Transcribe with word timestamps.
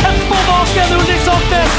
Sett 0.00 0.20
på 0.30 0.38
baken, 0.50 0.96
Ulrik 0.98 1.22
Saltnes? 1.28 1.78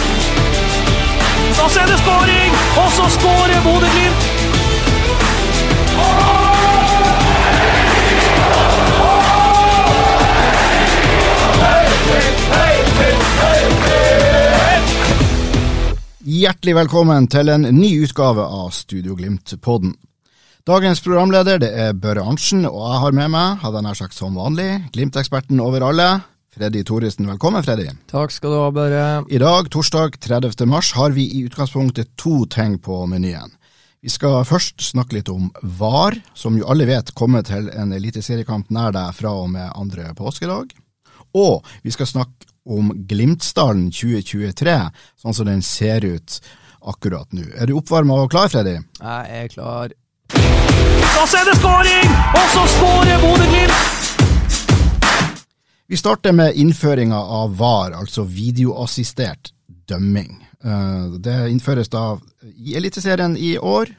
Da 1.58 1.70
ser 1.70 1.88
det 1.91 2.00
skåring, 2.04 2.52
og 2.81 2.90
så 2.98 3.09
skårer 3.20 3.62
Bodø-Glimt! 3.66 4.31
Hjertelig 16.26 16.73
velkommen 16.76 17.28
til 17.31 17.48
en 17.53 17.64
ny 17.78 17.92
utgave 18.03 18.44
av 18.44 18.73
Studio 18.76 19.16
Glimt-podden. 19.16 19.94
Dagens 20.67 21.00
programleder 21.06 21.62
det 21.62 21.70
er 21.70 21.94
Børre 21.94 22.26
Arntzen, 22.26 22.66
og 22.66 22.81
jeg 22.81 23.02
har 23.03 23.16
med 23.16 23.31
meg, 23.31 23.59
hadde 23.62 23.80
jeg 23.80 23.86
nær 23.86 23.98
sagt 24.00 24.17
som 24.17 24.36
vanlig, 24.36 24.67
Glimt-eksperten 24.94 25.62
over 25.64 25.86
alle, 25.88 26.08
Freddy 26.56 26.84
Thoresen. 26.84 27.28
Velkommen, 27.28 27.64
Freddy. 27.64 27.89
Takk 28.08 28.31
skal 28.31 28.53
du 28.53 28.58
ha, 28.61 28.72
Børre. 28.72 29.06
I 29.28 29.39
dag, 29.42 29.67
torsdag 29.72 30.16
30. 30.23 30.64
mars, 30.72 30.94
har 30.95 31.12
vi 31.12 31.25
i 31.28 31.44
utgangspunktet 31.44 32.14
to 32.16 32.45
ting 32.47 32.78
på 32.80 33.02
menyen. 33.12 33.52
Vi 34.00 34.12
skal 34.14 34.45
først 34.47 34.80
snakke 34.86 35.17
litt 35.17 35.31
om 35.34 35.50
VAR, 35.80 36.16
som 36.38 36.56
jo 36.56 36.67
alle 36.72 36.88
vet 36.88 37.12
kommer 37.17 37.44
til 37.44 37.67
en 37.73 37.92
eliteseriekamp 37.95 38.70
nær 38.72 38.95
deg 38.95 39.12
fra 39.17 39.34
og 39.42 39.50
med 39.52 39.67
andre 39.75 40.14
påskedag. 40.16 40.72
Og 41.36 41.66
vi 41.84 41.92
skal 41.92 42.08
snakke 42.08 42.47
om 42.66 42.94
Glimtsdalen 43.09 43.90
2023, 43.92 44.78
sånn 45.25 45.36
som 45.36 45.50
den 45.50 45.66
ser 45.66 46.08
ut 46.08 46.40
akkurat 46.86 47.28
nå. 47.36 47.50
Er 47.59 47.67
du 47.67 47.75
oppvarma 47.81 48.22
og 48.23 48.31
klar, 48.31 48.47
Freddy? 48.53 48.78
Jeg 49.02 49.42
er 49.44 49.52
klar. 49.52 49.97
Da 50.31 51.28
ser 51.28 51.50
det 51.50 51.59
skåring, 51.59 52.16
og 52.31 52.47
så 52.56 52.69
skårer 52.78 53.25
Bodø-Glimt! 53.25 54.25
Vi 55.88 55.97
starter 55.97 56.31
med 56.31 56.55
innføringa 56.55 57.17
av 57.17 57.58
VAR, 57.58 57.91
altså 57.94 58.23
videoassistert 58.25 59.52
dømming. 59.88 60.47
Eh, 60.64 61.05
Det 61.22 61.36
innføres 61.52 61.89
da 61.94 62.17
i 62.58 62.73
Eliteserien 62.75 63.38
i 63.38 63.58
år. 63.58 63.91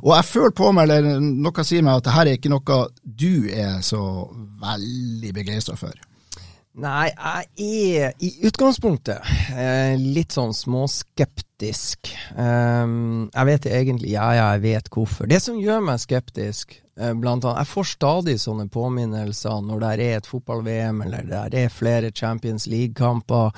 Og 0.00 0.14
jeg 0.16 0.24
føler 0.24 0.54
på 0.56 0.70
meg, 0.72 0.88
eller 0.88 1.20
noe 1.20 1.64
sier 1.64 1.84
meg, 1.84 1.98
at 2.00 2.06
dette 2.08 2.22
er 2.22 2.38
ikke 2.38 2.52
noe 2.52 2.78
du 3.04 3.50
er 3.52 3.82
så 3.84 4.00
veldig 4.62 5.34
begeistra 5.36 5.76
for. 5.76 5.92
Nei, 6.74 7.10
jeg 7.12 8.00
er 8.00 8.14
i 8.18 8.30
utgangspunktet 8.48 9.20
eh, 9.54 9.94
litt 10.00 10.32
sånn 10.34 10.56
småskeptisk. 10.56 12.08
Um, 12.34 13.28
jeg 13.28 13.46
vet 13.46 13.68
egentlig 13.70 14.10
Ja, 14.16 14.32
ja, 14.34 14.48
jeg 14.56 14.64
vet 14.64 14.90
hvorfor. 14.90 15.28
Det 15.30 15.38
som 15.44 15.60
gjør 15.60 15.84
meg 15.86 16.00
skeptisk, 16.02 16.80
blant 16.94 17.44
annet 17.44 17.58
Jeg 17.64 17.70
får 17.72 17.86
stadig 17.90 18.34
sånne 18.40 18.68
påminnelser 18.70 19.62
når 19.66 19.80
det 19.82 19.90
er 19.90 20.18
et 20.18 20.28
fotball-VM, 20.30 21.02
eller 21.06 21.26
det 21.50 21.64
er 21.64 21.72
flere 21.72 22.12
Champions 22.14 22.68
League-kamper. 22.70 23.50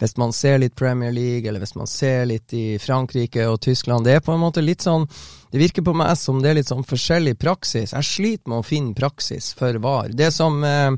Hvis 0.00 0.16
man 0.16 0.32
ser 0.32 0.58
litt 0.62 0.76
Premier 0.78 1.12
League, 1.12 1.48
eller 1.48 1.60
hvis 1.60 1.76
man 1.76 1.90
ser 1.90 2.24
litt 2.30 2.54
i 2.56 2.78
Frankrike 2.80 3.44
og 3.50 3.60
Tyskland. 3.60 4.08
Det 4.08 4.16
er 4.16 4.24
på 4.24 4.32
en 4.32 4.42
måte 4.42 4.64
litt 4.64 4.86
sånn 4.86 5.08
Det 5.48 5.60
virker 5.60 5.80
på 5.84 5.94
meg 5.96 6.16
som 6.20 6.42
det 6.42 6.50
er 6.50 6.58
litt 6.58 6.68
sånn 6.68 6.84
forskjellig 6.84 7.38
praksis. 7.40 7.94
Jeg 7.94 8.04
sliter 8.04 8.50
med 8.52 8.60
å 8.60 8.66
finne 8.66 8.96
praksis 8.96 9.54
for 9.56 9.78
VAR. 9.80 10.12
Det 10.12 10.28
som 10.34 10.60
eh, 10.64 10.92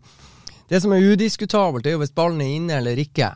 det 0.70 0.78
som 0.80 0.92
er 0.94 1.02
udiskutabelt, 1.02 1.86
er 1.86 1.96
jo 1.96 2.00
hvis 2.04 2.14
ballen 2.14 2.42
er 2.44 2.50
inne 2.54 2.76
eller 2.78 2.98
ikke. 3.02 3.32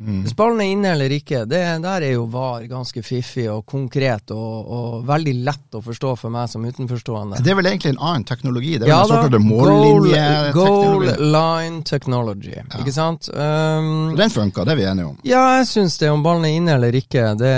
Hvis 0.00 0.32
ballen 0.36 0.60
er 0.64 0.70
inne 0.72 0.92
eller 0.94 1.12
ikke, 1.12 1.42
det, 1.44 1.58
der 1.84 2.04
er 2.06 2.14
jo 2.14 2.22
VAR 2.32 2.62
ganske 2.70 3.02
fiffig 3.04 3.44
og 3.52 3.66
konkret 3.68 4.30
og, 4.32 4.70
og 4.72 4.94
veldig 5.08 5.34
lett 5.44 5.76
å 5.76 5.82
forstå 5.84 6.14
for 6.16 6.32
meg 6.32 6.48
som 6.48 6.64
utenforstående. 6.64 7.42
Det 7.44 7.52
er 7.52 7.58
vel 7.58 7.68
egentlig 7.68 7.92
en 7.92 8.00
annen 8.00 8.24
teknologi? 8.24 8.78
Det 8.80 8.88
er 8.88 8.94
Ja 8.94 9.02
vel 9.04 9.28
da, 9.28 9.38
goal, 9.38 10.08
goal 10.56 11.04
line 11.20 11.82
technology, 11.84 12.54
ikke 12.80 12.94
sant? 12.96 13.28
Um, 13.34 14.16
Den 14.16 14.32
funka, 14.32 14.64
det 14.64 14.72
er 14.72 14.80
vi 14.80 14.88
enige 14.88 15.10
om. 15.12 15.18
ja, 15.28 15.44
jeg 15.58 15.68
syns 15.74 15.98
det. 16.00 16.08
Om 16.10 16.24
ballen 16.24 16.48
er 16.48 16.56
inne 16.56 16.78
eller 16.78 16.96
ikke, 16.96 17.34
det, 17.36 17.54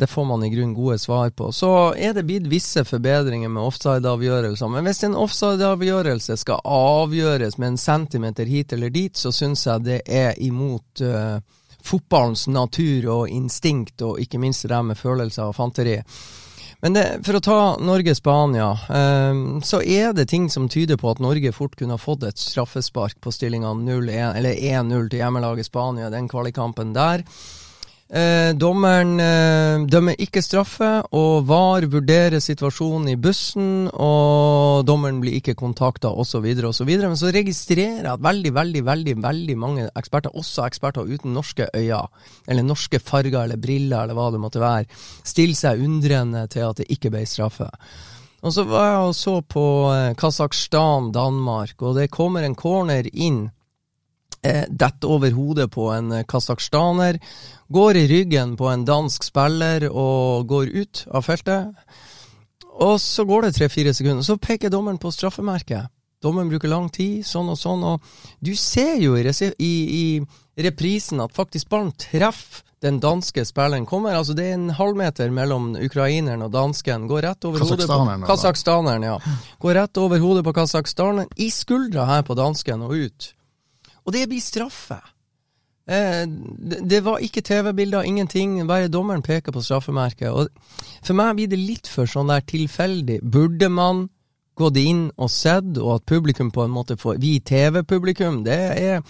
det 0.00 0.08
får 0.08 0.28
man 0.32 0.48
i 0.48 0.52
grunn 0.54 0.72
gode 0.76 0.96
svar 1.02 1.28
på. 1.36 1.52
Så 1.52 1.70
er 1.94 2.16
det 2.16 2.24
blitt 2.28 2.48
visse 2.48 2.86
forbedringer 2.88 3.52
med 3.52 3.68
offside-avgjørelser. 3.68 4.72
Men 4.72 4.88
hvis 4.88 5.04
en 5.04 5.18
offside-avgjørelse 5.18 6.36
skal 6.40 6.64
avgjøres 6.64 7.58
med 7.60 7.74
en 7.74 7.80
centimeter 7.84 8.48
hit 8.48 8.72
eller 8.72 8.88
dit, 8.94 9.12
så 9.16 9.32
syns 9.34 9.66
jeg 9.68 9.84
det 9.86 10.00
er 10.08 10.32
imot 10.42 11.02
eh, 11.04 11.36
fotballens 11.84 12.46
natur 12.48 13.08
og 13.10 13.32
instinkt, 13.32 14.02
og 14.02 14.20
ikke 14.22 14.40
minst 14.42 14.68
det 14.68 14.82
med 14.86 14.98
følelser 14.98 15.50
og 15.50 15.56
fanteri. 15.58 15.98
Men 16.82 16.96
det, 16.96 17.04
for 17.22 17.38
å 17.38 17.42
ta 17.44 17.58
Norge-Spania, 17.78 18.70
eh, 18.90 19.42
så 19.62 19.78
er 19.86 20.16
det 20.18 20.26
ting 20.32 20.48
som 20.50 20.66
tyder 20.66 20.98
på 20.98 21.12
at 21.12 21.22
Norge 21.22 21.52
fort 21.54 21.76
kunne 21.78 21.94
ha 21.94 22.00
fått 22.00 22.26
et 22.26 22.42
straffespark 22.42 23.20
på 23.22 23.30
stillinga 23.30 23.70
0-1, 23.78 24.34
eller 24.40 24.58
1-0 24.58 25.10
til 25.12 25.22
hjemmelaget 25.22 25.70
Spania, 25.70 26.10
den 26.10 26.26
kvalikkampen 26.30 26.90
der. 26.96 27.22
Eh, 28.12 28.50
dommeren 28.60 29.14
eh, 29.24 29.84
dømmer 29.88 30.18
ikke 30.20 30.42
straffe, 30.44 30.88
og 31.16 31.46
VAR 31.48 31.86
vurderer 31.88 32.42
situasjonen 32.44 33.08
i 33.08 33.16
bussen, 33.16 33.86
og 33.88 34.84
dommeren 34.84 35.22
blir 35.22 35.38
ikke 35.38 35.54
kontakta, 35.56 36.10
osv., 36.12 36.44
osv. 36.68 36.90
Men 37.00 37.16
så 37.16 37.32
registrerer 37.32 38.02
jeg 38.02 38.10
at 38.12 38.20
veldig, 38.20 38.52
veldig, 38.52 38.82
veldig 38.84 39.14
veldig 39.24 39.56
mange 39.56 39.86
eksperter, 39.96 40.36
også 40.36 40.66
eksperter 40.66 41.08
uten 41.08 41.32
norske 41.32 41.70
øyne, 41.72 42.02
eller 42.44 42.68
norske 42.68 43.00
farger 43.00 43.46
eller 43.46 43.56
briller, 43.56 44.02
eller 44.04 44.18
hva 44.18 44.28
det 44.34 44.42
måtte 44.44 44.60
være, 44.60 45.00
stiller 45.24 45.56
seg 45.56 45.80
undrende 45.80 46.44
til 46.52 46.68
at 46.68 46.82
det 46.82 46.90
ikke 46.92 47.14
ble 47.16 47.24
straffe. 47.24 47.70
Og 48.44 48.52
så 48.52 48.66
var 48.68 48.90
jeg 48.90 49.08
og 49.08 49.16
så 49.16 49.38
på 49.40 49.66
eh, 49.94 50.12
Kasakhstan-Danmark, 50.20 51.78
og 51.80 51.96
det 51.96 52.10
kommer 52.12 52.44
en 52.44 52.60
corner 52.60 53.08
inn 53.08 53.46
detter 54.42 55.10
over 55.14 55.30
hodet 55.30 55.68
på 55.70 55.88
en 55.94 56.24
kasakhstaner, 56.28 57.20
går 57.72 57.96
i 58.00 58.06
ryggen 58.10 58.56
på 58.58 58.66
en 58.72 58.84
dansk 58.84 59.24
spiller 59.24 59.86
og 59.88 60.48
går 60.50 60.72
ut 60.82 61.04
av 61.14 61.26
feltet. 61.26 61.70
Og 62.82 62.98
så 63.00 63.24
går 63.28 63.46
det 63.46 63.54
tre-fire 63.56 63.94
sekunder, 63.94 64.24
så 64.26 64.40
peker 64.40 64.72
dommeren 64.72 64.98
på 64.98 65.12
straffemerket. 65.14 65.90
Dommeren 66.22 66.50
bruker 66.52 66.70
lang 66.70 66.88
tid, 66.94 67.24
sånn 67.26 67.50
og 67.50 67.58
sånn, 67.58 67.82
og 67.82 68.02
du 68.40 68.54
ser 68.58 69.00
jo 69.02 69.16
i, 69.18 69.24
i, 69.58 69.72
i 70.22 70.66
reprisen 70.66 71.22
at 71.22 71.34
faktisk 71.34 71.70
ballen 71.72 71.90
treffer 71.98 72.62
den 72.82 72.98
danske 73.02 73.44
spilleren. 73.46 73.86
Kommer, 73.86 74.16
altså 74.18 74.34
Det 74.34 74.48
er 74.48 74.56
en 74.56 74.72
halvmeter 74.74 75.30
mellom 75.30 75.72
ukraineren 75.78 76.42
og 76.42 76.50
dansken. 76.54 77.06
Går 77.10 77.22
rett 77.28 77.46
over 77.46 77.62
hodet 77.62 77.86
på. 77.86 78.26
Kasakhstaneren, 78.26 79.06
ja. 79.06 79.18
Går 79.62 79.78
rett 79.78 80.00
over 80.02 80.18
hodet 80.18 80.42
på 80.46 80.54
kasakhstaneren, 80.56 81.30
i 81.36 81.50
skuldra 81.54 82.08
her 82.10 82.26
på 82.26 82.34
dansken 82.38 82.82
og 82.82 82.96
ut. 82.98 83.30
Og 84.06 84.14
det 84.14 84.26
blir 84.30 84.42
straffe. 84.42 84.98
Eh, 85.86 86.24
det, 86.26 86.80
det 86.90 87.02
var 87.04 87.22
ikke 87.22 87.44
TV-bilder, 87.46 88.06
ingenting. 88.06 88.58
Bare 88.68 88.90
dommeren 88.92 89.22
peker 89.22 89.52
på 89.54 89.62
straffemerket. 89.62 90.30
Og 90.30 90.48
for 91.02 91.18
meg 91.18 91.36
blir 91.38 91.52
det 91.52 91.60
litt 91.60 91.90
for 91.90 92.10
sånn 92.10 92.32
der 92.32 92.44
tilfeldig. 92.46 93.20
Burde 93.22 93.70
man 93.72 94.08
gått 94.58 94.76
inn 94.76 95.06
og 95.16 95.30
sett, 95.32 95.78
og 95.80 95.96
at 95.96 96.08
publikum 96.08 96.52
på 96.52 96.66
en 96.66 96.74
måte 96.74 96.98
får 97.00 97.20
Vi 97.22 97.38
TV-publikum, 97.40 98.42
det 98.44 98.60
er 98.76 99.00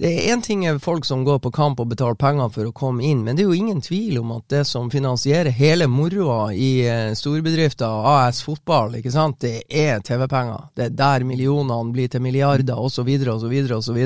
det 0.00 0.08
er 0.08 0.32
én 0.32 0.40
ting 0.40 0.62
er 0.64 0.78
folk 0.80 1.04
som 1.04 1.26
går 1.26 1.42
på 1.44 1.50
kamp 1.52 1.80
og 1.82 1.90
betaler 1.90 2.16
penger 2.16 2.48
for 2.54 2.70
å 2.70 2.72
komme 2.72 3.04
inn, 3.04 3.20
men 3.20 3.36
det 3.36 3.42
er 3.44 3.50
jo 3.50 3.58
ingen 3.58 3.82
tvil 3.84 4.22
om 4.22 4.30
at 4.38 4.46
det 4.48 4.62
som 4.64 4.88
finansierer 4.88 5.52
hele 5.52 5.90
moroa 5.92 6.54
i 6.56 6.70
eh, 6.88 7.10
storbedrifter, 7.18 8.06
AS 8.08 8.40
Fotball, 8.46 8.96
ikke 8.96 9.12
sant, 9.12 9.42
det 9.44 9.66
er 9.68 10.00
TV-penger. 10.00 10.70
Det 10.72 10.86
er 10.86 10.96
der 10.96 11.26
millionene 11.28 11.92
blir 11.92 12.08
til 12.08 12.24
milliarder, 12.24 12.80
osv., 12.80 13.12
osv., 13.34 13.54
osv. 13.76 14.00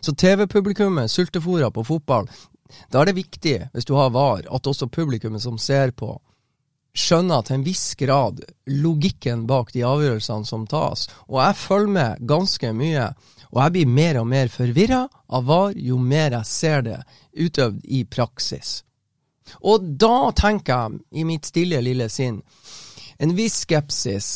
Så 0.00 0.16
TV-publikummet, 0.24 1.12
sultefòra 1.12 1.68
på 1.76 1.84
fotball, 1.92 2.30
da 2.88 3.02
er 3.02 3.12
det 3.12 3.18
viktig, 3.20 3.58
hvis 3.74 3.84
du 3.84 3.92
har 4.00 4.16
VAR, 4.16 4.48
at 4.48 4.72
også 4.72 4.88
publikummet 4.88 5.44
som 5.44 5.60
ser 5.60 5.92
på, 5.92 6.14
skjønner 6.94 7.42
til 7.42 7.58
en 7.58 7.66
viss 7.66 7.94
grad 7.98 8.40
logikken 8.70 9.44
bak 9.50 9.72
de 9.74 9.82
avgjørelsene 9.86 10.46
som 10.46 10.66
tas. 10.70 11.08
Og 11.28 11.40
jeg 11.42 11.58
følger 11.58 11.94
med 11.96 12.24
ganske 12.30 12.72
mye. 12.72 13.10
Og 13.50 13.60
jeg 13.62 13.74
blir 13.74 13.92
mer 13.98 14.20
og 14.22 14.26
mer 14.30 14.50
forvirra 14.50 15.04
av 15.28 15.46
VAR 15.46 15.76
jo 15.78 15.98
mer 15.98 16.38
jeg 16.38 16.50
ser 16.50 16.82
det 16.86 16.98
utøvd 17.34 17.84
i 17.84 18.04
praksis. 18.06 18.82
Og 19.66 19.84
da 20.00 20.32
tenker 20.34 20.72
jeg, 20.74 21.00
i 21.20 21.24
mitt 21.28 21.46
stille 21.46 21.82
lille 21.84 22.08
sinn, 22.10 22.40
en 23.18 23.34
viss 23.36 23.60
skepsis 23.62 24.30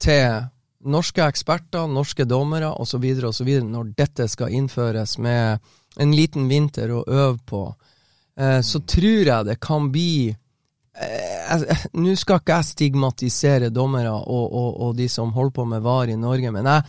til 0.00 0.46
norske 0.82 1.24
eksperter, 1.24 1.86
norske 1.86 2.24
dommere 2.24 2.72
osv. 2.80 3.04
osv. 3.28 3.50
når 3.64 3.92
dette 3.98 4.28
skal 4.28 4.54
innføres 4.54 5.18
med 5.18 5.58
en 6.00 6.14
liten 6.16 6.48
vinter 6.48 6.90
å 6.90 7.04
øve 7.06 7.38
på, 7.46 7.62
eh, 8.36 8.60
så 8.60 8.80
tror 8.80 9.26
jeg 9.26 9.46
det 9.46 9.60
kan 9.60 9.90
bli 9.92 10.34
Nå 11.92 12.14
skal 12.20 12.40
ikke 12.40 12.58
jeg 12.58 12.68
stigmatisere 12.68 13.72
dommere 13.72 14.12
og, 14.12 14.46
og, 14.52 14.70
og, 14.86 14.96
de 14.96 15.08
som 15.08 15.32
holder 15.32 15.56
på 15.56 15.64
med 15.68 15.84
VAR 15.84 16.12
i 16.12 16.18
Norge, 16.20 16.52
men 16.52 16.68
jeg, 16.68 16.82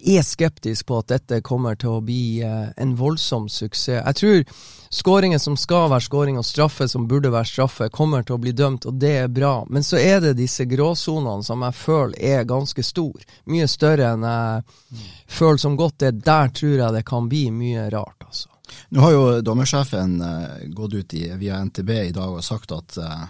jeg 0.00 0.18
er 0.18 0.26
skeptisk 0.26 0.88
på 0.88 0.98
at 1.02 1.12
dette 1.12 1.42
kommer 1.46 1.78
til 1.78 1.96
å 1.96 2.02
bli 2.04 2.42
eh, 2.42 2.72
en 2.80 2.94
voldsom 2.98 3.46
suksess. 3.50 4.00
Jeg 4.00 4.18
tror 4.18 4.64
skåringer 4.94 5.42
som 5.42 5.56
skal 5.58 5.88
være 5.92 6.06
skåring, 6.06 6.38
og 6.38 6.46
straffe 6.46 6.88
som 6.90 7.06
burde 7.10 7.32
være 7.34 7.50
straffe, 7.50 7.90
kommer 7.94 8.26
til 8.26 8.36
å 8.36 8.42
bli 8.42 8.54
dømt, 8.54 8.86
og 8.90 8.98
det 9.02 9.12
er 9.24 9.30
bra. 9.30 9.56
Men 9.70 9.86
så 9.86 9.98
er 9.98 10.20
det 10.24 10.36
disse 10.38 10.66
gråsonene 10.70 11.46
som 11.46 11.62
jeg 11.66 11.78
føler 11.78 12.18
er 12.38 12.48
ganske 12.50 12.86
store. 12.86 13.22
Mye 13.50 13.68
større 13.70 14.14
enn 14.14 14.26
jeg 14.26 14.64
mm. 14.64 15.06
føler 15.38 15.62
som 15.66 15.78
godt 15.78 16.06
er. 16.06 16.18
Der 16.18 16.50
tror 16.54 16.76
jeg 16.78 16.98
det 16.98 17.06
kan 17.06 17.30
bli 17.30 17.46
mye 17.54 17.88
rart, 17.94 18.26
altså. 18.26 18.53
Nå 18.88 19.00
har 19.00 19.14
jo 19.14 19.24
dommersjefen 19.44 20.20
uh, 20.22 20.60
gått 20.74 20.94
ut 20.94 21.14
i, 21.14 21.24
via 21.40 21.60
NTB 21.64 21.90
i 21.90 22.14
dag 22.14 22.36
og 22.38 22.44
sagt 22.44 22.72
at 22.72 22.98
uh, 23.00 23.24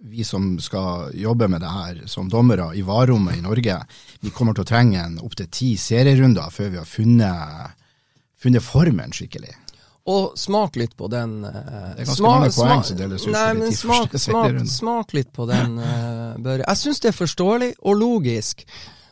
vi 0.00 0.24
som 0.24 0.54
skal 0.60 1.10
jobbe 1.14 1.48
med 1.48 1.60
det 1.60 1.70
her 1.70 2.02
som 2.08 2.28
dommere 2.28 2.70
i 2.76 2.82
varerommet 2.82 3.36
i 3.36 3.44
Norge, 3.44 3.80
vi 4.20 4.32
kommer 4.32 4.56
til 4.56 4.64
å 4.64 4.70
trenge 4.70 5.02
en 5.02 5.18
opptil 5.20 5.50
ti 5.52 5.74
serierunder 5.76 6.52
før 6.54 6.70
vi 6.72 6.80
har 6.80 6.88
funnet, 6.88 7.74
funnet 8.40 8.64
formen 8.64 9.12
skikkelig. 9.12 9.52
Og 10.10 10.38
smak 10.40 10.78
litt 10.80 10.96
på 10.96 11.10
den 11.12 11.42
uh, 11.44 11.50
Det 11.52 12.02
er 12.02 12.08
ganske 12.08 12.16
smak, 12.16 12.30
mange 12.32 12.54
poeng 12.56 12.86
som 12.88 12.96
deles 12.98 13.26
ut. 13.26 13.34
Nei, 13.34 13.50
men 13.58 13.76
smak, 13.76 14.16
smak, 14.16 14.62
smak, 14.72 15.12
litt 15.14 15.30
på 15.36 15.44
den, 15.50 15.76
uh, 15.76 16.38
Børre. 16.40 16.64
Jeg 16.64 16.80
syns 16.80 17.04
det 17.04 17.12
er 17.12 17.18
forståelig 17.18 17.70
og 17.84 18.00
logisk. 18.00 18.64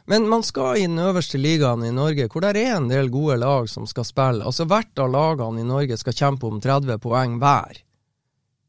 Men 0.09 0.29
man 0.29 0.43
skal 0.43 0.79
i 0.79 0.87
den 0.87 0.99
øverste 0.99 1.37
ligaen 1.37 1.85
i 1.85 1.93
Norge, 1.93 2.31
hvor 2.33 2.41
det 2.41 2.57
er 2.57 2.79
en 2.79 2.89
del 2.89 3.11
gode 3.13 3.37
lag 3.43 3.69
som 3.69 3.85
skal 3.87 4.07
spille. 4.09 4.47
Altså 4.47 4.65
Hvert 4.65 4.97
av 5.05 5.13
lagene 5.13 5.61
i 5.61 5.69
Norge 5.69 5.99
skal 6.01 6.17
kjempe 6.17 6.49
om 6.49 6.63
30 6.65 6.97
poeng 7.05 7.37
hver 7.43 7.83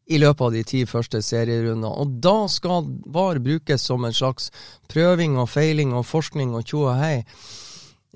i 0.10 0.18
løpet 0.18 0.42
av 0.42 0.52
de 0.52 0.64
ti 0.66 0.84
første 0.90 1.22
serierundene. 1.24 1.88
Og 1.88 2.20
da 2.24 2.48
skal 2.52 2.88
VAR 3.14 3.40
brukes 3.46 3.86
som 3.88 4.04
en 4.06 4.16
slags 4.16 4.50
prøving 4.92 5.38
og 5.40 5.48
feiling 5.54 5.94
og 5.94 6.08
forskning 6.10 6.56
og 6.58 6.66
tjo 6.66 6.88
og 6.90 6.98
hei. 7.00 7.18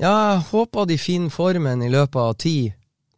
Ja, 0.01 0.33
jeg 0.33 0.45
håper 0.49 0.89
de 0.89 0.97
finner 0.97 1.31
formen 1.31 1.85
i 1.85 1.91
løpet 1.93 2.19
av 2.19 2.33
ti 2.41 2.57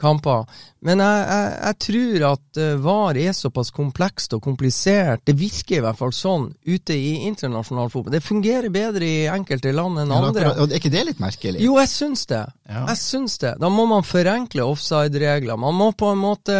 kamper. 0.01 0.45
Men 0.85 1.01
jeg, 1.01 1.21
jeg, 1.25 1.53
jeg, 1.65 1.77
tror 1.85 2.25
at 2.29 2.59
uh, 2.61 2.71
VAR 2.83 3.17
er 3.17 3.33
såpass 3.33 3.71
komplekst 3.73 4.35
og 4.37 4.43
komplisert. 4.45 5.23
Det 5.25 5.33
virker 5.39 5.79
i 5.79 5.83
hvert 5.85 5.97
fall 5.97 6.13
sånn 6.13 6.49
ute 6.67 6.93
i 6.93 7.25
internasjonal 7.25 7.89
fotball. 7.93 8.13
Det 8.13 8.21
fungerer 8.21 8.69
bedre 8.73 9.07
i 9.07 9.23
enkelte 9.31 9.73
land 9.73 10.03
enn 10.03 10.13
andre. 10.13 10.49
Ja, 10.51 10.67
Er 10.67 10.75
ikke 10.77 10.91
det 10.93 11.05
litt 11.09 11.23
merkelig? 11.23 11.63
Jo, 11.63 11.77
jeg 11.81 11.89
syns 11.89 12.25
det. 12.29 12.43
Ja. 12.69 12.83
Jeg 12.91 13.01
syns 13.01 13.39
det. 13.41 13.55
Da 13.61 13.71
må 13.73 13.87
man 13.89 14.05
forenkle 14.05 14.67
offside-regler. 14.67 15.57
Man 15.61 15.77
må 15.79 15.89
på 15.97 16.11
en 16.13 16.21
måte 16.21 16.57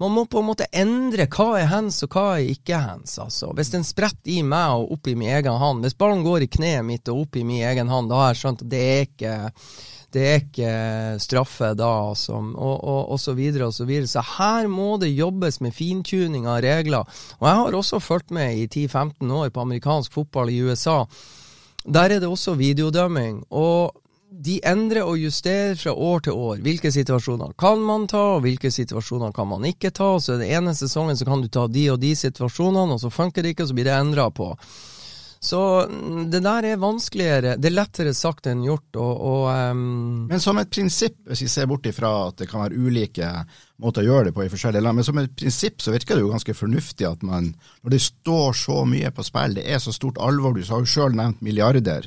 Man 0.00 0.12
må 0.14 0.24
på 0.30 0.40
en 0.40 0.48
måte 0.48 0.66
endre 0.72 1.26
hva 1.32 1.48
er 1.60 1.70
hands 1.70 2.02
og 2.04 2.16
hva 2.16 2.26
er 2.40 2.50
ikke 2.52 2.82
hands. 2.82 3.16
Altså. 3.22 3.52
Hvis 3.56 3.72
den 3.72 3.86
spretter 3.86 4.34
i 4.34 4.42
meg 4.44 4.82
og 4.82 4.98
opp 4.98 5.08
i 5.08 5.16
min 5.16 5.32
egen 5.32 5.58
hand, 5.62 5.86
hvis 5.86 5.96
ballen 5.96 6.26
går 6.26 6.44
i 6.44 6.52
kneet 6.58 6.84
mitt 6.86 7.08
og 7.12 7.24
opp 7.24 7.40
i 7.40 7.46
min 7.46 7.64
egen 7.70 7.88
hand, 7.92 8.10
da 8.10 8.20
har 8.20 8.32
jeg 8.32 8.42
skjønt 8.42 8.66
at 8.66 8.72
det 8.72 8.84
er 8.90 9.02
ikke 9.08 9.34
det 10.12 10.24
er 10.28 10.42
ikke 10.42 10.72
straffe 11.22 11.72
da, 11.78 11.92
som, 12.18 12.52
og, 12.56 12.76
og, 12.78 13.00
og, 13.14 13.20
så 13.20 13.34
videre 13.38 13.70
og 13.70 13.76
så 13.76 13.86
videre. 13.88 14.10
Så 14.10 14.24
her 14.36 14.68
må 14.68 14.96
det 15.00 15.12
jobbes 15.14 15.60
med 15.64 15.74
fintuning 15.76 16.46
av 16.50 16.60
regler. 16.64 17.08
Og 17.40 17.48
jeg 17.48 17.60
har 17.62 17.78
også 17.78 18.02
fulgt 18.02 18.34
med 18.34 18.60
i 18.60 18.68
10-15 18.68 19.32
år 19.32 19.50
på 19.54 19.64
amerikansk 19.64 20.12
fotball 20.12 20.52
i 20.52 20.60
USA. 20.62 21.02
Der 21.82 22.12
er 22.12 22.22
det 22.22 22.28
også 22.28 22.54
videodømming. 22.60 23.44
og 23.50 23.98
de 24.32 24.60
endrer 24.64 25.04
og 25.04 25.18
justerer 25.20 25.74
fra 25.76 25.92
år 25.92 26.22
til 26.24 26.32
år. 26.32 26.60
Hvilke 26.64 26.92
situasjoner 26.92 27.52
kan 27.60 27.82
man 27.84 28.06
ta, 28.08 28.22
og 28.36 28.46
hvilke 28.46 28.70
situasjoner 28.72 29.32
kan 29.36 29.48
man 29.50 29.66
ikke 29.68 29.92
ta. 29.92 30.14
Så 30.20 30.38
den 30.40 30.48
ene 30.48 30.74
sesongen 30.74 31.18
så 31.18 31.26
kan 31.28 31.42
du 31.42 31.50
ta 31.52 31.66
de 31.68 31.90
og 31.92 32.00
de 32.00 32.14
situasjonene, 32.16 32.96
og 32.96 33.02
så 33.02 33.12
funker 33.12 33.44
det 33.44 33.52
ikke, 33.52 33.66
og 33.66 33.72
så 33.72 33.76
blir 33.76 33.90
det 33.90 33.98
endra 33.98 34.30
på. 34.32 34.48
Så 35.42 35.86
mm, 35.90 36.30
det 36.30 36.38
der 36.44 36.66
er 36.70 36.78
vanskeligere. 36.78 37.56
Det 37.58 37.66
er 37.66 37.74
lettere 37.74 38.14
sagt 38.14 38.46
enn 38.46 38.62
gjort. 38.62 38.94
Og, 38.94 39.24
og, 39.26 39.46
um 39.74 40.28
men 40.30 40.40
som 40.40 40.60
et 40.60 40.70
prinsipp, 40.70 41.16
hvis 41.26 41.42
vi 41.42 41.50
ser 41.50 41.66
bort 41.66 41.86
ifra 41.90 42.12
at 42.28 42.38
det 42.38 42.46
kan 42.50 42.62
være 42.62 42.78
ulike 42.78 43.30
måter 43.82 44.04
å 44.04 44.06
gjøre 44.06 44.28
det 44.28 44.34
på 44.36 44.44
i 44.44 44.52
forskjellige 44.52 44.84
land, 44.86 45.00
men 45.00 45.06
som 45.08 45.18
et 45.18 45.34
prinsipp 45.34 45.82
så 45.82 45.94
virker 45.94 46.14
det 46.14 46.22
jo 46.22 46.30
ganske 46.30 46.54
fornuftig 46.54 47.08
at 47.08 47.24
man, 47.26 47.50
når 47.82 47.96
det 47.96 48.00
står 48.04 48.54
så 48.60 48.84
mye 48.86 49.10
på 49.10 49.26
spill, 49.26 49.58
det 49.58 49.66
er 49.66 49.82
så 49.82 49.94
stort 49.96 50.20
alvor, 50.22 50.54
du 50.54 50.62
har 50.62 50.84
jo 50.84 50.92
sjøl 50.94 51.18
nevnt 51.18 51.42
milliarder. 51.42 52.06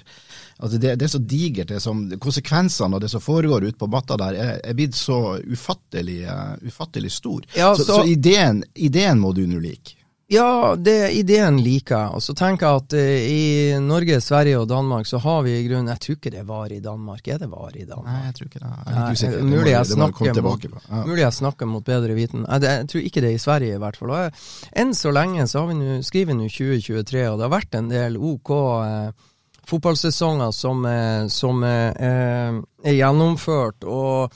Altså 0.56 0.80
det, 0.80 0.96
det, 0.96 1.10
er 1.10 1.12
så 1.12 1.20
digert. 1.20 1.74
det 1.74 1.82
som, 1.84 2.06
Konsekvensene 2.24 2.96
av 2.96 3.04
det 3.04 3.12
som 3.12 3.24
foregår 3.24 3.68
ute 3.68 3.80
på 3.82 3.92
matta 3.92 4.16
der, 4.22 4.40
er, 4.40 4.56
er 4.64 4.80
blitt 4.80 4.96
så 4.96 5.36
ufattelig, 5.44 6.22
uh, 6.24 6.56
ufattelig 6.64 7.12
stor. 7.12 7.44
Ja, 7.58 7.74
så, 7.76 7.84
så, 7.84 8.00
så 8.00 8.08
ideen, 8.08 8.64
ideen, 8.76 9.20
må 9.20 9.36
du 9.36 9.44
nå 9.44 9.60
like. 9.60 10.00
Ja, 10.27 10.74
det, 10.77 11.12
ideen 11.13 11.60
liker 11.62 11.95
jeg. 11.95 12.18
Og 12.18 12.24
så 12.25 12.33
tenker 12.38 12.66
jeg 12.66 12.81
at 12.81 12.95
uh, 12.98 13.25
i 13.30 13.42
Norge, 13.83 14.18
Sverige 14.25 14.63
og 14.63 14.69
Danmark 14.72 15.06
så 15.06 15.19
har 15.22 15.44
vi 15.45 15.54
i 15.60 15.68
grunnen 15.68 15.92
Jeg 15.94 16.01
tror 16.01 16.18
ikke 16.18 16.31
det 16.33 16.45
var 16.48 16.74
i 16.74 16.80
Danmark. 16.81 17.27
Er 17.27 17.44
det 17.44 17.50
var 17.51 17.75
i 17.77 17.86
Danmark? 17.86 18.10
Nei, 18.10 18.24
jeg 18.31 18.38
tror 18.39 18.50
ikke 18.50 18.63
det. 18.63 18.72
Jeg 18.72 18.95
er 18.95 19.12
usikker. 19.12 19.44
Mulig, 19.44 19.60
mulig, 19.60 19.72
jeg 19.75 19.92
snakker 19.92 20.42
mot, 20.42 20.66
ja. 20.66 21.04
mulig 21.06 21.22
jeg 21.22 21.38
snakker 21.39 21.69
mot 21.69 21.86
bedre 21.86 22.18
viten. 22.18 22.48
Jeg, 22.50 22.66
jeg, 22.66 22.89
tror 22.89 23.06
ikke 23.12 23.22
det 23.22 23.30
er 23.30 23.38
i 23.38 23.45
Sverige, 23.45 23.77
i 23.77 23.83
hvert 23.86 24.01
fall. 24.01 24.16
Og, 24.18 24.42
enn 24.81 24.98
så 24.98 25.13
lenge 25.13 25.48
så 25.51 25.62
har 25.62 25.69
vi 25.69 25.77
nu, 25.83 25.88
skriver 26.01 26.33
vi 26.33 26.39
nå 26.42 26.50
2023, 26.50 27.24
og 27.30 27.38
det 27.38 27.45
har 27.45 27.54
vært 27.54 27.77
en 27.77 27.94
del 27.94 28.18
OK 28.18 28.54
eh, 28.57 29.30
fotballsesonger 29.69 30.51
som, 30.57 30.86
eh, 30.89 31.27
som 31.30 31.63
eh, 31.69 32.62
er 32.81 32.98
gjennomført. 32.98 33.86
og 33.86 34.33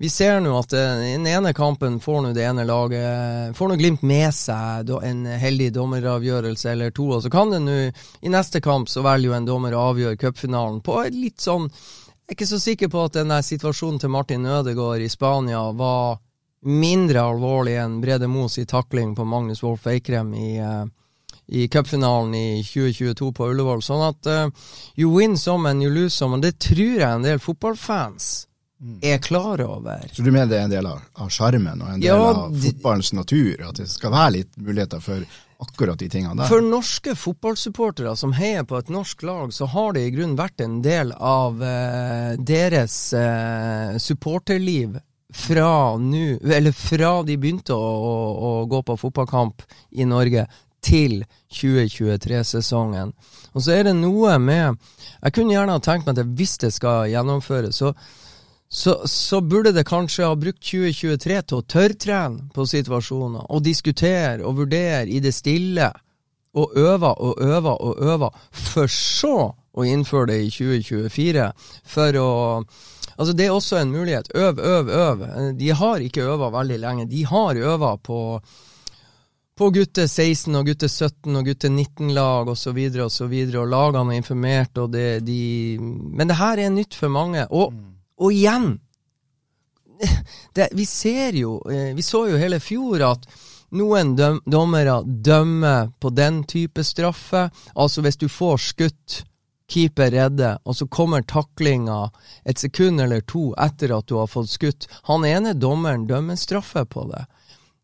vi 0.00 0.08
ser 0.08 0.38
nå 0.40 0.54
at 0.56 0.72
eh, 0.72 1.02
i 1.10 1.16
den 1.18 1.26
ene 1.28 1.52
kampen 1.52 1.98
får 2.00 2.22
nå 2.24 2.32
det 2.32 2.46
ene 2.48 2.64
laget 2.64 3.56
får 3.56 3.68
nå 3.68 3.76
Glimt 3.80 4.04
med 4.06 4.32
seg 4.32 4.88
en 5.04 5.26
heldig 5.28 5.70
dommeravgjørelse 5.76 6.70
eller 6.72 6.94
to, 6.96 7.10
og 7.18 7.24
så 7.24 7.32
kan 7.32 7.52
det 7.52 7.60
nå 7.66 7.76
i 8.24 8.32
neste 8.32 8.62
kamp 8.64 8.88
så 8.88 9.04
velger 9.04 9.28
jo 9.28 9.36
en 9.36 9.48
dommer 9.48 9.76
å 9.76 9.90
avgjøre 9.90 10.16
cupfinalen 10.20 10.80
på 10.84 11.02
et 11.04 11.16
litt 11.16 11.44
sånn 11.44 11.68
Jeg 11.68 12.32
er 12.32 12.38
ikke 12.38 12.48
så 12.48 12.62
sikker 12.62 12.88
på 12.88 13.04
at 13.04 13.18
den 13.18 13.36
situasjonen 13.44 14.00
til 14.00 14.12
Martin 14.14 14.48
Ødegaard 14.48 15.04
i 15.04 15.12
Spania 15.12 15.66
var 15.76 16.20
mindre 16.64 17.20
alvorlig 17.20 17.76
enn 17.80 18.00
Brede 18.00 18.28
Moes 18.28 18.58
i 18.58 18.66
takling 18.68 19.14
på 19.16 19.24
Magnus 19.24 19.62
Wolff 19.64 19.86
Eikrem 19.90 20.32
i, 20.34 20.50
uh, 20.60 20.84
i 21.48 21.68
cupfinalen 21.68 22.34
i 22.34 22.62
2022 22.62 23.32
på 23.36 23.48
Ullevål. 23.52 23.82
Sånn 23.82 24.04
at 24.04 24.28
uh, 24.28 24.68
you 24.94 25.10
win 25.10 25.36
some 25.36 25.68
and 25.68 25.82
you 25.82 25.90
lose 25.90 26.14
some, 26.14 26.36
og 26.36 26.44
det 26.44 26.58
tror 26.60 27.00
jeg 27.00 27.08
en 27.08 27.26
del 27.26 27.40
fotballfans. 27.42 28.49
Er 29.02 29.18
klar 29.18 29.60
over. 29.60 30.08
Så 30.12 30.22
du 30.22 30.30
mener 30.30 30.46
det 30.46 30.58
er 30.58 30.64
en 30.68 30.72
del 30.72 30.88
av 30.88 31.28
sjarmen 31.28 31.82
og 31.82 31.92
en 31.94 32.00
del 32.00 32.08
ja, 32.08 32.16
av 32.16 32.56
fotballens 32.62 33.12
natur? 33.12 33.60
At 33.68 33.80
det 33.82 33.88
skal 33.92 34.14
være 34.14 34.36
litt 34.38 34.56
muligheter 34.56 35.02
for 35.04 35.26
akkurat 35.60 36.00
de 36.00 36.08
tingene 36.08 36.38
der? 36.40 36.48
For 36.48 36.64
norske 36.64 37.14
fotballsupportere 37.18 38.14
som 38.16 38.32
heier 38.38 38.64
på 38.64 38.78
et 38.80 38.88
norsk 38.92 39.22
lag, 39.28 39.52
så 39.52 39.68
har 39.74 39.92
det 39.96 40.06
i 40.06 40.14
grunnen 40.14 40.38
vært 40.38 40.64
en 40.64 40.80
del 40.84 41.12
av 41.12 41.60
eh, 41.60 42.32
deres 42.40 42.96
eh, 43.16 44.00
supporterliv 44.00 44.98
fra 45.30 45.94
nå 45.94 46.40
Eller 46.42 46.72
fra 46.74 47.20
de 47.22 47.36
begynte 47.38 47.70
å, 47.70 47.78
å, 47.78 48.14
å 48.48 48.66
gå 48.66 48.80
på 48.82 48.96
fotballkamp 48.98 49.62
i 49.94 50.08
Norge 50.08 50.48
til 50.82 51.20
2023-sesongen. 51.54 53.12
Og 53.52 53.62
så 53.62 53.76
er 53.76 53.84
det 53.86 53.94
noe 53.98 54.38
med 54.40 54.78
Jeg 55.20 55.34
kunne 55.36 55.54
gjerne 55.54 55.76
ha 55.76 55.84
tenkt 55.84 56.08
meg 56.08 56.18
at 56.18 56.34
hvis 56.38 56.56
det 56.64 56.72
skal 56.74 57.10
gjennomføres, 57.12 57.78
så 57.78 57.92
så, 58.72 59.00
så, 59.04 59.40
burde 59.40 59.72
det 59.74 59.82
kanskje 59.88 60.28
ha 60.28 60.36
brukt 60.38 60.62
2023 60.62 61.40
til 61.42 61.58
å 61.58 61.66
tørrtrene 61.66 62.52
på 62.54 62.66
situasjoner, 62.70 63.48
og 63.50 63.64
diskutere 63.66 64.44
og 64.46 64.60
vurdere 64.60 65.08
i 65.10 65.18
det 65.22 65.32
stille, 65.34 65.90
og 66.54 66.78
øve 66.78 67.10
og 67.10 67.42
øve 67.42 67.74
og 67.82 68.04
øve, 68.12 68.30
for 68.54 68.90
så 68.90 69.34
å 69.50 69.86
innføre 69.86 70.32
det 70.32 70.38
i 70.46 70.54
2024. 70.54 71.50
For 71.86 72.22
å 72.22 72.30
Altså, 73.20 73.34
det 73.36 73.44
er 73.44 73.52
også 73.52 73.76
en 73.76 73.90
mulighet. 73.92 74.30
Øv, 74.32 74.58
øv, 74.64 74.88
øv. 74.88 75.24
De 75.58 75.66
har 75.76 76.00
ikke 76.00 76.22
øva 76.24 76.46
veldig 76.54 76.78
lenge. 76.80 77.04
De 77.10 77.26
har 77.28 77.58
øva 77.58 77.96
på 78.00 78.40
på 79.60 79.66
gutte 79.76 80.06
16 80.08 80.56
og 80.56 80.70
gutte 80.70 80.88
17 80.88 81.36
og 81.36 81.44
gutte 81.44 81.68
19-lag 81.68 82.48
osv. 82.48 82.78
Og, 83.04 83.10
så 83.12 83.26
videre, 83.28 83.60
og 83.60 83.68
lagene 83.68 84.14
er 84.14 84.22
informert, 84.22 84.78
og 84.80 84.94
det, 84.94 85.20
de 85.26 85.76
Men 85.78 86.30
det 86.30 86.38
her 86.40 86.62
er 86.64 86.72
nytt 86.72 86.96
for 86.96 87.12
mange. 87.12 87.44
Og 87.50 87.74
mm. 87.74 87.99
Og 88.20 88.32
igjen! 88.32 88.78
Det, 90.54 90.70
vi 90.72 90.86
ser 90.88 91.36
jo 91.36 91.58
eh, 91.68 91.90
Vi 91.92 92.02
så 92.02 92.22
jo 92.30 92.38
hele 92.40 92.56
fjor 92.60 93.02
at 93.04 93.26
noen 93.76 94.14
døm, 94.16 94.38
dommere 94.48 95.02
dømmer 95.04 95.90
på 96.00 96.10
den 96.10 96.40
type 96.48 96.82
straffe. 96.84 97.50
Altså 97.74 98.02
hvis 98.02 98.18
du 98.18 98.26
får 98.32 98.56
skutt, 98.64 99.18
keeper 99.70 100.10
redder, 100.10 100.58
og 100.64 100.74
så 100.76 100.88
kommer 100.90 101.22
taklinga 101.22 102.08
et 102.44 102.58
sekund 102.58 103.00
eller 103.00 103.22
to 103.30 103.52
etter 103.54 103.94
at 103.94 104.08
du 104.10 104.16
har 104.18 104.30
fått 104.30 104.50
skutt. 104.50 104.88
Han 105.06 105.26
ene 105.28 105.54
dommeren 105.54 106.08
dømmer 106.10 106.40
straffe 106.40 106.82
på 106.90 107.06
det. 107.12 107.22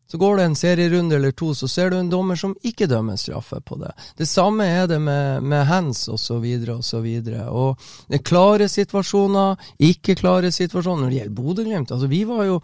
Så 0.07 0.17
går 0.17 0.37
det 0.37 0.43
en 0.47 0.55
serierunde 0.55 1.15
eller 1.15 1.33
to, 1.35 1.53
så 1.55 1.67
ser 1.67 1.91
du 1.91 1.97
en 1.99 2.09
dommer 2.09 2.39
som 2.39 2.55
ikke 2.63 2.87
dømmer 2.87 3.19
straffe 3.19 3.59
på 3.59 3.75
det. 3.81 3.91
Det 4.17 4.27
samme 4.29 4.63
er 4.63 4.87
det 4.87 5.01
med, 5.03 5.43
med 5.43 5.65
hands 5.67 6.05
osv. 6.07 6.45
osv. 6.77 7.07
Det 7.25 8.15
er 8.15 8.23
klare 8.23 8.69
situasjoner, 8.71 9.59
ikke 9.79 10.15
klare 10.15 10.51
situasjoner. 10.51 11.03
Når 11.03 11.11
det 11.11 11.19
gjelder 11.19 11.37
Bodø-Glimt, 11.41 11.91
altså 11.91 12.07
vi 12.07 12.23
var 12.27 12.45
jo 12.47 12.61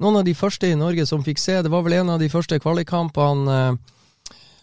noen 0.00 0.22
av 0.22 0.24
de 0.24 0.34
første 0.34 0.70
i 0.70 0.78
Norge 0.78 1.04
som 1.06 1.24
fikk 1.24 1.40
se, 1.40 1.60
det 1.60 1.72
var 1.72 1.84
vel 1.84 1.98
en 2.00 2.14
av 2.16 2.22
de 2.22 2.30
første 2.32 2.56
kvalikkampene 2.62 3.56
eh, 3.56 3.96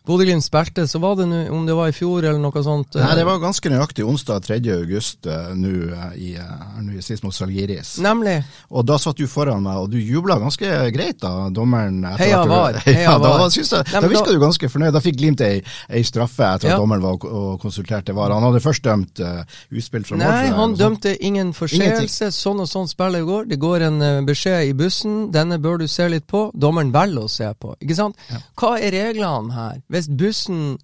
Bodø-Glimt 0.07 0.45
spilte, 0.45 0.85
så 0.87 1.01
var 1.03 1.17
det 1.19 1.27
nå, 1.27 1.41
om 1.51 1.65
det 1.67 1.75
var 1.75 1.91
i 1.91 1.95
fjor 1.95 2.23
eller 2.23 2.39
noe 2.39 2.61
sånt 2.63 2.95
Nei, 2.95 3.11
det 3.17 3.25
var 3.27 3.41
ganske 3.41 3.71
nøyaktig 3.71 4.05
onsdag 4.07 4.45
3. 4.45 4.59
august 4.77 5.27
uh, 5.27 5.51
nå 5.57 5.73
uh, 5.91 6.13
i, 6.15 6.29
uh, 6.39 7.01
sist 7.03 7.25
mot 7.25 7.35
Salgiris. 7.35 7.97
Nemlig. 8.03 8.37
Og 8.71 8.85
da 8.87 8.95
satt 9.01 9.19
du 9.19 9.27
foran 9.27 9.65
meg, 9.65 9.81
og 9.83 9.91
du 9.91 9.97
jubla 9.99 10.37
ganske 10.39 10.69
greit 10.95 11.19
da 11.23 11.49
dommeren 11.53 12.05
Heia 12.21 12.43
var. 12.47 12.79
Heia 12.85 13.17
var. 13.19 13.43
Da, 13.43 13.49
jeg, 13.51 13.67
Nei, 13.67 14.01
da 14.05 14.11
virka 14.11 14.31
du 14.31 14.39
ganske 14.41 14.69
fornøyd. 14.71 14.93
Da 14.95 15.03
fikk 15.03 15.17
Glimt 15.17 15.41
ei, 15.41 15.59
ei 15.89 16.03
straffe 16.05 16.45
etter 16.45 16.69
ja. 16.69 16.75
at 16.75 16.81
dommeren 16.83 17.03
var 17.03 17.17
og 17.27 17.57
konsulterte 17.63 18.13
VAR. 18.15 18.35
Han 18.35 18.45
hadde 18.45 18.61
først 18.63 18.85
dømt 18.85 19.21
uh, 19.25 19.41
utspill 19.73 20.05
fra 20.07 20.19
Nei, 20.21 20.29
Nei, 20.29 20.55
han 20.55 20.75
dømte 20.77 21.15
ingen 21.25 21.51
forseelse. 21.57 22.29
Sånn 22.35 22.61
og 22.63 22.69
sånn 22.69 22.87
spillet 22.87 23.25
går. 23.27 23.49
Det 23.51 23.59
går 23.59 23.87
en 23.89 24.07
beskjed 24.27 24.69
i 24.69 24.75
bussen. 24.77 25.19
Denne 25.33 25.59
bør 25.61 25.81
du 25.81 25.87
se 25.91 26.07
litt 26.11 26.27
på. 26.29 26.47
Dommeren 26.55 26.93
velger 26.95 27.25
å 27.25 27.31
se 27.31 27.49
på. 27.59 27.73
Ikke 27.83 27.97
sant? 27.97 28.19
Ja. 28.31 28.39
Hva 28.61 28.75
er 28.79 28.93
reglene 28.93 29.57
her? 29.57 29.81
Hvis 29.97 30.09
bussen 30.13 30.77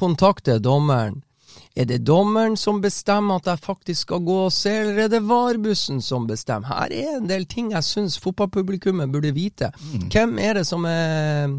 kontakter 0.00 0.58
dommeren, 0.58 1.22
er 1.76 1.84
det 1.84 2.06
dommeren 2.08 2.56
som 2.56 2.78
bestemmer 2.80 3.36
at 3.36 3.50
jeg 3.50 3.64
faktisk 3.64 4.06
skal 4.06 4.22
gå 4.24 4.36
og 4.46 4.52
se, 4.52 4.72
eller 4.80 5.02
er 5.04 5.10
det 5.12 5.20
VAR-bussen 5.28 6.00
som 6.00 6.24
bestemmer? 6.28 6.72
Her 6.72 6.94
er 6.94 7.18
en 7.18 7.28
del 7.28 7.44
ting 7.44 7.68
jeg 7.74 7.84
syns 7.84 8.16
fotballpublikummet 8.24 9.12
burde 9.12 9.34
vite. 9.36 9.68
Mm. 9.92 10.08
Hvem 10.08 10.38
er 10.40 10.56
det 10.60 10.64
som 10.70 10.88
er 10.88 11.52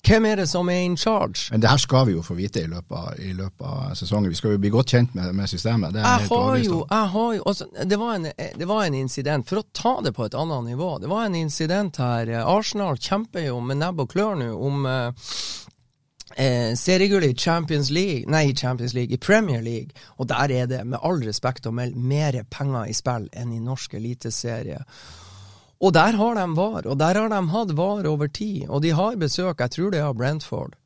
hvem 0.00 0.24
er 0.24 0.40
det 0.40 0.46
som 0.48 0.68
er 0.72 0.80
in 0.80 0.96
charge? 0.96 1.50
Men 1.52 1.60
Det 1.60 1.68
her 1.68 1.76
skal 1.76 2.06
vi 2.06 2.12
jo 2.12 2.22
få 2.24 2.34
vite 2.34 2.62
i 2.62 2.68
løpet 2.68 2.96
av, 2.96 3.08
i 3.20 3.32
løpet 3.36 3.66
av 3.66 3.94
sesongen. 3.94 4.30
Vi 4.32 4.38
skal 4.38 4.54
jo 4.54 4.60
bli 4.62 4.72
godt 4.72 4.94
kjent 4.94 5.14
med, 5.14 5.34
med 5.36 5.48
systemet. 5.48 5.94
jeg, 5.94 6.28
har 6.30 6.56
jo, 6.56 6.86
jeg 6.90 7.08
har 7.14 7.34
jo 7.36 7.42
altså, 7.46 7.66
det, 7.84 7.98
var 7.98 8.14
en, 8.14 8.28
det 8.58 8.68
var 8.68 8.84
en 8.84 8.94
incident, 8.94 9.48
for 9.48 9.60
å 9.60 9.66
ta 9.76 10.00
det 10.00 10.14
på 10.16 10.24
et 10.24 10.34
annet 10.34 10.72
nivå. 10.72 10.94
Det 10.98 11.10
var 11.10 11.26
en 11.26 11.36
incident 11.36 12.00
her. 12.00 12.32
Arsenal 12.40 12.96
kjemper 12.96 13.44
jo 13.50 13.60
med 13.60 13.82
nebb 13.82 14.00
og 14.00 14.14
klør 14.14 14.40
nå 14.40 14.48
om 14.56 14.88
uh, 14.88 15.28
eh, 16.36 16.74
seriegull 16.76 17.24
i 17.24 17.34
Champions 17.34 17.90
League, 17.90 18.28
nei, 18.30 18.54
Champions 18.54 18.94
League, 18.94 19.14
i 19.14 19.18
Premier 19.18 19.62
League. 19.62 19.90
Og 20.18 20.28
der 20.28 20.52
er 20.52 20.66
det, 20.70 20.84
med 20.86 21.00
all 21.02 21.22
respekt 21.24 21.66
å 21.66 21.74
melde, 21.74 21.98
mer 21.98 22.42
penger 22.50 22.90
i 22.90 22.96
spill 22.96 23.28
enn 23.32 23.54
i 23.56 23.62
norsk 23.62 23.94
eliteserie. 23.98 24.82
Og 25.80 25.94
der 25.96 26.18
har 26.18 26.36
de 26.36 26.44
VAR, 26.56 26.86
og 26.86 26.98
der 27.00 27.16
har 27.16 27.30
de 27.32 27.40
hatt 27.54 27.72
VAR 27.76 28.08
over 28.10 28.28
tid. 28.28 28.68
Og 28.68 28.82
de 28.84 28.92
har 28.96 29.16
besøk, 29.16 29.60
jeg 29.60 29.76
tror 29.76 29.94
det 29.94 30.02
er 30.04 30.16
Brentford. 30.16 30.76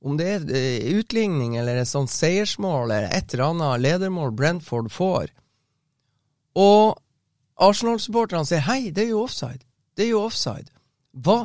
Om 0.00 0.16
det 0.16 0.28
er 0.30 0.46
eh, 0.54 0.94
utligning 0.98 1.56
eller 1.58 1.80
et 1.80 1.90
sånt 1.90 2.10
seiersmål 2.12 2.86
eller 2.86 3.10
et 3.10 3.34
eller 3.34 3.50
annet 3.50 3.82
ledermål 3.82 4.32
Brentford 4.32 4.92
får. 4.94 5.32
Og 6.58 6.98
Arsenal-supporterne 7.58 8.46
sier 8.46 8.62
hei, 8.68 8.90
det 8.94 9.08
er 9.08 9.12
jo 9.12 9.24
offside. 9.26 9.64
Det 9.98 10.06
er 10.06 10.12
jo 10.14 10.22
offside. 10.28 10.70
Hva? 11.12 11.42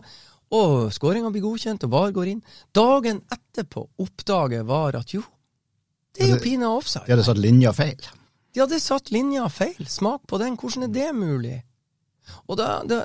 Og 0.53 0.93
skåringa 0.93 1.31
blir 1.33 1.45
godkjent, 1.45 1.85
og 1.87 1.93
VAR 1.93 2.15
går 2.15 2.33
inn. 2.35 2.41
Dagen 2.75 3.23
etterpå 3.33 3.87
oppdager 4.03 4.65
VAR 4.69 4.99
at 4.99 5.15
jo, 5.15 5.23
det 6.13 6.27
er 6.27 6.35
jo 6.35 6.41
pinadø 6.43 6.77
offside. 6.77 7.07
De 7.07 7.15
hadde 7.15 7.25
satt 7.25 7.41
linja 7.41 7.73
feil. 7.73 8.09
De 8.53 8.61
hadde 8.61 8.79
satt 8.79 9.13
linja 9.13 9.47
feil. 9.49 9.87
Smak 9.89 10.27
på 10.29 10.37
den, 10.41 10.57
hvordan 10.61 10.85
er 10.85 10.93
det 10.93 11.13
mulig? 11.17 11.61
Og 12.47 12.57
da, 12.57 12.83
da, 12.87 13.01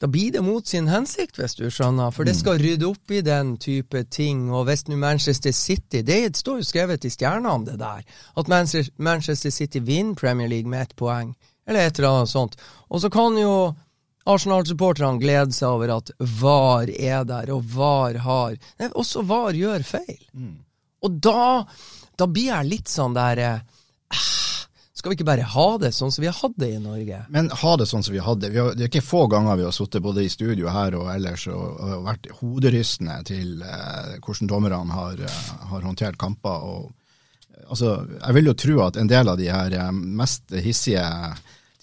da, 0.00 0.08
blir 0.08 0.32
det 0.32 0.42
mot 0.44 0.66
sin 0.66 0.86
hensikt, 0.88 1.36
hvis 1.36 1.56
du 1.58 1.66
skjønner, 1.68 2.12
for 2.14 2.24
det 2.24 2.36
skal 2.38 2.60
rydde 2.62 2.86
opp 2.88 3.12
i 3.12 3.20
den 3.24 3.56
type 3.60 4.04
ting. 4.14 4.46
Og 4.54 4.64
hvis 4.68 4.86
nå 4.88 4.96
Manchester 5.00 5.52
City 5.52 6.00
Det 6.06 6.36
står 6.36 6.62
jo 6.62 6.68
skrevet 6.68 7.04
i 7.04 7.12
stjernene, 7.12 7.66
det 7.66 7.78
der, 7.82 8.06
at 8.36 8.52
Manchester 8.96 9.50
City 9.50 9.82
vinner 9.84 10.14
Premier 10.14 10.48
League 10.48 10.70
med 10.70 10.82
ett 10.82 10.96
poeng, 10.96 11.34
eller 11.66 11.86
et 11.86 11.98
eller 11.98 12.20
annet 12.20 12.32
sånt. 12.32 12.56
Og 12.88 13.00
så 13.00 13.10
kan 13.10 13.36
jo 13.38 13.74
Arsenal-supporterne 14.24 15.20
gleder 15.20 15.52
seg 15.52 15.68
over 15.68 15.96
at 15.98 16.12
VAR 16.18 16.88
er 16.90 17.26
der, 17.28 17.50
og 17.52 17.66
VAR 17.74 18.20
har 18.24 18.56
Nei, 18.80 18.88
Også 18.96 19.24
VAR 19.28 19.56
gjør 19.56 19.84
feil. 19.84 20.20
Mm. 20.32 20.56
Og 21.04 21.20
da, 21.20 21.64
da, 22.16 22.28
blir 22.30 22.48
jeg 22.48 22.70
litt 22.70 22.88
sånn 22.88 23.16
der 23.16 23.42
eh, 23.42 23.58
Skal 24.96 25.12
vi 25.12 25.18
ikke 25.18 25.28
bare 25.28 25.44
ha 25.52 25.66
det 25.82 25.92
sånn 25.92 26.12
som 26.14 26.24
vi 26.24 26.30
har 26.30 26.38
hatt 26.38 26.56
det 26.56 26.70
i 26.72 26.80
Norge? 26.80 27.20
Men 27.34 27.50
ha 27.52 27.74
det 27.76 27.88
sånn 27.90 28.06
som 28.06 28.14
vi 28.16 28.22
hadde. 28.24 28.48
Vi 28.54 28.62
har, 28.62 28.72
det 28.72 28.86
er 28.86 28.92
ikke 28.92 29.04
få 29.04 29.26
ganger 29.28 29.60
vi 29.60 29.66
har 29.68 29.76
sittet 29.76 30.04
både 30.04 30.24
i 30.24 30.32
studio 30.32 30.72
her 30.72 30.96
og 30.96 31.10
ellers 31.12 31.44
og, 31.52 31.64
og 31.76 32.06
vært 32.08 32.30
hoderystende 32.40 33.18
til 33.28 33.58
eh, 33.60 34.14
hvordan 34.24 34.48
dommerne 34.48 34.96
har, 34.96 35.20
eh, 35.20 35.42
har, 35.68 35.84
håndtert 35.84 36.16
kamper. 36.20 36.64
Og, 36.64 37.66
altså, 37.66 37.98
jeg 38.16 38.38
vil 38.38 38.48
jo 38.48 38.56
tro 38.64 38.80
at 38.86 38.96
en 39.02 39.12
del 39.12 39.28
av 39.28 39.36
de 39.42 39.52
her 39.52 39.76
eh, 39.76 39.92
mest 39.92 40.56
hissige 40.64 41.04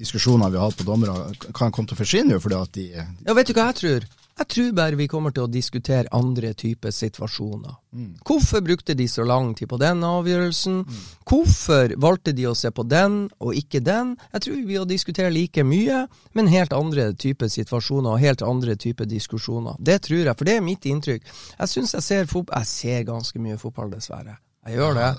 diskusjoner 0.01 0.51
vi 0.51 0.59
har 0.59 0.71
hatt 0.71 0.79
på 0.79 0.87
dommere, 0.87 1.29
kan 1.53 1.71
komme 1.71 1.89
til 1.89 1.97
å 1.97 2.01
forsvinne 2.01 2.41
fordi 2.41 2.57
at 2.57 2.73
de 2.77 2.87
Ja, 2.97 3.37
vet 3.37 3.51
du 3.51 3.55
hva 3.55 3.69
jeg 3.69 3.79
tror? 3.81 4.09
Jeg 4.41 4.47
tror 4.47 4.69
bare 4.73 4.97
vi 4.97 5.05
kommer 5.11 5.33
til 5.35 5.45
å 5.45 5.51
diskutere 5.51 6.09
andre 6.15 6.53
typer 6.57 6.93
situasjoner. 6.95 7.75
Mm. 7.93 8.13
Hvorfor 8.25 8.63
brukte 8.65 8.95
de 8.97 9.05
så 9.11 9.25
lang 9.27 9.51
tid 9.57 9.69
på 9.69 9.77
den 9.77 10.01
avgjørelsen? 10.07 10.79
Mm. 10.87 11.01
Hvorfor 11.29 11.93
valgte 12.01 12.33
de 12.33 12.47
å 12.49 12.55
se 12.57 12.71
på 12.73 12.85
den 12.89 13.27
og 13.43 13.57
ikke 13.59 13.83
den? 13.85 14.15
Jeg 14.31 14.45
tror 14.45 14.55
vi 14.55 14.65
vil 14.71 14.87
diskutere 14.89 15.33
like 15.35 15.65
mye, 15.67 16.05
men 16.33 16.49
helt 16.49 16.73
andre 16.73 17.11
typer 17.13 17.51
situasjoner 17.53 18.15
og 18.15 18.23
helt 18.23 18.41
andre 18.41 18.77
typer 18.79 19.09
diskusjoner. 19.11 19.77
Det 19.77 19.99
tror 20.07 20.23
jeg, 20.23 20.37
for 20.39 20.49
det 20.49 20.57
er 20.57 20.65
mitt 20.65 20.89
inntrykk. 20.89 21.27
Jeg 21.59 21.73
syns 21.75 21.93
jeg 21.99 22.07
ser 22.07 22.31
fotball 22.31 22.63
Jeg 22.63 22.71
ser 22.71 23.05
ganske 23.11 23.43
mye 23.43 23.59
fotball, 23.61 23.93
dessverre. 23.93 24.39
Jeg 24.65 24.79
gjør 24.79 24.97
det. 24.97 25.11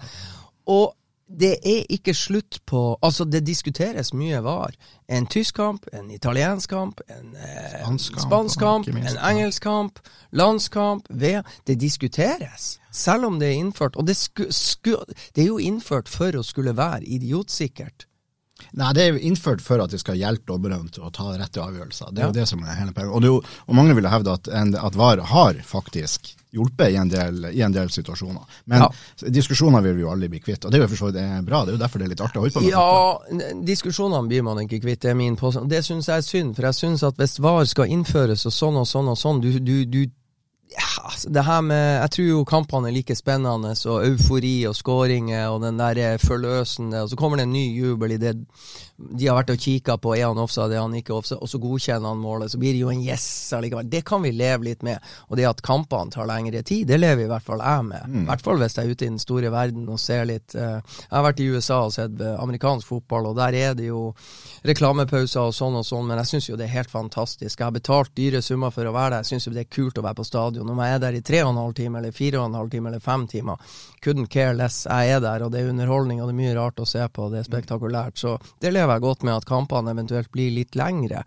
Og 0.73 0.91
det 1.39 1.53
er 1.65 1.87
ikke 1.93 2.15
slutt 2.15 2.61
på 2.69 2.99
Altså, 3.03 3.25
det 3.25 3.45
diskuteres 3.47 4.13
mye 4.15 4.43
var. 4.45 4.75
En 5.09 5.27
tysk 5.27 5.57
kamp, 5.57 5.87
en 5.93 6.11
italiensk 6.11 6.71
kamp, 6.71 7.01
en 7.09 7.35
eh, 7.37 7.97
spansk 7.99 8.61
kamp, 8.61 8.89
en 8.89 9.19
engelsk 9.19 9.63
kamp, 9.63 9.99
landskamp, 10.31 11.09
ved, 11.11 11.43
Det 11.67 11.81
diskuteres, 11.81 12.79
selv 12.91 13.25
om 13.25 13.41
det 13.41 13.49
er 13.49 13.61
innført. 13.61 13.97
Og 13.97 14.07
det, 14.07 14.17
sku, 14.17 14.47
sku, 14.51 14.97
det 15.35 15.45
er 15.45 15.49
jo 15.49 15.59
innført 15.59 16.09
for 16.09 16.37
å 16.37 16.43
skulle 16.43 16.77
være 16.77 17.05
idiotsikkert. 17.05 18.07
Nei, 18.79 18.93
det 18.95 19.05
er 19.05 19.19
innført 19.19 19.63
for 19.65 19.83
at 19.83 19.91
det 19.91 20.01
skal 20.01 20.21
hjelpe 20.21 20.53
dommerne 20.53 20.89
til 20.93 21.05
å 21.05 21.11
ta 21.15 21.33
rette 21.35 21.61
avgjørelser. 21.61 22.13
Det 22.13 22.23
er 22.23 22.29
ja. 22.29 22.31
jo 22.31 22.39
det 22.39 22.47
som 22.49 22.63
er 22.63 22.79
hele 22.79 22.95
poenget. 22.95 23.27
Og, 23.29 23.51
og 23.67 23.77
mange 23.77 23.97
vil 23.99 24.09
hevde 24.09 24.37
at, 24.39 24.49
at 24.49 24.99
VAR 24.99 25.25
har 25.33 25.59
faktisk 25.67 26.37
hjulpet 26.53 26.93
i 26.93 26.97
en 27.01 27.09
del, 27.09 27.45
i 27.53 27.63
en 27.65 27.73
del 27.73 27.91
situasjoner. 27.91 28.43
Men 28.71 28.85
ja. 28.85 28.89
diskusjoner 29.33 29.85
vil 29.85 29.97
vi 29.97 30.05
jo 30.05 30.11
aldri 30.13 30.29
bli 30.33 30.41
kvitt, 30.45 30.67
og 30.67 30.73
det 30.73 30.79
er 30.79 30.85
jo 30.85 30.91
for 30.93 31.01
så 31.01 31.11
vidt 31.11 31.47
bra. 31.49 31.63
Det 31.65 31.73
er 31.73 31.79
jo 31.79 31.83
derfor 31.83 32.03
det 32.03 32.09
er 32.09 32.13
litt 32.13 32.25
artig 32.25 32.41
å 32.41 32.45
holde 32.45 32.57
på 32.57 32.65
med. 32.65 32.73
Ja, 32.75 33.53
diskusjonene 33.73 34.29
blir 34.29 34.45
man 34.47 34.61
ikke 34.65 34.83
kvitt, 34.85 35.01
det 35.05 35.15
er 35.15 35.19
min 35.19 35.39
påstand. 35.41 35.71
Det 35.73 35.81
syns 35.87 36.11
jeg 36.11 36.21
er 36.21 36.27
synd, 36.27 36.57
for 36.59 36.69
jeg 36.69 36.81
syns 36.83 37.07
at 37.09 37.21
hvis 37.21 37.39
VAR 37.43 37.65
skal 37.71 37.95
innføres 37.97 38.45
og 38.49 38.57
sånn 38.57 38.83
og 38.83 38.89
sånn 38.91 39.09
og 39.15 39.19
sånn, 39.19 39.41
du, 39.45 39.51
du, 39.61 39.77
du 39.89 40.03
ja, 40.73 41.05
altså, 41.05 41.31
det 41.31 41.45
her 41.45 41.61
med 41.61 42.01
Jeg 42.01 42.11
tror 42.11 42.29
jo 42.29 42.45
kampene 42.49 42.89
er 42.89 42.97
like 42.97 43.17
spennende, 43.17 43.75
og 43.87 44.07
eufori 44.07 44.55
og 44.69 44.77
skåringer 44.77 45.49
og 45.49 45.63
den 45.63 45.79
der 45.79 46.19
forløsende, 46.23 47.03
og 47.03 47.11
så 47.11 47.17
kommer 47.17 47.37
det 47.37 47.49
en 47.49 47.53
ny 47.53 47.67
jubel 47.77 48.17
i 48.17 48.23
det 48.23 48.37
de 49.03 49.27
har 49.27 49.37
vært 49.37 49.53
og 49.55 49.61
kikka 49.61 49.97
på 50.01 50.15
er 50.15 50.29
han 50.29 50.41
offside, 50.41 50.77
er 50.77 50.85
han 50.85 50.95
ikke 50.97 51.15
offside, 51.17 51.41
og 51.43 51.51
så 51.51 51.59
godkjenner 51.63 52.13
han 52.13 52.21
målet. 52.23 52.53
Så 52.53 52.61
blir 52.61 52.75
det 52.77 52.83
jo 52.83 52.91
en 52.93 53.03
yes 53.03 53.25
allikevel. 53.57 53.89
Det 53.91 54.03
kan 54.07 54.23
vi 54.23 54.33
leve 54.37 54.69
litt 54.69 54.85
med. 54.87 55.03
Og 55.29 55.39
det 55.39 55.49
at 55.49 55.63
kampene 55.65 56.13
tar 56.13 56.29
lengre 56.29 56.63
tid, 56.67 56.87
det 56.91 57.01
lever 57.01 57.27
i 57.27 57.31
hvert 57.31 57.47
fall 57.47 57.63
jeg 57.65 57.89
med. 57.89 58.07
Mm. 58.09 58.23
I 58.23 58.31
hvert 58.31 58.45
fall 58.45 58.63
hvis 58.63 58.79
jeg 58.79 58.87
er 58.87 58.95
ute 58.95 59.07
i 59.07 59.11
den 59.11 59.23
store 59.23 59.53
verden 59.55 59.89
og 59.91 60.01
ser 60.01 60.27
litt 60.29 60.57
uh, 60.59 60.79
Jeg 60.79 61.13
har 61.17 61.27
vært 61.27 61.43
i 61.43 61.49
USA 61.51 61.83
og 61.87 61.95
sett 61.95 62.21
eh, 62.21 62.39
amerikansk 62.43 62.89
fotball, 62.89 63.31
og 63.31 63.39
der 63.41 63.57
er 63.59 63.77
det 63.79 63.89
jo 63.89 64.11
reklamepauser 64.67 65.49
og 65.49 65.55
sånn 65.57 65.77
og 65.81 65.87
sånn, 65.87 66.07
men 66.09 66.21
jeg 66.23 66.31
syns 66.31 66.49
jo 66.51 66.57
det 66.59 66.69
er 66.69 66.77
helt 66.77 66.93
fantastisk. 66.93 67.59
Jeg 67.59 67.67
har 67.67 67.75
betalt 67.75 68.13
dyre 68.19 68.43
summer 68.45 68.71
for 68.75 68.87
å 68.87 68.95
være 68.95 69.17
der. 69.17 69.25
Jeg 69.25 69.33
syns 69.33 69.49
jo 69.49 69.55
det 69.57 69.65
er 69.65 69.73
kult 69.75 69.99
å 69.99 70.05
være 70.07 70.21
på 70.21 70.27
stadion. 70.27 70.71
Om 70.71 70.83
jeg 70.85 70.97
er 70.97 71.03
der 71.03 71.19
i 71.19 71.23
tre 71.27 71.43
og 71.43 71.53
en 71.53 71.61
halv 71.63 71.75
time 71.79 71.99
eller 71.99 72.15
fire 72.15 72.41
og 72.41 72.49
en 72.49 72.59
halv 72.61 72.73
time 72.75 72.93
eller 72.93 73.03
fem 73.03 73.27
timer, 73.31 73.75
couldn't 74.05 74.31
care 74.33 74.55
less. 74.55 74.85
Jeg 74.87 75.17
er 75.17 75.23
der, 75.25 75.47
og 75.47 75.53
det 75.55 75.63
er 75.63 75.73
underholdning, 75.73 76.23
og 76.23 76.31
det 76.31 76.37
er 76.37 76.41
mye 76.43 76.57
rart 76.59 76.83
å 76.83 76.89
se 76.89 77.03
på, 77.09 77.29
det 77.33 77.43
er 77.43 77.49
spektakulært. 77.49 78.19
Så 78.23 78.37
det 78.63 78.75
lever 78.75 78.95
jeg 78.95 79.07
godt 79.07 79.27
med 79.27 79.37
at 79.37 79.49
kampene 79.49 79.95
eventuelt 79.97 80.31
blir 80.35 80.55
litt 80.55 80.79
lengre. 80.79 81.25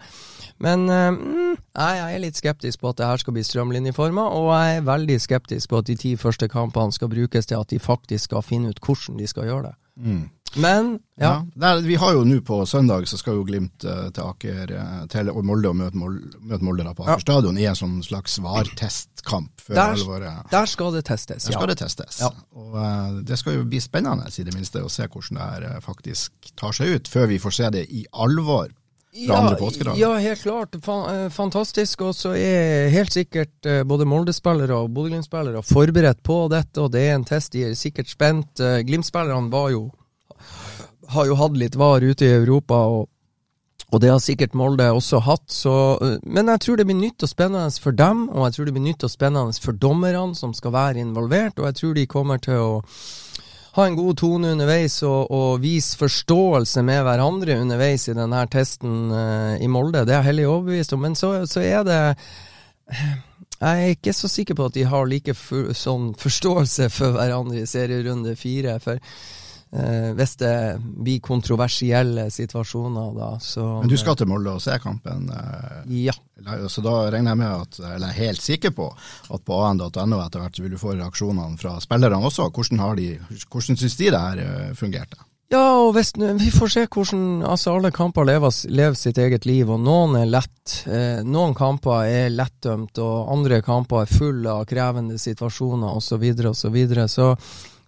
Men 0.63 0.87
mm, 0.87 1.57
jeg 1.75 2.03
er 2.05 2.21
litt 2.23 2.39
skeptisk 2.39 2.79
på 2.79 2.93
at 2.93 3.01
det 3.01 3.09
her 3.09 3.19
skal 3.19 3.35
bli 3.35 3.43
strømlinjeforma, 3.43 4.29
og 4.37 4.53
jeg 4.53 4.77
er 4.77 4.87
veldig 4.87 5.19
skeptisk 5.19 5.71
på 5.71 5.83
at 5.83 5.91
de 5.91 5.97
ti 5.99 6.15
første 6.19 6.47
kampene 6.51 6.95
skal 6.95 7.11
brukes 7.11 7.51
til 7.51 7.59
at 7.59 7.73
de 7.73 7.81
faktisk 7.83 8.29
skal 8.29 8.45
finne 8.45 8.71
ut 8.71 8.79
hvordan 8.79 9.19
de 9.19 9.27
skal 9.27 9.49
gjøre 9.49 9.69
det. 9.69 9.75
Mm. 9.95 10.23
Men, 10.55 10.99
ja. 11.19 11.45
der, 11.55 11.81
vi 11.81 11.95
har 11.95 12.13
jo 12.15 12.23
nå 12.23 12.39
på 12.45 12.61
søndag, 12.65 13.07
så 13.07 13.17
skal 13.19 13.39
jo 13.39 13.43
Glimt 13.47 13.83
uh, 13.83 14.07
til 14.15 14.23
Aker 14.23 14.71
uh, 14.71 15.01
til 15.11 15.31
Molde 15.43 15.71
og 15.71 15.75
møte 15.79 15.99
Molde, 15.99 16.39
møte 16.39 16.63
Molde 16.63 16.93
på 16.95 17.03
Aker 17.03 17.23
stadion 17.23 17.59
i 17.59 17.67
en 17.67 17.75
sånn 17.75 17.97
slags 18.05 18.37
svartestkamp. 18.39 19.65
Der, 19.67 19.97
der, 20.51 20.69
skal 20.69 20.95
det 20.95 21.03
testes, 21.09 21.49
der 21.49 21.57
skal 21.57 21.71
det 21.71 21.79
testes. 21.81 22.21
Ja. 22.23 22.31
Og 22.55 22.79
uh, 22.79 23.19
Det 23.27 23.39
skal 23.41 23.59
jo 23.59 23.67
bli 23.67 23.83
spennende 23.83 24.31
i 24.31 24.47
det 24.47 24.55
minste 24.55 24.85
å 24.85 24.91
se 24.91 25.09
hvordan 25.09 25.41
det 25.41 25.51
her 25.73 25.83
faktisk 25.83 26.55
tar 26.55 26.75
seg 26.75 26.95
ut, 26.95 27.11
før 27.11 27.29
vi 27.33 27.41
får 27.43 27.59
se 27.59 27.75
det 27.75 27.85
i 27.91 28.05
alvor 28.13 28.71
ja. 29.15 29.37
Ja, 29.95 30.09
helt 30.19 30.41
klart. 30.43 30.73
Fantastisk. 31.31 32.01
Og 32.03 32.17
så 32.19 32.33
er 32.35 32.89
helt 32.91 33.15
sikkert 33.15 33.69
både 33.87 34.03
Molde-spillere 34.11 34.75
og 34.75 34.89
Bodø-Glimt-spillere 34.91 35.61
forberedt 35.63 36.19
på 36.19 36.35
dette, 36.51 36.83
og 36.83 36.91
det 36.91 37.05
er 37.05 37.15
en 37.15 37.23
test 37.23 37.55
de 37.55 37.63
er 37.69 37.77
sikkert 37.79 38.11
spent. 38.11 38.59
Glimt-spillerne 38.59 39.47
var 39.53 39.69
jo 39.71 39.85
har 41.13 41.27
jo 41.29 41.37
hatt 41.39 41.57
litt 41.59 41.75
var 41.79 42.01
ute 42.05 42.25
i 42.25 42.37
Europa, 42.37 42.79
og, 42.85 43.09
og 43.91 44.01
det 44.01 44.11
har 44.11 44.23
sikkert 44.23 44.55
Molde 44.57 44.87
også 44.91 45.21
hatt. 45.25 45.45
Så, 45.51 45.75
eh, 46.01 46.17
men 46.23 46.49
jeg 46.53 46.63
tror 46.65 46.79
det 46.79 46.87
blir 46.89 46.99
nytt 46.99 47.25
og 47.25 47.31
spennende 47.31 47.83
for 47.83 47.95
dem, 47.95 48.25
og 48.29 48.47
jeg 48.47 48.57
tror 48.57 48.69
det 48.69 48.77
blir 48.77 48.87
nytt 48.87 49.05
og 49.05 49.13
spennende 49.13 49.61
for 49.67 49.77
dommerne 49.77 50.35
som 50.37 50.55
skal 50.57 50.75
være 50.75 51.03
involvert, 51.03 51.59
og 51.59 51.69
jeg 51.69 51.79
tror 51.81 51.95
de 51.95 52.09
kommer 52.09 52.41
til 52.41 52.63
å 52.63 52.73
ha 53.75 53.85
en 53.85 53.95
god 53.97 54.17
tone 54.21 54.53
underveis 54.55 55.01
og, 55.03 55.31
og 55.35 55.59
vise 55.63 55.97
forståelse 55.99 56.83
med 56.87 57.01
hverandre 57.03 57.57
underveis 57.59 58.07
i 58.07 58.15
denne 58.15 58.45
testen 58.51 59.09
uh, 59.11 59.55
i 59.59 59.67
Molde. 59.67 60.05
Det 60.07 60.13
er 60.13 60.21
jeg 60.21 60.29
hellig 60.29 60.45
overbevist 60.47 60.95
om. 60.95 61.01
Men 61.03 61.17
så, 61.19 61.31
så 61.49 61.59
er 61.59 61.83
det 61.83 61.99
Jeg 63.59 63.81
er 63.81 63.91
ikke 63.91 64.13
så 64.15 64.29
sikker 64.31 64.55
på 64.55 64.69
at 64.69 64.77
de 64.77 64.85
har 64.87 65.09
like 65.11 65.35
for, 65.35 65.73
sånn 65.75 66.13
forståelse 66.19 66.87
for 66.93 67.17
hverandre 67.17 67.65
i 67.65 67.67
serierunde 67.67 68.37
fire. 68.39 68.77
For 68.79 69.03
eh, 69.75 70.13
hvis 70.17 70.35
det 70.41 70.55
blir 70.81 71.19
kontroversielle 71.23 72.29
situasjoner, 72.33 73.11
da, 73.17 73.29
så 73.43 73.65
Men 73.81 73.91
du 73.91 73.97
skal 73.99 74.17
til 74.19 74.29
Molde 74.31 74.55
og 74.55 74.63
se 74.63 74.77
kampen, 74.81 75.29
eh, 75.29 75.83
Ja. 76.05 76.15
så 76.67 76.81
da 76.81 76.95
regner 77.11 77.31
jeg 77.31 77.41
med 77.43 77.51
at, 77.51 77.79
eller 77.79 78.07
jeg 78.07 78.15
er 78.15 78.25
helt 78.27 78.41
sikker 78.41 78.75
på, 78.75 78.89
at 79.29 79.45
på 79.45 79.61
an.no 79.67 80.19
etter 80.23 80.39
hvert 80.39 80.59
vil 80.59 80.75
du 80.75 80.81
få 80.81 80.95
reaksjonene 80.95 81.57
fra 81.61 81.77
spillerne 81.83 82.19
også. 82.19 82.49
Hvordan, 82.51 82.79
har 82.79 82.95
de, 82.95 83.19
hvordan 83.49 83.77
syns 83.77 83.95
de 83.95 84.11
det 84.11 84.19
her 84.19 84.43
eh, 84.43 84.75
fungerte? 84.75 85.21
Ja, 85.53 85.61
og 85.77 85.91
hvis, 85.93 86.09
vi 86.17 86.49
får 86.49 86.71
se 86.73 86.83
hvordan 86.89 87.43
altså 87.45 87.75
Alle 87.77 87.91
kamper 87.93 88.25
lever, 88.25 88.49
lever 88.73 88.97
sitt 88.97 89.19
eget 89.21 89.45
liv, 89.45 89.69
og 89.69 89.83
noen 89.85 90.17
er 90.17 90.31
lett. 90.31 90.79
Eh, 90.89 91.21
noen 91.21 91.53
kamper 91.53 92.09
er 92.09 92.33
lettdømt, 92.33 92.97
og 92.97 93.29
andre 93.35 93.61
kamper 93.65 94.01
er 94.03 94.09
fulle 94.11 94.49
av 94.49 94.65
krevende 94.69 95.19
situasjoner 95.21 95.93
osv. 95.93 96.15
Så, 96.15 96.19
videre, 96.21 96.49
og 96.49 96.57
så, 96.57 96.71
videre. 96.73 97.07
så 97.11 97.35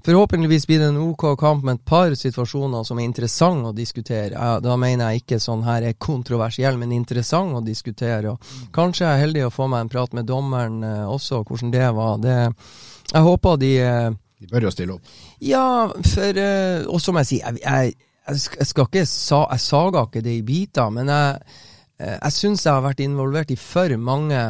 forhåpentligvis 0.05 0.67
blir 0.67 0.79
det 0.79 0.89
en 0.91 0.99
OK 1.01 1.23
kamp 1.39 1.63
med 1.63 1.79
et 1.79 1.85
par 1.85 2.13
situasjoner 2.15 2.83
som 2.87 2.99
er 2.99 3.07
interessante 3.07 3.71
å 3.71 3.75
diskutere. 3.75 4.49
Da 4.63 4.75
mener 4.79 5.11
jeg 5.11 5.23
ikke 5.23 5.39
sånn 5.43 5.65
her 5.67 5.85
er 5.89 5.97
kontroversiell, 5.99 6.77
men 6.79 6.93
interessant 6.95 7.57
å 7.57 7.63
diskutere. 7.65 8.33
Og 8.33 8.71
kanskje 8.75 9.05
jeg 9.05 9.13
er 9.13 9.23
heldig 9.25 9.45
å 9.47 9.53
få 9.53 9.67
meg 9.71 9.85
en 9.85 9.91
prat 9.91 10.13
med 10.17 10.29
dommeren 10.29 10.83
eh, 10.83 11.03
også, 11.07 11.43
hvordan 11.47 11.73
det 11.73 11.87
var. 11.97 12.19
Det, 12.23 12.37
jeg 13.13 13.27
håper 13.29 13.61
de 13.63 13.71
eh, 13.83 14.11
De 14.37 14.51
bør 14.51 14.67
jo 14.67 14.75
stille 14.75 14.93
opp. 14.97 15.15
ja, 15.41 15.87
for 16.13 16.43
eh, 16.43 16.85
Og 16.85 17.01
som 17.01 17.17
jeg 17.23 17.31
sier, 17.31 17.57
jeg, 17.63 17.95
jeg, 18.27 18.45
jeg 18.59 18.67
skal 18.69 18.87
ikke 18.87 19.05
sa, 19.05 19.47
Jeg 19.51 19.65
saga 19.65 20.05
ikke 20.05 20.21
det 20.21 20.37
i 20.37 20.45
biter, 20.45 20.89
men 20.93 21.09
jeg, 21.09 21.59
jeg 21.97 22.33
syns 22.35 22.65
jeg 22.65 22.73
har 22.73 22.85
vært 22.85 23.01
involvert 23.01 23.51
i 23.51 23.57
for 23.57 23.95
mange 23.97 24.41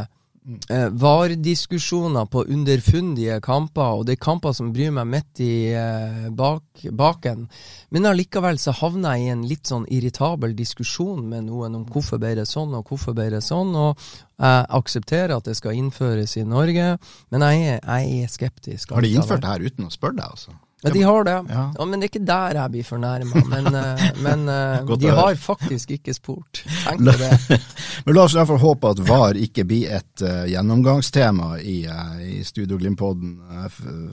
VAR-diskusjoner 0.48 2.26
på 2.32 2.44
underfundige 2.48 3.40
kamper, 3.44 4.00
og 4.00 4.06
det 4.08 4.16
er 4.16 4.22
kamper 4.24 4.54
som 4.56 4.70
bryr 4.76 4.94
meg 4.96 5.10
midt 5.12 5.42
i 5.44 5.74
eh, 5.76 6.30
bak, 6.32 6.86
baken. 6.88 7.48
Men 7.92 8.08
allikevel 8.08 8.60
så 8.62 8.72
havner 8.80 9.18
jeg 9.18 9.26
i 9.26 9.34
en 9.34 9.44
litt 9.50 9.68
sånn 9.68 9.88
irritabel 9.92 10.56
diskusjon 10.56 11.26
med 11.28 11.50
noen 11.50 11.76
om 11.82 11.84
hvorfor 11.92 12.22
ble 12.22 12.36
det 12.40 12.48
sånn, 12.48 12.78
og 12.80 12.88
hvorfor 12.88 13.18
ble 13.18 13.28
det 13.36 13.44
sånn. 13.44 13.76
og 13.76 14.00
jeg 14.38 14.66
aksepterer 14.78 15.34
at 15.36 15.50
det 15.50 15.58
skal 15.58 15.76
innføres 15.76 16.38
i 16.38 16.46
Norge, 16.46 16.94
men 17.34 17.46
jeg 17.50 17.68
er, 17.74 17.80
jeg 17.82 18.24
er 18.24 18.32
skeptisk. 18.32 18.94
Har 18.94 19.04
de 19.04 19.16
innført 19.18 19.44
det 19.44 19.52
her 19.52 19.68
uten 19.68 19.90
å 19.90 19.92
spørre 19.92 20.20
deg, 20.22 20.32
altså? 20.38 20.54
Ja, 20.84 20.90
de 20.94 21.02
har 21.02 21.24
det. 21.24 21.32
Ja. 21.50 21.72
Ja. 21.78 21.86
men 21.86 22.00
det 22.00 22.06
er 22.06 22.12
ikke 22.12 22.26
der 22.28 22.58
jeg 22.60 22.72
blir 22.76 22.86
fornærma. 22.86 23.42
Men, 23.50 23.68
eh, 23.76 24.04
men 24.26 24.44
eh, 24.50 24.98
de 25.02 25.10
har 25.10 25.36
faktisk 25.42 25.96
ikke 25.98 26.14
spurt. 26.14 26.62
Tenk 26.84 27.02
på 27.02 27.16
det. 27.18 27.62
Men 28.06 28.16
la 28.16 28.24
oss 28.24 28.36
fall 28.38 28.60
håpe 28.62 28.92
at 28.94 29.00
VAR 29.04 29.38
ikke 29.42 29.66
blir 29.68 29.90
et 29.98 30.22
uh, 30.22 30.46
gjennomgangstema 30.48 31.58
i, 31.60 31.80
uh, 31.90 32.20
i 32.22 32.44
Studio 32.46 32.78
Glimt-podden 32.78 33.34
uh, 33.42 33.66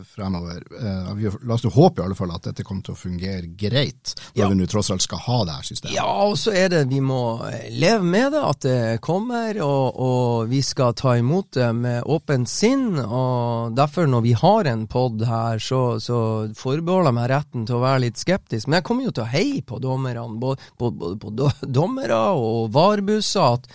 fremover. 0.09 0.64
Eh, 0.80 1.12
vi, 1.18 1.28
la 1.44 1.54
oss 1.54 1.66
håpe 1.68 2.00
i 2.02 2.04
alle 2.06 2.16
fall 2.18 2.33
at 2.35 2.49
dette 2.49 2.64
kommer 2.66 2.83
til 2.87 2.97
å 2.97 2.99
fungere 2.99 3.50
greit, 3.61 4.14
når 4.33 4.40
Ja. 4.40 4.49
vi 4.50 4.59
nå 4.59 4.66
tross 4.73 4.90
alt 4.90 5.04
skal 5.04 5.21
ha 5.26 5.38
det 5.44 5.59
her 5.59 5.68
systemet. 5.68 5.94
Ja, 5.99 6.09
og 6.25 6.38
så 6.40 6.54
er 6.56 6.73
det 6.73 6.83
vi 6.90 7.00
må 7.04 7.21
leve 7.71 8.02
med 8.02 8.33
det, 8.35 8.42
at 8.42 8.64
det 8.64 8.81
kommer, 9.05 9.61
og, 9.62 10.00
og 10.00 10.48
vi 10.50 10.62
skal 10.64 10.96
ta 10.98 11.14
imot 11.20 11.53
det 11.61 11.70
med 11.77 12.03
åpent 12.09 12.50
sinn. 12.50 12.96
Og 13.05 13.77
derfor, 13.77 14.09
når 14.11 14.27
vi 14.27 14.35
har 14.40 14.72
en 14.72 14.88
pod 14.90 15.22
her, 15.29 15.62
så, 15.62 16.00
så 16.03 16.18
forbeholder 16.59 17.14
meg 17.17 17.29
retten 17.33 17.67
til 17.69 17.77
å 17.79 17.83
være 17.85 18.03
litt 18.07 18.21
skeptisk. 18.21 18.69
Men 18.69 18.79
jeg 18.81 18.87
kommer 18.88 19.09
jo 19.09 19.14
til 19.17 19.25
å 19.27 19.31
heie 19.33 19.62
på 19.67 19.81
dommerne, 19.83 20.25
både, 20.40 20.71
på, 20.79 20.90
på, 20.95 21.12
på 21.23 21.33
do- 21.38 21.53
dommere 21.81 22.19
og 22.38 22.73
VAR-busser. 22.75 23.59
At 23.59 23.69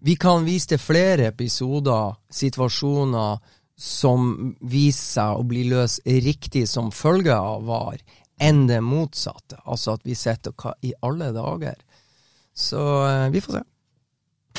vi 0.00 0.14
kan 0.20 0.46
vise 0.48 0.72
til 0.74 0.80
flere 0.80 1.28
episoder, 1.32 2.14
situasjoner, 2.32 3.40
som 3.80 4.54
viser 4.60 5.06
seg 5.20 5.38
å 5.40 5.44
bli 5.48 5.62
løst 5.70 6.02
riktig 6.04 6.66
som 6.68 6.90
følge 6.92 7.32
av 7.36 7.62
VAR, 7.68 8.00
enn 8.40 8.66
det 8.68 8.80
motsatte. 8.84 9.56
Altså 9.64 9.94
at 9.96 10.04
vi 10.04 10.16
sitter 10.16 10.52
og 10.52 10.64
hva 10.66 10.74
i 10.84 10.92
alle 11.04 11.30
dager. 11.36 11.76
Så 12.56 12.80
eh, 13.08 13.28
vi 13.32 13.40
får 13.44 13.58
se. 13.58 13.64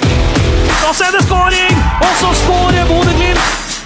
Da 0.02 0.90
er 1.06 1.14
det 1.18 1.22
skåring! 1.28 1.82
Og 2.02 2.14
så 2.22 2.32
skårer 2.42 2.90
Bodø-Glimt! 2.90 3.81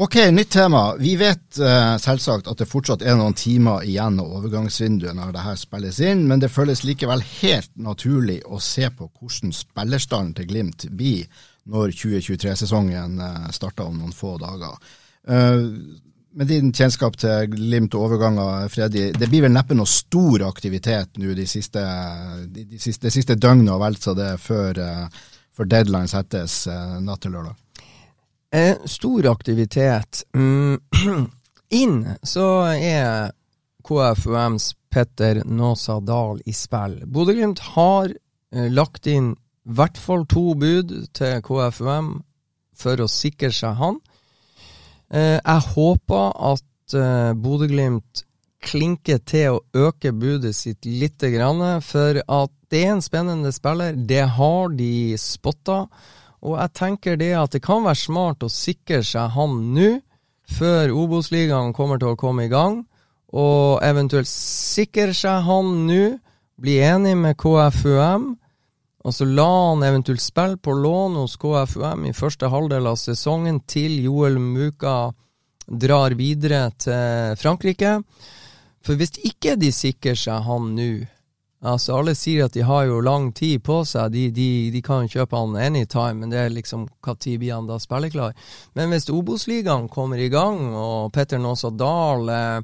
Ok, 0.00 0.14
nytt 0.30 0.50
tema. 0.50 0.94
Vi 0.94 1.16
vet 1.18 1.58
uh, 1.58 1.96
selvsagt 1.98 2.46
at 2.46 2.60
det 2.60 2.68
fortsatt 2.70 3.02
er 3.02 3.16
noen 3.18 3.34
timer 3.34 3.82
igjen 3.82 4.20
av 4.22 4.36
overgangsvinduet 4.38 5.16
når 5.18 5.32
det 5.34 5.42
her 5.42 5.58
spilles 5.58 5.98
inn, 6.06 6.22
men 6.30 6.38
det 6.38 6.52
føles 6.54 6.84
likevel 6.86 7.24
helt 7.40 7.72
naturlig 7.74 8.36
å 8.46 8.60
se 8.62 8.86
på 8.94 9.08
hvordan 9.08 9.50
spillerstanden 9.58 10.36
til 10.38 10.46
Glimt 10.52 10.86
blir 10.94 11.26
når 11.66 11.96
2023-sesongen 11.98 13.18
uh, 13.18 13.50
starter 13.50 13.90
om 13.90 13.98
noen 13.98 14.14
få 14.14 14.36
dager. 14.38 14.78
Uh, 15.26 15.66
med 16.38 16.46
din 16.46 16.70
kjennskap 16.70 17.18
til 17.18 17.50
Glimt 17.56 17.98
og 17.98 18.06
overganger, 18.06 18.70
Freddy, 18.70 19.08
det 19.18 19.26
blir 19.26 19.48
vel 19.48 19.56
neppe 19.58 19.74
noe 19.74 19.90
stor 19.90 20.46
aktivitet 20.46 21.18
nå 21.18 21.34
de 21.34 21.50
siste, 21.50 21.82
de, 22.46 22.68
de 22.70 22.78
siste, 22.78 23.08
det 23.08 23.16
siste 23.18 23.34
døgnet 23.34 23.74
og 23.74 23.82
vel 23.82 23.98
så 23.98 24.14
det 24.14 24.36
før, 24.38 24.78
eh, 24.78 25.24
før 25.50 25.74
deadline 25.74 26.06
settes 26.06 26.68
eh, 26.70 27.00
natt 27.02 27.26
til 27.26 27.34
lørdag? 27.34 27.58
Eh, 28.50 28.76
stor 28.84 29.26
aktivitet. 29.26 30.22
Mm, 30.34 30.80
inn 31.68 32.06
så 32.22 32.46
er 32.72 33.32
KFUMs 33.84 34.72
Petter 34.88 35.42
Nåsa 35.44 35.98
Dahl 36.00 36.40
i 36.48 36.54
spill. 36.56 37.02
Bodø-Glimt 37.04 37.60
har 37.74 38.08
eh, 38.08 38.70
lagt 38.72 39.06
inn 39.06 39.34
i 39.34 39.76
hvert 39.76 40.00
fall 40.00 40.24
to 40.24 40.54
bud 40.56 40.94
til 41.12 41.42
KFUM 41.44 42.08
for 42.78 43.04
å 43.04 43.10
sikre 43.12 43.52
seg 43.52 43.76
han. 43.76 44.00
Eh, 45.12 45.36
jeg 45.36 45.66
håper 45.74 46.32
at 46.54 46.96
eh, 46.96 47.36
Bodø-Glimt 47.36 48.24
klinker 48.64 49.20
til 49.28 49.58
å 49.58 49.88
øke 49.88 50.14
budet 50.16 50.54
sitt 50.56 50.88
lite 50.88 51.28
grann, 51.30 51.60
for 51.84 52.16
at 52.24 52.54
det 52.72 52.80
er 52.86 52.94
en 52.96 53.04
spennende 53.04 53.52
spiller. 53.54 53.92
Det 53.92 54.24
har 54.40 54.72
de 54.72 55.14
spotta. 55.20 55.84
Og 56.44 56.58
jeg 56.58 56.74
tenker 56.78 57.18
det 57.18 57.32
at 57.34 57.54
det 57.54 57.62
kan 57.64 57.84
være 57.86 57.98
smart 57.98 58.44
å 58.46 58.52
sikre 58.52 59.02
seg 59.06 59.34
han 59.34 59.58
nå, 59.74 59.90
før 60.48 60.94
Obos-ligaen 60.96 61.74
kommer 61.76 62.00
til 62.00 62.14
å 62.14 62.18
komme 62.18 62.46
i 62.46 62.52
gang, 62.52 62.82
og 63.36 63.82
eventuelt 63.84 64.30
sikre 64.30 65.12
seg 65.16 65.44
han 65.44 65.72
nå, 65.88 66.02
bli 66.58 66.78
enig 66.82 67.14
med 67.18 67.36
KFUM, 67.38 68.30
og 69.06 69.14
så 69.14 69.26
la 69.28 69.48
han 69.70 69.84
eventuelt 69.86 70.22
spille 70.22 70.58
på 70.60 70.74
lån 70.74 71.20
hos 71.20 71.36
KFUM 71.40 72.08
i 72.08 72.16
første 72.16 72.48
halvdel 72.50 72.88
av 72.90 72.98
sesongen 73.00 73.60
til 73.70 73.94
Joel 74.04 74.40
Muka 74.42 75.12
drar 75.68 76.16
videre 76.18 76.66
til 76.80 77.36
Frankrike. 77.38 77.98
For 78.84 78.98
hvis 78.98 79.18
ikke 79.26 79.56
de 79.60 79.70
sikrer 79.74 80.18
seg 80.18 80.44
han 80.48 80.72
nå 80.76 80.90
Altså 81.58 81.96
Alle 81.98 82.14
sier 82.14 82.44
at 82.46 82.54
de 82.54 82.62
har 82.62 82.84
jo 82.86 83.00
lang 83.02 83.32
tid 83.34 83.64
på 83.66 83.80
seg, 83.88 84.12
de, 84.14 84.28
de, 84.30 84.70
de 84.70 84.82
kan 84.84 85.08
kjøpe 85.10 85.34
han 85.34 85.56
anytime, 85.58 86.20
men 86.20 86.30
det 86.30 86.38
er 86.38 86.52
liksom 86.54 86.86
når 86.86 87.16
blir 87.38 87.54
han 87.54 87.66
da 87.66 87.78
spilleklar? 87.82 88.36
Men 88.78 88.92
hvis 88.92 89.10
Obos-ligaen 89.10 89.88
kommer 89.88 90.18
i 90.22 90.30
gang, 90.30 90.74
og 90.74 91.10
Petter 91.12 91.38
Nåsa 91.42 91.70
Dahl 91.74 92.30
eh, 92.30 92.60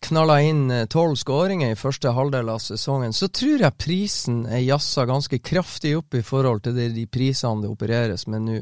knalla 0.00 0.40
inn 0.42 0.70
eh, 0.70 0.86
tolv 0.86 1.16
skåringer 1.16 1.72
i 1.72 1.78
første 1.78 2.12
halvdel 2.16 2.48
av 2.52 2.60
sesongen, 2.62 3.12
så 3.12 3.28
tror 3.28 3.62
jeg 3.62 3.78
prisen 3.80 4.42
er 4.46 4.64
jazza 4.64 5.04
ganske 5.08 5.38
kraftig 5.44 5.94
opp 5.98 6.16
i 6.16 6.22
forhold 6.26 6.64
til 6.64 6.76
de, 6.76 7.04
prisene 7.06 7.62
det 7.62 7.70
opereres 7.70 8.26
med 8.32 8.46
nå. 8.46 8.58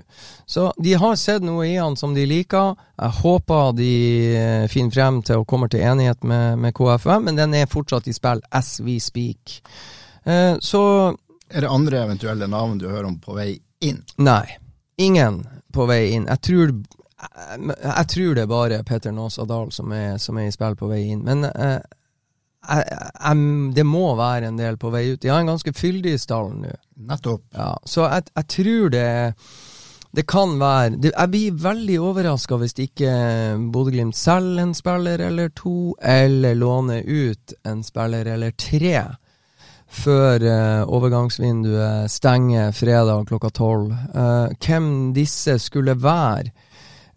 Så 0.47 0.71
de 0.79 0.97
har 1.01 1.17
sett 1.21 1.47
noe 1.47 1.67
i 1.69 1.77
han 1.79 1.97
som 1.97 2.15
de 2.17 2.27
liker. 2.29 2.75
Jeg 3.01 3.17
håper 3.23 3.73
de 3.79 3.93
eh, 4.37 4.67
finner 4.73 4.97
frem 4.97 5.23
til 5.27 5.43
å 5.43 5.49
komme 5.49 5.71
til 5.71 5.85
enighet 5.87 6.27
med, 6.27 6.59
med 6.61 6.77
KFM, 6.77 7.29
men 7.29 7.41
den 7.41 7.57
er 7.59 7.71
fortsatt 7.71 8.11
i 8.11 8.17
spill 8.17 8.43
as 8.51 8.77
we 8.85 8.99
speak. 9.01 9.61
Eh, 10.25 10.57
så 10.61 10.83
Er 11.51 11.65
det 11.65 11.71
andre 11.71 12.05
eventuelle 12.05 12.47
navn 12.51 12.79
du 12.79 12.89
hører 12.89 13.09
om 13.09 13.19
på 13.23 13.35
vei 13.39 13.55
inn? 13.83 14.03
Nei. 14.19 14.47
Ingen 15.01 15.45
på 15.73 15.87
vei 15.89 16.11
inn. 16.13 16.27
Jeg 16.29 16.43
tror, 16.45 16.73
jeg, 17.21 17.79
jeg 17.85 18.11
tror 18.15 18.37
det 18.37 18.43
er 18.43 18.51
bare 18.51 18.83
Petter 18.87 19.15
Nåsa 19.15 19.47
Dahl 19.49 19.73
som 19.73 19.95
som 20.19 20.39
er 20.39 20.49
i 20.49 20.53
spill 20.55 20.77
på 20.77 20.91
vei 20.91 21.03
inn. 21.13 21.25
Men 21.27 21.45
eh, 21.51 21.81
jeg, 22.69 22.85
jeg, 22.87 23.73
det 23.77 23.87
må 23.89 24.15
være 24.19 24.51
en 24.51 24.61
del 24.61 24.79
på 24.81 24.93
vei 24.93 25.11
ut. 25.13 25.21
De 25.23 25.33
har 25.33 25.43
en 25.43 25.53
ganske 25.53 25.73
fyldig 25.77 26.17
stall 26.21 26.55
nå. 26.63 26.77
Nettopp. 27.11 27.47
Ja, 27.57 27.75
så 27.89 28.09
jeg 28.11 28.49
tror 28.57 28.91
det 28.93 29.11
det 30.11 30.25
kan 30.27 30.57
være 30.59 30.97
det, 30.99 31.13
Jeg 31.15 31.31
blir 31.31 31.59
veldig 31.63 31.97
overraska 32.03 32.57
hvis 32.59 32.75
ikke 32.83 33.11
Bodø-Glimt 33.71 34.17
selger 34.19 34.65
en 34.65 34.75
spiller 34.75 35.23
eller 35.23 35.53
to, 35.55 35.95
eller 36.03 36.55
låner 36.59 37.05
ut 37.07 37.55
en 37.65 37.85
spiller 37.87 38.27
eller 38.27 38.51
tre 38.59 39.05
før 39.91 40.43
uh, 40.43 40.83
overgangsvinduet 40.87 42.11
stenger 42.11 42.71
fredag 42.73 43.25
klokka 43.27 43.51
tolv. 43.51 43.95
Uh, 44.15 44.51
hvem 44.63 45.11
disse 45.15 45.57
skulle 45.59 45.97
være. 45.99 46.53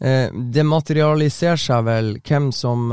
Uh, 0.04 0.28
det 0.32 0.66
materialiserer 0.68 1.62
seg 1.62 1.86
vel 1.90 2.18
hvem 2.22 2.52
som 2.56 2.90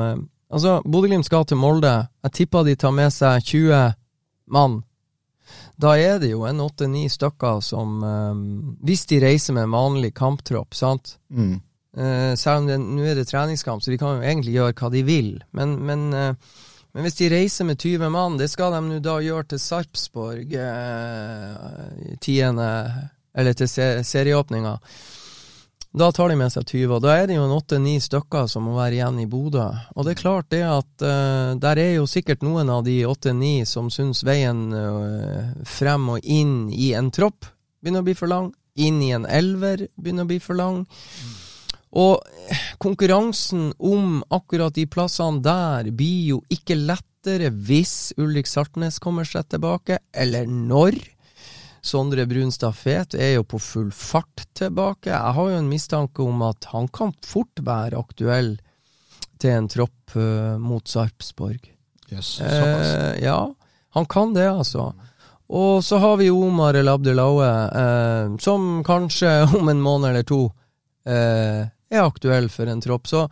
Altså, 0.51 0.81
Bodø-Glimt 0.83 1.29
skal 1.29 1.45
til 1.47 1.61
Molde. 1.63 1.93
Jeg 2.27 2.33
tipper 2.35 2.65
de 2.67 2.73
tar 2.75 2.91
med 2.91 3.13
seg 3.15 3.45
20 3.53 3.93
mann 4.51 4.81
da 5.81 5.95
er 5.97 6.19
det 6.21 6.33
jo 6.35 6.45
en 6.49 6.61
åtte-ni 6.61 7.07
stykker 7.11 7.61
som 7.65 8.01
um, 8.05 8.41
Hvis 8.85 9.07
de 9.11 9.21
reiser 9.23 9.57
med 9.57 9.69
en 9.69 9.77
vanlig 9.77 10.13
kamptropp, 10.17 10.77
sant 10.77 11.17
mm. 11.33 11.59
Selv 12.39 12.71
om 12.71 12.85
nå 12.95 13.03
er 13.03 13.17
det 13.19 13.27
treningskamp, 13.27 13.83
så 13.83 13.91
de 13.91 13.97
kan 13.99 14.21
jo 14.21 14.23
egentlig 14.23 14.53
gjøre 14.55 14.77
hva 14.79 14.89
de 14.95 15.01
vil. 15.03 15.31
Men, 15.59 15.73
men, 15.83 16.05
men 16.15 17.03
hvis 17.03 17.19
de 17.19 17.31
reiser 17.33 17.67
med 17.67 17.81
20 17.83 18.13
mann, 18.15 18.37
det 18.39 18.47
skal 18.53 18.77
de 18.77 18.83
nå 18.87 19.01
da 19.03 19.17
gjøre 19.19 19.49
til 19.51 19.59
Sarpsborg 19.59 20.55
eh, 20.55 22.15
tiende 22.23 22.69
Eller 23.35 23.59
til 23.59 23.67
se 23.73 23.89
serieåpninga. 24.07 24.77
Da 25.91 26.13
tar 26.15 26.29
de 26.31 26.37
med 26.39 26.53
seg 26.55 26.69
20, 26.69 26.93
og 26.95 27.01
da 27.03 27.17
er 27.19 27.25
det 27.27 27.35
jo 27.35 27.45
en 27.49 27.57
åtte-ni 27.57 27.97
stykker 27.99 28.47
som 28.47 28.69
må 28.69 28.77
være 28.77 29.01
igjen 29.01 29.17
i 29.25 29.27
Bodø. 29.27 29.65
Og 29.99 30.07
det 30.07 30.13
er 30.13 30.21
klart 30.21 30.47
det 30.55 30.63
at 30.63 31.03
uh, 31.03 31.59
der 31.59 31.81
er 31.83 31.97
jo 31.97 32.07
sikkert 32.07 32.45
noen 32.47 32.71
av 32.71 32.85
de 32.87 33.01
åtte-ni 33.11 33.65
som 33.67 33.89
syns 33.91 34.23
veien 34.27 34.69
uh, 34.71 35.51
frem 35.67 36.07
og 36.15 36.23
inn 36.23 36.71
i 36.71 36.93
en 36.95 37.11
tropp 37.11 37.49
begynner 37.83 38.05
å 38.05 38.07
bli 38.07 38.15
for 38.15 38.31
lang. 38.31 38.53
Inn 38.79 39.03
i 39.03 39.11
en 39.17 39.27
elver 39.27 39.89
begynner 39.99 40.29
å 40.29 40.31
bli 40.31 40.39
for 40.39 40.61
lang. 40.61 40.85
Og 41.91 42.23
konkurransen 42.79 43.73
om 43.83 44.21
akkurat 44.31 44.77
de 44.79 44.87
plassene 44.87 45.43
der 45.43 45.91
blir 45.91 46.37
jo 46.37 46.43
ikke 46.55 46.79
lettere 46.79 47.51
hvis 47.51 48.13
Ulrik 48.15 48.47
Saltnes 48.47 49.03
kommer 49.03 49.27
seg 49.27 49.51
tilbake, 49.51 49.99
eller 50.15 50.47
når. 50.47 51.03
Sondre 51.83 52.27
Brunstad 52.29 52.77
Fet 52.77 53.15
er 53.15 53.35
jo 53.39 53.45
på 53.49 53.61
full 53.63 53.91
fart 53.95 54.45
tilbake. 54.57 55.11
Jeg 55.13 55.37
har 55.37 55.51
jo 55.51 55.59
en 55.59 55.71
mistanke 55.71 56.23
om 56.23 56.43
at 56.47 56.69
han 56.73 56.89
kan 56.93 57.15
fort 57.25 57.63
være 57.65 58.01
aktuell 58.01 58.57
til 59.41 59.57
en 59.57 59.69
tropp 59.73 60.17
uh, 60.17 60.57
mot 60.61 60.85
Sarpsborg. 60.89 61.71
Yes, 62.11 62.41
eh, 62.41 63.25
ja, 63.25 63.55
han 63.95 64.07
kan 64.07 64.35
det, 64.35 64.49
altså. 64.51 64.93
Og 65.51 65.85
så 65.85 65.99
har 65.99 66.17
vi 66.17 66.31
Omar 66.31 66.75
El 66.75 66.89
Abdelaue, 66.89 67.47
eh, 67.83 68.37
som 68.39 68.85
kanskje 68.85 69.31
om 69.59 69.69
en 69.69 69.81
måned 69.81 70.11
eller 70.11 70.27
to 70.27 70.45
eh, 71.07 71.67
er 71.91 72.05
aktuell 72.05 72.51
for 72.51 72.71
en 72.71 72.83
tropp. 72.83 73.09
Så 73.11 73.25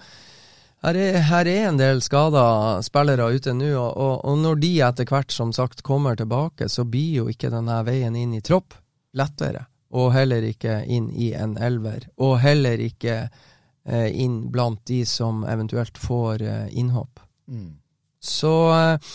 her 0.96 1.46
er, 1.48 1.68
en 1.68 1.78
del 1.78 2.00
skada 2.02 2.82
spillere 2.82 3.28
ute 3.34 3.52
nå, 3.56 3.72
og, 3.76 4.24
og, 4.24 4.38
når 4.38 4.60
de 4.62 4.72
etter 4.86 5.08
hvert 5.08 5.32
som 5.34 5.52
sagt 5.52 5.82
kommer 5.86 6.16
tilbake, 6.16 6.68
så 6.68 6.84
blir 6.84 7.22
jo 7.22 7.28
ikke 7.32 7.50
denne 7.52 7.80
veien 7.86 8.16
inn 8.16 8.36
i 8.36 8.42
tropp 8.44 8.76
lettere. 9.18 9.66
Og 9.96 10.12
heller 10.12 10.44
ikke 10.44 10.82
inn 10.84 11.08
i 11.16 11.32
en 11.32 11.56
elver. 11.56 12.10
Og 12.20 12.36
heller 12.42 12.80
ikke 12.84 13.16
eh, 13.24 14.08
inn 14.12 14.50
blant 14.52 14.82
de 14.88 15.00
som 15.08 15.44
eventuelt 15.48 15.98
får 15.98 16.44
eh, 16.44 16.66
innhopp. 16.76 17.22
Mm. 17.48 17.78
Så 18.20 18.54
eh, 18.76 19.14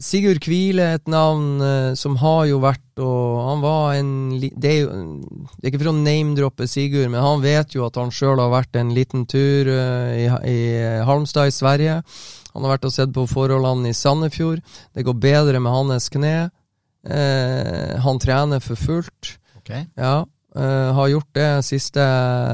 Sigurd 0.00 0.40
Kvile 0.40 0.84
er 0.86 0.96
et 0.96 1.10
navn 1.10 1.60
uh, 1.60 1.92
som 1.98 2.16
har 2.22 2.46
jo 2.48 2.62
vært 2.62 2.80
og 3.02 3.40
Han 3.46 3.62
var 3.64 3.94
en 3.96 4.12
det 4.40 4.68
er, 4.68 4.78
jo, 4.84 4.94
det 5.58 5.66
er 5.66 5.70
ikke 5.70 5.80
for 5.82 5.92
å 5.92 5.96
name-droppe 5.96 6.68
Sigurd, 6.68 7.10
men 7.12 7.24
han 7.24 7.42
vet 7.44 7.76
jo 7.76 7.84
at 7.86 7.96
han 8.00 8.12
sjøl 8.12 8.40
har 8.40 8.52
vært 8.52 8.76
en 8.80 8.92
liten 8.96 9.26
tur 9.28 9.68
uh, 9.68 10.12
i, 10.16 10.26
i, 10.48 10.58
Halmstad 11.08 11.50
i 11.50 11.54
Sverige. 11.54 12.00
Han 12.52 12.64
har 12.64 12.74
vært 12.74 12.88
og 12.88 12.94
sett 12.94 13.12
på 13.16 13.24
forholdene 13.28 13.92
i 13.92 13.96
Sandefjord. 13.96 14.60
Det 14.92 15.04
går 15.08 15.16
bedre 15.20 15.60
med 15.60 15.72
hans 15.72 16.08
kne. 16.12 16.50
Uh, 17.08 17.96
han 18.04 18.20
trener 18.22 18.64
for 18.64 18.80
fullt. 18.80 19.36
Okay. 19.62 19.86
Ja, 19.96 20.24
har 20.52 21.08
gjort 21.08 21.30
det 21.32 21.62
siste 21.64 22.02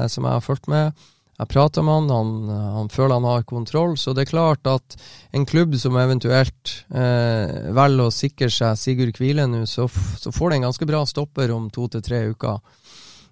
som 0.07 0.23
jeg 0.23 0.37
har 0.37 0.43
fulgt 0.45 0.69
med. 0.71 0.95
Jeg 1.39 1.47
prater 1.53 1.85
med 1.87 1.93
han, 1.95 2.09
han, 2.11 2.31
han, 2.75 2.89
føler 2.91 3.15
han 3.15 3.27
har 3.29 3.45
kontroll. 3.47 3.95
Så 3.97 4.11
det 4.15 4.25
er 4.25 4.33
klart 4.33 4.67
at 4.67 4.97
en 5.31 5.45
klubb 5.47 5.77
som 5.79 5.95
eventuelt 5.99 6.73
eh, 6.91 7.69
velger 7.75 8.09
å 8.09 8.13
sikre 8.13 8.49
seg 8.51 8.79
Sigurd 8.79 9.15
Kvile 9.15 9.47
nå, 9.47 9.63
så, 9.69 9.87
så, 10.19 10.33
får 10.35 10.51
det 10.51 10.59
en 10.59 10.67
ganske 10.67 10.89
bra 10.89 11.05
stopper 11.07 11.53
om 11.55 11.69
to 11.71 11.87
til 11.93 12.03
tre 12.03 12.25
uker. 12.33 12.59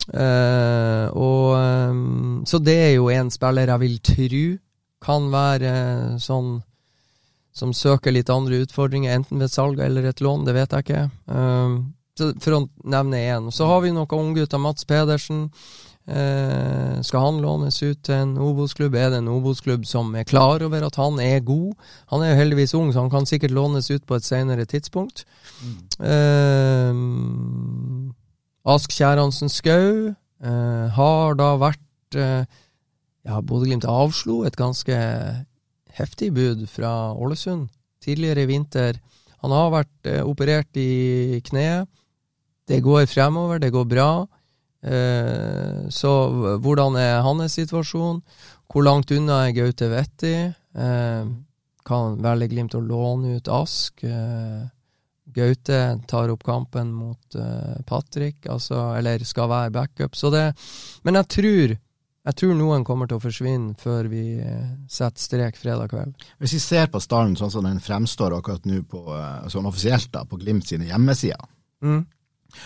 Eh, 0.08 1.06
og, 1.12 1.52
eh, 1.60 2.00
så 2.48 2.62
det 2.63 2.78
er 2.86 2.96
jo 2.96 3.12
en 3.12 3.34
spiller 3.34 3.74
jeg 3.74 3.84
vil 3.84 4.00
tro 4.13 4.46
kan 5.04 5.28
være 5.34 5.74
eh, 5.74 6.15
sånn 6.22 6.58
som 7.58 7.74
søker 7.74 8.13
litt 8.13 8.30
andre 8.30 8.62
utfordringer, 8.63 9.15
enten 9.17 9.41
ved 9.41 9.50
salg 9.50 9.80
eller 9.82 10.06
et 10.06 10.22
lån, 10.22 10.46
det 10.46 10.54
vet 10.54 10.74
jeg 10.76 10.86
ikke. 10.86 11.04
Eh, 11.34 11.78
for 12.43 12.58
å 12.58 12.63
nevne 12.86 13.22
én. 13.30 13.52
Så 13.54 13.67
har 13.70 13.82
vi 13.84 13.93
noen 13.93 14.30
unggutter, 14.30 14.62
Mats 14.62 14.86
Pedersen. 14.89 15.48
Eh, 16.08 17.02
skal 17.04 17.20
han 17.20 17.41
lånes 17.43 17.82
ut 17.84 18.00
til 18.08 18.15
en 18.15 18.38
Obos-klubb? 18.39 18.96
Er 18.96 19.10
det 19.12 19.17
en 19.20 19.28
Obos-klubb 19.28 19.84
som 19.86 20.13
er 20.15 20.24
klar 20.24 20.63
over 20.63 20.86
at 20.88 20.96
han 20.96 21.20
er 21.20 21.41
god? 21.43 21.74
Han 22.13 22.24
er 22.24 22.32
jo 22.32 22.39
heldigvis 22.41 22.74
ung, 22.80 22.93
så 22.93 23.04
han 23.04 23.12
kan 23.12 23.28
sikkert 23.28 23.52
lånes 23.52 23.91
ut 23.91 24.06
på 24.08 24.15
et 24.15 24.24
senere 24.24 24.65
tidspunkt. 24.65 25.26
Mm. 25.60 25.78
Eh, 26.12 26.93
Ask 28.72 28.91
Kjæransen 28.96 29.52
Skau 29.52 30.13
eh, 30.13 30.88
har 30.96 31.36
da 31.39 31.54
vært 31.60 32.15
eh, 32.15 32.48
Ja, 33.28 33.41
Bodø-Glimt 33.43 33.84
avslo 33.84 34.46
et 34.48 34.56
ganske 34.56 34.96
heftig 35.98 36.32
bud 36.32 36.63
fra 36.72 37.12
Ålesund 37.12 37.67
tidligere 38.04 38.46
i 38.46 38.50
vinter. 38.54 39.00
Han 39.43 39.52
har 39.52 39.74
vært 39.74 40.08
eh, 40.08 40.24
operert 40.24 40.80
i 40.80 41.41
kneet. 41.43 41.89
Det 42.67 42.80
går 42.84 43.08
fremover, 43.12 43.60
det 43.60 43.74
går 43.76 43.88
bra. 43.88 44.10
Eh, 44.88 45.89
så 45.89 46.12
hvordan 46.63 46.95
er 47.00 47.26
hans 47.26 47.58
situasjon? 47.58 48.21
Hvor 48.67 48.86
langt 48.86 49.12
unna 49.15 49.43
er 49.47 49.56
Gaute 49.56 49.89
Vetti? 49.91 50.36
Eh, 50.47 51.30
kan 51.88 52.17
Glimt 52.47 52.76
å 52.76 52.84
låne 52.84 53.38
ut 53.38 53.52
Ask? 53.52 54.04
Eh, 54.04 54.67
Gaute 55.38 55.82
tar 56.08 56.32
opp 56.32 56.43
kampen 56.47 56.93
mot 56.95 57.36
Patrick, 57.86 58.47
altså, 58.47 58.95
eller 58.95 59.19
skal 59.28 59.50
være 59.52 59.73
backup. 59.76 60.15
Så 60.15 60.32
det, 60.32 60.45
men 61.04 61.19
jeg 61.19 61.28
tror, 61.36 61.73
jeg 62.32 62.38
tror 62.39 62.56
noen 62.56 62.86
kommer 62.88 63.12
til 63.12 63.19
å 63.19 63.21
forsvinne 63.21 63.76
før 63.78 64.08
vi 64.10 64.23
setter 64.89 65.21
strek 65.21 65.60
fredag 65.60 65.91
kveld. 65.91 66.15
Hvis 66.39 66.56
vi 66.56 66.62
ser 66.63 66.88
på 66.89 67.04
stallen 67.04 67.36
sånn 67.38 67.52
som 67.54 67.67
den 67.67 67.84
fremstår 67.84 68.38
akkurat 68.39 68.65
nå 68.65 68.80
på, 68.88 69.04
sånn 69.52 69.67
offisielt 69.67 70.10
da, 70.15 70.23
på 70.23 70.39
Glimt 70.41 70.71
sine 70.71 70.88
hjemmesider, 70.89 71.43
mm 71.84 72.06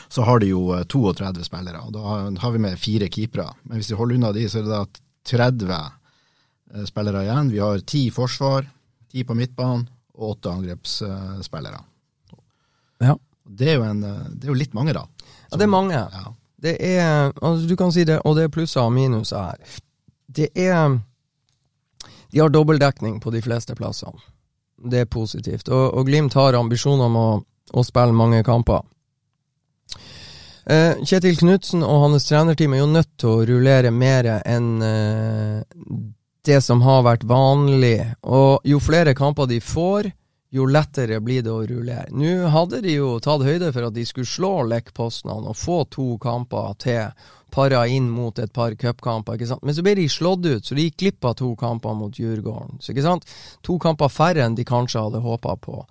så 0.10 0.26
har 0.28 0.42
de 0.42 0.52
jo 0.52 0.66
32 0.84 1.30
eh, 1.30 1.46
spillere. 1.48 1.82
og 1.86 1.94
Da 1.94 2.42
har 2.44 2.52
vi 2.52 2.62
med 2.64 2.80
fire 2.80 3.10
keepere. 3.10 3.50
Men 3.64 3.80
hvis 3.80 3.92
vi 3.92 3.98
holder 4.00 4.20
unna 4.20 4.34
de, 4.36 4.48
så 4.50 4.60
er 4.60 4.68
det 4.68 4.76
da 4.76 4.86
30 5.32 5.72
eh, 5.72 6.86
spillere 6.90 7.24
igjen. 7.26 7.52
Vi 7.52 7.60
har 7.64 7.80
ti 7.80 8.10
forsvar, 8.12 8.68
ti 9.12 9.24
på 9.24 9.38
midtbanen 9.38 9.88
og 10.18 10.36
åtte 10.36 10.52
angrepsspillere. 10.52 11.82
Ja. 13.02 13.18
Det 13.52 13.72
er, 13.72 13.80
jo 13.80 13.88
en, 13.88 14.04
eh, 14.04 14.26
det 14.36 14.48
er 14.48 14.54
jo 14.54 14.60
litt 14.60 14.76
mange, 14.78 14.94
da. 14.96 15.06
ja, 15.50 15.58
det 15.58 15.66
er 15.66 15.72
mange. 15.72 15.98
Ja. 15.98 16.34
Det 16.62 16.76
er, 16.86 17.32
altså 17.42 17.68
Du 17.68 17.76
kan 17.76 17.92
si 17.92 18.04
det, 18.06 18.20
og 18.22 18.36
det 18.38 18.46
er 18.46 18.54
plusser 18.54 18.84
og 18.84 18.94
minuser 18.94 19.38
her. 19.38 19.80
Det 20.28 20.52
er 20.56 21.00
De 22.32 22.40
har 22.40 22.50
dobbeltdekning 22.50 23.20
på 23.20 23.32
de 23.32 23.42
fleste 23.42 23.76
plassene. 23.76 24.22
Det 24.78 25.04
er 25.04 25.06
positivt. 25.06 25.70
Og, 25.70 25.94
og 25.98 26.06
Glimt 26.08 26.34
har 26.34 26.56
ambisjoner 26.58 27.10
om 27.10 27.18
å, 27.18 27.30
å 27.74 27.84
spille 27.84 28.16
mange 28.16 28.44
kamper. 28.44 28.86
Uh, 30.70 31.02
Kjetil 31.02 31.40
Knutsen 31.40 31.82
og 31.82 32.04
hans 32.06 32.28
trenerteam 32.30 32.76
er 32.76 32.84
jo 32.84 32.90
nødt 32.92 33.12
til 33.20 33.30
å 33.32 33.46
rullere 33.50 33.92
mer 33.92 34.28
enn 34.46 34.72
uh, 34.84 35.62
det 36.46 36.60
som 36.62 36.84
har 36.86 37.06
vært 37.06 37.26
vanlig. 37.30 38.00
Og 38.30 38.66
jo 38.68 38.82
flere 38.82 39.16
kamper 39.18 39.50
de 39.50 39.62
får, 39.62 40.12
jo 40.52 40.66
lettere 40.68 41.22
blir 41.24 41.44
det 41.46 41.52
å 41.52 41.64
rullere. 41.64 42.12
Nå 42.12 42.50
hadde 42.52 42.82
de 42.84 42.98
jo 42.98 43.14
tatt 43.24 43.46
høyde 43.46 43.72
for 43.72 43.88
at 43.88 43.96
de 43.96 44.04
skulle 44.06 44.28
slå 44.28 44.56
Lech 44.68 44.92
og 45.00 45.56
få 45.56 45.84
to 45.90 46.18
kamper 46.22 46.74
til, 46.78 47.14
para 47.52 47.84
inn 47.88 48.10
mot 48.10 48.38
et 48.40 48.52
par 48.54 48.76
cupkamper. 48.80 49.40
Men 49.62 49.76
så 49.76 49.84
ble 49.84 49.96
de 49.96 50.08
slått 50.10 50.46
ut, 50.46 50.66
så 50.66 50.76
de 50.76 50.88
gikk 50.88 50.98
glipp 51.04 51.26
av 51.26 51.38
to 51.40 51.54
kamper 51.60 51.96
mot 51.96 52.16
Djurgården. 52.16 52.80
Så 52.80 52.94
ikke 52.94 53.06
sant? 53.08 53.28
To 53.64 53.78
kamper 53.80 54.12
færre 54.12 54.46
enn 54.46 54.56
de 54.56 54.68
kanskje 54.68 55.04
hadde 55.04 55.24
håpa 55.24 55.58
på. 55.60 55.82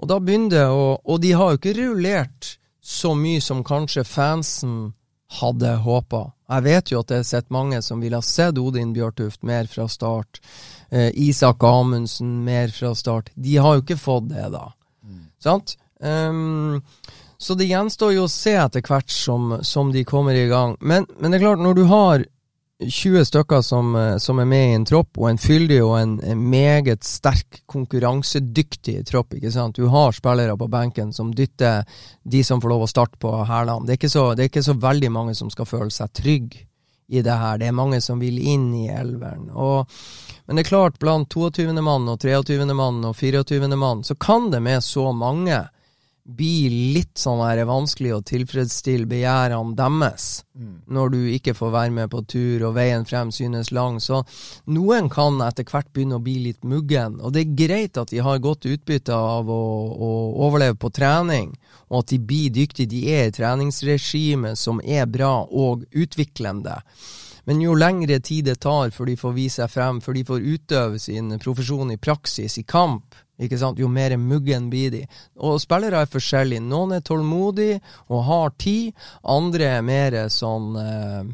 Og 0.00 0.08
da 0.10 0.18
begynner 0.20 0.56
det 0.56 0.68
å 0.68 0.84
Og 1.04 1.20
de 1.20 1.32
har 1.36 1.52
jo 1.52 1.60
ikke 1.60 1.76
rullert 1.76 2.56
så 2.84 3.14
mye 3.16 3.40
som 3.40 3.64
kanskje 3.64 4.04
fansen 4.04 4.92
hadde 5.40 5.70
håpa. 5.82 6.26
Jeg 6.52 6.64
vet 6.66 6.92
jo 6.92 7.00
at 7.00 7.10
det 7.10 7.18
er 7.22 7.26
sett 7.26 7.50
mange 7.54 7.80
som 7.82 8.02
ville 8.04 8.20
ha 8.20 8.24
sett 8.24 8.60
Odin 8.60 8.92
Bjørtuft 8.94 9.42
mer 9.42 9.66
fra 9.70 9.88
start. 9.88 10.40
Eh, 10.90 11.08
Isak 11.14 11.64
Amundsen 11.64 12.42
mer 12.44 12.68
fra 12.76 12.92
start. 12.94 13.30
De 13.34 13.56
har 13.56 13.78
jo 13.78 13.84
ikke 13.86 14.00
fått 14.00 14.28
det, 14.34 14.50
da. 14.52 14.68
Sant? 15.44 15.76
Um, 16.00 16.82
så 17.38 17.56
det 17.56 17.68
gjenstår 17.68 18.14
jo 18.14 18.26
å 18.26 18.32
se 18.32 18.54
etter 18.56 18.84
hvert 18.84 19.10
som, 19.12 19.58
som 19.64 19.90
de 19.92 20.04
kommer 20.08 20.36
i 20.36 20.46
gang. 20.48 20.76
Men, 20.80 21.08
men, 21.18 21.32
det 21.32 21.40
er 21.40 21.46
klart, 21.48 21.64
når 21.64 21.76
du 21.76 21.84
har 21.90 22.24
20 22.90 23.24
stykker 23.24 23.62
som, 23.62 23.94
eh, 23.96 24.16
som, 24.16 24.38
er 24.38 24.48
med 24.48 24.70
i 24.70 24.74
en 24.74 24.84
tropp, 24.84 25.18
og 25.18 25.28
en 25.30 25.40
fyldig 25.40 25.80
og 25.84 25.94
en, 26.00 26.14
en, 26.24 26.44
meget 26.50 27.04
sterk, 27.04 27.62
konkurransedyktig 27.70 29.00
tropp. 29.08 29.34
ikke 29.34 29.52
sant? 29.52 29.76
Du 29.76 29.88
har 29.92 30.12
spillere 30.12 30.56
på 30.58 30.68
benken 30.68 31.12
som 31.12 31.32
dytter 31.34 31.84
de 32.22 32.44
som 32.44 32.60
får 32.60 32.74
lov 32.74 32.86
å 32.86 32.90
starte 32.90 33.20
på 33.20 33.32
hælene. 33.48 33.86
Det, 33.88 33.98
det, 34.00 34.44
er 34.44 34.50
ikke 34.50 34.66
så 34.66 34.76
veldig 34.78 35.10
mange 35.12 35.34
som 35.34 35.50
skal 35.50 35.68
føle 35.68 35.90
seg 35.94 36.12
trygge 36.12 36.66
i 37.08 37.22
det 37.22 37.36
her. 37.36 37.58
Det 37.58 37.68
er 37.68 37.76
mange 37.76 38.00
som 38.00 38.20
vil 38.20 38.38
inn 38.38 38.70
i 38.74 38.88
elveren. 38.88 39.50
Og, 39.50 39.90
men 40.46 40.56
det 40.56 40.64
er 40.64 40.70
klart, 40.70 40.98
blant 41.02 41.28
22. 41.30 41.72
mann 41.84 42.08
og 42.08 42.20
23. 42.20 42.64
mann 42.72 43.04
og 43.04 43.16
24. 43.16 43.68
mann, 43.76 44.04
så 44.04 44.16
kan 44.16 44.50
det 44.52 44.62
med 44.64 44.84
så 44.84 45.12
mange 45.12 45.64
blir 46.24 46.72
litt 46.94 47.20
sånn 47.20 47.42
her 47.44 47.60
vanskelig 47.68 48.14
å 48.16 48.22
tilfredsstille 48.24 49.04
begjærene 49.08 49.76
deres 49.76 50.28
mm. 50.56 50.76
når 50.96 51.10
du 51.12 51.18
ikke 51.34 51.52
får 51.56 51.74
være 51.74 51.94
med 51.98 52.12
på 52.14 52.22
tur 52.24 52.64
og 52.70 52.76
veien 52.78 53.04
frem 53.04 53.32
synes 53.34 53.68
lang. 53.76 54.00
Så 54.00 54.22
noen 54.72 55.10
kan 55.12 55.36
etter 55.44 55.68
hvert 55.68 55.90
begynne 55.92 56.16
å 56.16 56.24
bli 56.24 56.38
litt 56.46 56.64
muggen. 56.64 57.18
Og 57.20 57.34
det 57.36 57.44
er 57.44 57.58
greit 57.58 58.00
at 58.00 58.14
de 58.14 58.22
har 58.24 58.40
godt 58.44 58.64
utbytte 58.70 59.12
av 59.16 59.50
å, 59.52 59.64
å 59.92 60.12
overleve 60.48 60.80
på 60.80 60.92
trening, 60.96 61.52
og 61.92 62.00
at 62.00 62.14
de 62.14 62.20
blir 62.32 62.54
dyktige. 62.54 62.88
De 62.88 63.04
er 63.12 63.28
i 63.28 63.34
treningsregimet 63.36 64.58
som 64.58 64.80
er 64.80 65.04
bra 65.10 65.42
og 65.44 65.84
utviklende. 65.92 66.80
Men 67.44 67.60
jo 67.60 67.74
lengre 67.76 68.16
tid 68.24 68.48
det 68.48 68.62
tar 68.64 68.88
før 68.96 69.10
de 69.10 69.18
får 69.20 69.36
vise 69.36 69.60
seg 69.60 69.72
frem, 69.72 70.00
før 70.00 70.16
de 70.16 70.24
får 70.24 70.46
utøve 70.54 71.00
sin 71.02 71.28
profesjon 71.42 71.92
i 71.92 72.00
praksis, 72.00 72.56
i 72.56 72.64
kamp, 72.64 73.12
ikke 73.40 73.58
sant? 73.58 73.80
Jo 73.82 73.88
mer 73.90 74.14
muggen 74.20 74.68
blir 74.70 74.92
de. 74.94 75.04
Og 75.42 75.60
spillere 75.62 76.04
er 76.04 76.10
forskjellige. 76.10 76.62
Noen 76.62 76.96
er 76.96 77.06
tålmodige 77.06 77.80
og 78.08 78.26
har 78.28 78.52
tid. 78.62 78.92
Andre 79.26 79.72
er 79.78 79.86
mer 79.86 80.18
sånn 80.32 80.76
uh, 80.78 81.24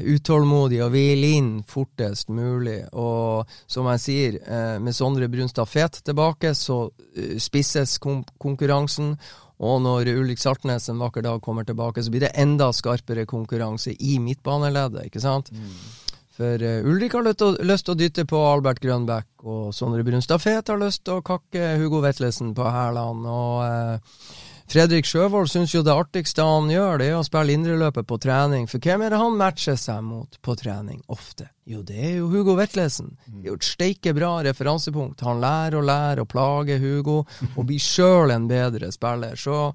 utålmodige 0.00 0.86
og 0.86 0.94
vil 0.94 1.26
inn 1.28 1.52
fortest 1.68 2.32
mulig. 2.34 2.80
Og 2.98 3.46
som 3.70 3.88
jeg 3.94 4.04
sier, 4.06 4.40
uh, 4.46 4.80
med 4.82 4.96
Sondre 4.96 5.30
Brunstad 5.30 5.70
Fet 5.70 6.02
tilbake, 6.06 6.54
så 6.58 6.82
uh, 6.90 7.38
spisses 7.38 7.98
konkurransen. 8.02 9.14
Og 9.60 9.82
når 9.84 10.08
Ulrik 10.16 10.40
Saltnes 10.40 10.88
en 10.88 11.02
vakker 11.02 11.22
dag 11.26 11.42
kommer 11.44 11.66
tilbake, 11.68 12.02
så 12.02 12.10
blir 12.10 12.24
det 12.24 12.36
enda 12.40 12.70
skarpere 12.72 13.26
konkurranse 13.28 13.92
i 13.92 14.16
midtbaneleddet, 14.22 15.10
ikke 15.10 15.20
sant? 15.20 15.52
Mm. 15.52 15.74
For 16.40 16.62
uh, 16.64 16.86
Ulrik 16.88 17.12
har 17.12 17.26
lyst 17.68 17.84
til 17.84 17.92
å 17.92 17.98
dytte 18.00 18.24
på 18.24 18.38
Albert 18.48 18.80
Grønbæk, 18.80 19.26
og 19.44 19.74
Sondre 19.76 20.04
Brunstad 20.06 20.40
Fet 20.40 20.70
har 20.72 20.78
lyst 20.80 21.02
til 21.04 21.18
å 21.18 21.24
kakke 21.24 21.74
Hugo 21.76 22.00
Vetlesen 22.00 22.54
på 22.56 22.64
hælene. 22.64 23.28
Og 23.28 23.58
uh, 23.60 24.38
Fredrik 24.70 25.04
Sjøvold 25.04 25.50
syns 25.52 25.74
jo 25.74 25.82
det 25.84 25.92
artigste 25.92 26.46
han 26.46 26.70
gjør, 26.72 27.00
det 27.02 27.08
er 27.10 27.18
å 27.18 27.26
spille 27.26 27.52
indreløpet 27.52 28.06
på 28.08 28.16
trening. 28.22 28.64
For 28.70 28.80
hvem 28.80 29.04
er 29.04 29.12
det 29.12 29.18
han 29.20 29.36
matcher 29.36 29.76
seg 29.82 30.00
mot 30.06 30.38
på 30.40 30.54
trening 30.56 31.02
ofte? 31.12 31.50
Jo, 31.68 31.82
det 31.84 31.98
er 31.98 32.14
jo 32.22 32.30
Hugo 32.32 32.54
Vetlesen. 32.56 33.10
Det 33.26 33.42
er 33.42 33.50
jo 33.50 33.58
et 33.58 33.66
steike 33.66 34.14
bra 34.16 34.30
referansepunkt. 34.46 35.26
Han 35.26 35.42
lærer 35.42 35.76
og 35.82 35.84
lærer 35.90 36.22
å 36.22 36.30
plage 36.30 36.78
Hugo, 36.80 37.18
og 37.50 37.66
blir 37.68 37.82
sjøl 37.84 38.32
en 38.32 38.48
bedre 38.48 38.88
spiller. 38.94 39.36
Så 39.36 39.74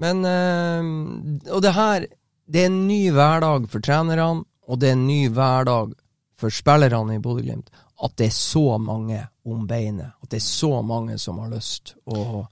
Men 0.00 0.22
uh, 0.22 1.50
Og 1.50 1.66
det 1.66 1.74
her, 1.74 2.06
det 2.46 2.62
er 2.62 2.70
en 2.70 2.86
ny 2.86 3.08
hverdag 3.10 3.66
for 3.72 3.82
trenerne 3.82 4.44
og 4.70 4.78
det 4.80 4.90
er 4.90 4.98
en 4.98 5.08
ny 5.08 5.24
hverdag 5.34 5.96
for 6.40 6.54
spillerne 6.54 7.18
i 7.18 7.22
Bodø-Glimt 7.22 7.72
at 8.00 8.16
det 8.16 8.30
er 8.30 8.36
så 8.36 8.78
mange 8.80 9.18
om 9.44 9.66
beinet. 9.68 10.14
At 10.22 10.30
det 10.32 10.40
er 10.40 10.46
så 10.46 10.80
mange 10.82 11.18
som 11.20 11.40
har 11.42 11.50
lyst 11.52 11.94
å 12.08 12.46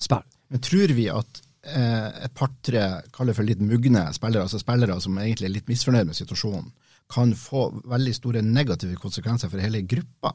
spille. 0.00 0.24
Men 0.52 0.62
tror 0.64 0.94
vi 0.96 1.08
at 1.12 1.42
eh, 1.66 2.24
et 2.24 2.34
par-tre, 2.36 2.86
kaller 3.12 3.36
for 3.36 3.46
litt 3.46 3.60
mugne 3.64 4.06
spillere, 4.16 4.46
altså 4.46 4.60
spillere 4.62 4.96
som 5.02 5.18
egentlig 5.20 5.50
er 5.50 5.54
litt 5.58 5.68
misfornøyd 5.68 6.08
med 6.08 6.16
situasjonen, 6.16 6.72
kan 7.12 7.34
få 7.36 7.66
veldig 7.90 8.14
store 8.16 8.42
negative 8.44 8.96
konsekvenser 9.00 9.52
for 9.52 9.60
hele 9.60 9.82
gruppa? 9.84 10.32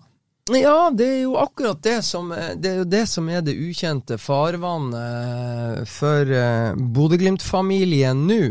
Ja, 0.54 0.90
det 0.94 1.06
er 1.06 1.20
jo 1.28 1.36
akkurat 1.38 1.82
det 1.86 2.00
som, 2.06 2.30
det 2.30 2.70
er, 2.70 2.86
det 2.90 3.04
som 3.10 3.28
er 3.30 3.44
det 3.46 3.58
ukjente 3.58 4.18
farvannet 4.22 5.90
for 5.90 6.30
eh, 6.34 6.78
Bodø-Glimt-familien 6.78 8.26
nå 8.30 8.44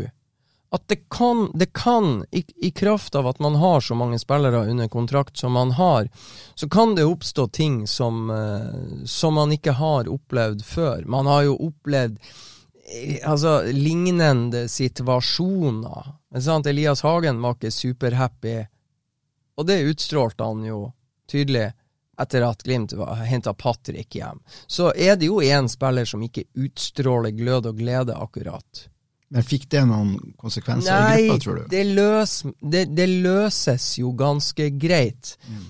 at 0.71 0.89
det 0.89 1.09
kan, 1.09 1.51
det 1.55 1.73
kan 1.73 2.25
i, 2.31 2.45
i, 2.57 2.71
kraft 2.71 3.15
av 3.15 3.27
at 3.27 3.39
man 3.39 3.55
har 3.55 3.81
så 3.81 3.95
mange 3.95 4.19
spillere 4.19 4.67
under 4.71 4.89
kontrakt 4.89 5.37
som 5.37 5.53
man 5.53 5.71
har, 5.71 6.09
så 6.55 6.69
kan 6.69 6.95
det 6.95 7.05
oppstå 7.05 7.49
ting 7.49 7.87
som, 7.87 8.31
eh, 8.31 9.05
som 9.05 9.35
man 9.35 9.53
ikke 9.53 9.73
har 9.73 10.09
opplevd 10.09 10.65
før. 10.65 11.05
Man 11.05 11.27
har 11.27 11.43
jo 11.43 11.57
opplevd 11.71 12.19
eh, 12.21 13.17
altså, 13.25 13.63
lignende 13.73 14.67
situasjoner. 14.69 16.13
Sant? 16.41 16.67
Elias 16.67 17.03
Hagen 17.03 17.41
var 17.41 17.57
ikke 17.57 17.73
superhappy, 17.73 18.59
og 19.57 19.67
det 19.67 19.83
utstrålte 19.89 20.45
han 20.45 20.69
jo 20.69 20.83
tydelig 21.31 21.71
etter 22.19 22.45
at 22.45 22.63
Glimt 22.67 22.93
henta 23.31 23.55
Patrick 23.55 24.15
hjem. 24.15 24.43
Så 24.67 24.93
er 24.93 25.17
det 25.17 25.31
jo 25.31 25.41
én 25.41 25.69
spiller 25.71 26.05
som 26.05 26.23
ikke 26.23 26.45
utstråler 26.59 27.31
glød 27.31 27.73
og 27.73 27.79
glede, 27.79 28.15
akkurat. 28.15 28.89
Men 29.29 29.45
fikk 29.45 29.69
det 29.73 29.85
noen 29.89 30.15
konsekvenser 30.41 31.03
Nei, 31.05 31.21
i 31.21 31.27
gruppa, 31.29 31.43
tror 31.45 31.57
du? 31.59 31.65
Det, 31.73 31.85
løs, 31.85 32.35
det, 32.61 32.85
det 32.97 33.09
løses 33.11 33.89
jo 34.01 34.13
ganske 34.17 34.71
greit. 34.81 35.35
Mm. 35.49 35.65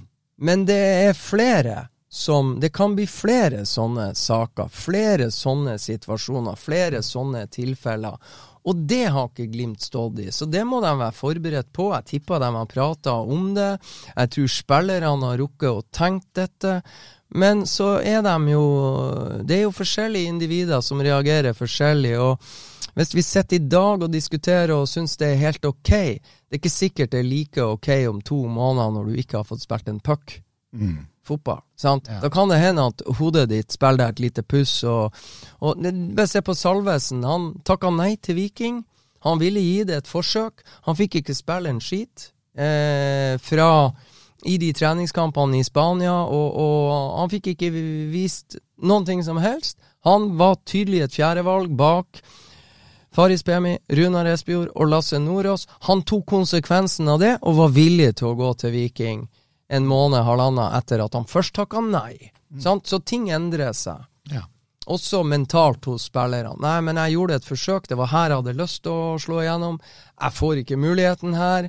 Men 0.49 0.67
det 0.69 0.83
er 1.09 1.17
flere 1.19 1.89
som 2.11 2.55
Det 2.61 2.71
kan 2.73 2.95
bli 2.97 3.05
flere 3.07 3.67
sånne 3.69 4.15
saker, 4.17 4.71
flere 4.73 5.27
sånne 5.31 5.75
situasjoner, 5.77 6.57
flere 6.57 7.03
sånne 7.05 7.43
tilfeller. 7.53 8.17
Og 8.65 8.81
det 8.89 9.11
har 9.13 9.29
ikke 9.29 9.49
Glimt 9.53 9.85
stått 9.85 10.23
i, 10.25 10.31
så 10.33 10.49
det 10.49 10.65
må 10.65 10.81
de 10.81 10.89
være 10.89 11.15
forberedt 11.17 11.69
på. 11.77 11.91
Jeg 11.93 12.09
tipper 12.09 12.41
de 12.41 12.49
har 12.57 12.71
prata 12.71 13.19
om 13.21 13.53
det. 13.57 13.75
Jeg 14.15 14.33
tror 14.35 14.51
spillerne 14.57 15.31
har 15.31 15.39
rukket 15.41 15.69
å 15.69 15.85
tenke 15.93 16.33
dette. 16.41 16.81
Men 17.29 17.67
så 17.69 17.99
er 18.01 18.23
de 18.25 18.55
jo 18.55 18.65
Det 19.45 19.59
er 19.59 19.63
jo 19.67 19.77
forskjellige 19.77 20.33
individer 20.33 20.81
som 20.81 21.05
reagerer 21.05 21.53
forskjellig. 21.53 22.17
og 22.19 22.41
hvis 22.99 23.15
vi 23.15 23.23
sitter 23.23 23.57
i 23.57 23.69
dag 23.71 24.03
og 24.03 24.11
diskuterer 24.11 24.75
og 24.75 24.89
syns 24.91 25.15
det 25.21 25.29
er 25.33 25.43
helt 25.45 25.65
ok, 25.69 25.93
det 25.93 26.57
er 26.57 26.59
ikke 26.59 26.73
sikkert 26.73 27.13
det 27.15 27.21
er 27.23 27.29
like 27.29 27.63
ok 27.63 27.93
om 28.11 28.19
to 28.27 28.41
måneder 28.51 28.97
når 28.97 29.07
du 29.07 29.21
ikke 29.23 29.39
har 29.39 29.47
fått 29.47 29.63
spilt 29.63 29.89
en 29.91 30.03
puck. 30.03 30.41
Mm. 30.75 31.07
Fotball. 31.29 31.61
sant? 31.77 32.09
Ja. 32.09 32.23
Da 32.25 32.31
kan 32.33 32.49
det 32.49 32.59
hende 32.59 32.89
at 32.89 33.03
hodet 33.19 33.51
ditt 33.51 33.73
spiller 33.73 34.01
deg 34.01 34.17
et 34.17 34.23
lite 34.25 34.43
puss. 34.43 34.81
Og, 34.89 35.15
og 35.61 35.83
Bare 36.17 36.27
se 36.27 36.43
på 36.43 36.57
Salvesen. 36.57 37.21
Han 37.29 37.51
takka 37.69 37.93
nei 37.93 38.17
til 38.17 38.39
Viking. 38.41 38.83
Han 39.27 39.39
ville 39.39 39.61
gi 39.61 39.85
det 39.85 40.03
et 40.03 40.09
forsøk. 40.11 40.65
Han 40.89 40.97
fikk 40.97 41.21
ikke 41.21 41.37
spille 41.37 41.71
en 41.71 41.83
skit 41.85 42.31
eh, 42.57 43.37
fra 43.45 43.71
i 44.47 44.57
de 44.59 44.73
treningskampene 44.73 45.59
i 45.59 45.67
Spania, 45.67 46.15
og, 46.15 46.59
og, 46.63 46.91
han 47.19 47.31
fikk 47.33 47.53
ikke 47.55 47.73
vist 48.13 48.59
noen 48.79 49.07
ting 49.07 49.23
som 49.27 49.41
helst. 49.43 49.81
Han 50.07 50.37
var 50.39 50.61
tydelig 50.63 51.03
et 51.05 51.17
fjerdevalg 51.19 51.75
bak 51.79 52.23
Faris 53.15 53.43
Pemi, 53.43 53.79
Runar 53.89 54.29
Espejord 54.29 54.71
og 54.75 54.91
Lasse 54.91 55.19
Nordås. 55.23 55.67
Han 55.89 56.03
tok 56.03 56.27
konsekvensen 56.29 57.09
av 57.09 57.23
det 57.23 57.35
og 57.43 57.57
var 57.59 57.75
villig 57.75 58.15
til 58.21 58.33
å 58.33 58.39
gå 58.39 58.53
til 58.61 58.75
Viking 58.75 59.27
en 59.69 59.87
måned, 59.87 60.23
halvannen 60.25 60.73
etter 60.77 61.03
at 61.05 61.17
han 61.17 61.27
først 61.29 61.55
takka 61.59 61.83
nei. 61.85 62.31
Mm. 62.51 62.81
Så 62.85 63.01
ting 63.05 63.29
endrer 63.31 63.75
seg. 63.77 64.07
Ja. 64.33 64.47
Også 64.89 65.21
mentalt 65.29 65.85
hos 65.85 66.07
spillerne. 66.09 66.57
Nei, 66.65 66.79
men 66.85 66.97
jeg 66.97 67.19
gjorde 67.19 67.37
et 67.37 67.49
forsøk, 67.49 67.89
det 67.91 67.99
var 68.01 68.09
her 68.15 68.33
jeg 68.33 68.41
hadde 68.41 68.57
lyst 68.57 68.83
til 68.87 68.95
å 68.97 69.19
slå 69.21 69.43
igjennom. 69.43 69.77
Jeg 70.17 70.37
får 70.39 70.63
ikke 70.63 70.81
muligheten 70.81 71.37
her. 71.37 71.69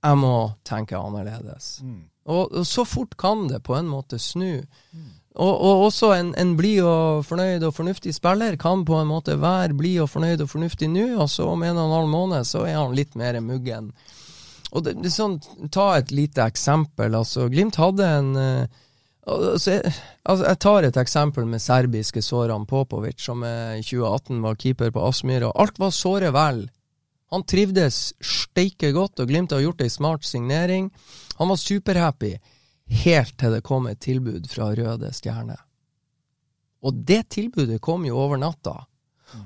Jeg 0.00 0.16
må 0.16 0.34
tenke 0.64 0.98
annerledes. 0.98 1.80
Mm. 1.82 2.04
Og, 2.30 2.44
og, 2.46 2.66
så 2.68 2.86
fort 2.86 3.16
kan 3.18 3.48
det 3.50 3.64
på 3.66 3.74
en 3.76 3.90
måte 3.90 4.20
snu. 4.22 4.62
Mm. 4.94 5.10
Og, 5.40 5.54
og, 5.56 5.86
også 5.86 6.10
en, 6.18 6.34
en 6.36 6.52
blid 6.58 6.82
og 6.84 7.24
fornøyd 7.24 7.62
og 7.64 7.72
fornuftig 7.72 8.12
spiller 8.12 8.58
kan 8.60 8.82
på 8.84 8.98
en 9.00 9.08
måte 9.08 9.38
være 9.40 9.76
blid 9.76 10.02
og 10.04 10.10
fornøyd 10.12 10.44
og 10.44 10.50
fornuftig 10.52 10.90
nå, 10.92 11.06
og 11.16 11.30
så 11.32 11.46
om 11.48 11.64
en 11.64 11.78
og 11.78 11.86
en 11.86 11.96
halv 11.96 12.10
måned 12.12 12.48
så 12.48 12.66
er 12.68 12.76
han 12.76 12.96
litt 12.96 13.16
mer 13.16 13.38
muggen. 13.40 13.88
Og 14.70 14.84
det, 14.84 14.98
det 15.00 15.12
sånn, 15.14 15.38
Ta 15.72 15.94
et 15.96 16.12
lite 16.14 16.44
eksempel. 16.44 17.16
altså 17.16 17.48
Glimt 17.50 17.80
hadde 17.80 18.10
en 18.18 18.30
uh, 18.36 18.82
altså, 19.24 19.78
jeg, 19.78 19.94
altså, 20.28 20.44
jeg 20.44 20.60
tar 20.66 20.88
et 20.90 21.00
eksempel 21.00 21.48
med 21.48 21.64
serbiske 21.64 22.22
Soran 22.22 22.68
Popovic, 22.68 23.18
som 23.24 23.42
i 23.46 23.80
2018 23.80 24.44
var 24.44 24.60
keeper 24.60 24.92
på 24.92 25.08
Aspmyra. 25.08 25.54
Alt 25.56 25.80
var 25.80 25.96
såre 25.96 26.30
vel. 26.36 26.66
Han 27.32 27.46
trivdes 27.48 28.10
steike 28.20 28.92
godt, 28.92 29.22
og 29.22 29.30
Glimt 29.30 29.56
har 29.56 29.64
gjort 29.64 29.82
ei 29.82 29.90
smart 29.90 30.26
signering. 30.26 30.90
Han 31.38 31.48
var 31.48 31.64
superhappy 31.64 32.34
helt 32.90 33.36
til 33.38 33.56
det 33.56 33.64
kom 33.66 33.88
et 33.90 34.00
tilbud 34.02 34.48
fra 34.50 34.70
Røde 34.76 35.12
Stjerne. 35.14 35.56
Og 36.82 37.02
det 37.06 37.28
tilbudet 37.36 37.80
kom 37.84 38.06
jo 38.08 38.18
over 38.18 38.40
natta. 38.40 38.76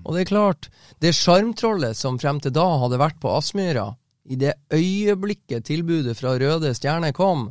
Og 0.05 0.15
det 0.15 0.25
er 0.25 0.31
klart, 0.31 0.71
det 1.03 1.13
sjarmtrollet 1.17 1.97
som 1.99 2.19
frem 2.19 2.41
til 2.41 2.55
da 2.57 2.65
hadde 2.81 3.01
vært 3.01 3.21
på 3.21 3.33
Aspmyra, 3.37 3.91
i 4.25 4.39
det 4.41 4.55
øyeblikket 4.73 5.67
tilbudet 5.69 6.17
fra 6.17 6.39
Røde 6.41 6.73
Stjerne 6.77 7.13
kom, 7.13 7.51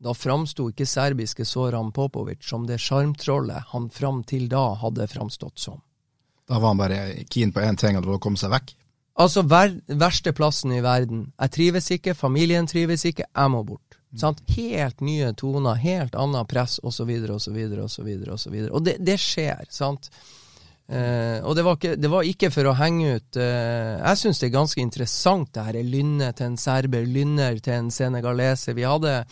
da 0.00 0.14
framsto 0.16 0.70
ikke 0.70 0.86
serbiske 0.88 1.44
Soran 1.48 1.92
Popovic 1.92 2.44
som 2.44 2.64
det 2.68 2.80
sjarmtrollet 2.82 3.70
han 3.72 3.90
fram 3.92 4.22
til 4.28 4.48
da 4.52 4.72
hadde 4.80 5.08
framstått 5.08 5.60
som. 5.60 5.82
Da 6.48 6.58
var 6.58 6.74
han 6.74 6.80
bare 6.80 6.98
keen 7.32 7.52
på 7.52 7.62
én 7.64 7.76
ting, 7.80 7.96
og 7.96 8.04
det 8.04 8.10
var 8.10 8.18
å 8.18 8.24
komme 8.24 8.40
seg 8.40 8.52
vekk. 8.52 8.74
Altså, 9.14 9.44
ver 9.46 9.76
verste 9.86 10.32
plassen 10.34 10.72
i 10.74 10.82
verden. 10.84 11.28
Jeg 11.38 11.52
trives 11.54 11.90
ikke, 11.94 12.16
familien 12.18 12.66
trives 12.66 13.04
ikke, 13.06 13.28
jeg 13.30 13.52
må 13.52 13.62
bort. 13.64 13.83
Mm. 14.14 14.20
Sant? 14.22 14.40
Helt 14.54 15.02
nye 15.02 15.32
toner, 15.34 15.74
helt 15.82 16.14
annet 16.14 16.48
press, 16.48 16.78
osv., 16.86 17.10
osv., 17.34 17.58
osv. 17.82 18.08
Og 18.70 18.80
det, 18.86 18.96
det 19.02 19.18
skjer, 19.18 19.66
sant. 19.74 20.10
Eh, 20.86 21.40
og 21.42 21.56
det 21.56 21.64
var, 21.64 21.78
ikke, 21.78 21.96
det 21.96 22.10
var, 22.12 22.26
ikke, 22.28 22.50
for 22.52 22.68
å 22.68 22.74
henge 22.76 23.14
ut 23.16 23.38
eh, 23.40 23.94
Jeg 23.96 24.18
syns 24.20 24.42
det 24.42 24.50
er 24.50 24.58
ganske 24.58 24.82
interessant, 24.82 25.48
det 25.56 25.64
her 25.64 25.78
lynnet 25.80 26.36
til 26.36 26.50
en 26.50 26.58
serber, 26.60 27.06
lynner 27.08 27.58
til 27.64 27.78
en 27.78 27.92
senegaleser. 27.94 28.76
Vi 28.76 28.84
hadde 28.84 29.22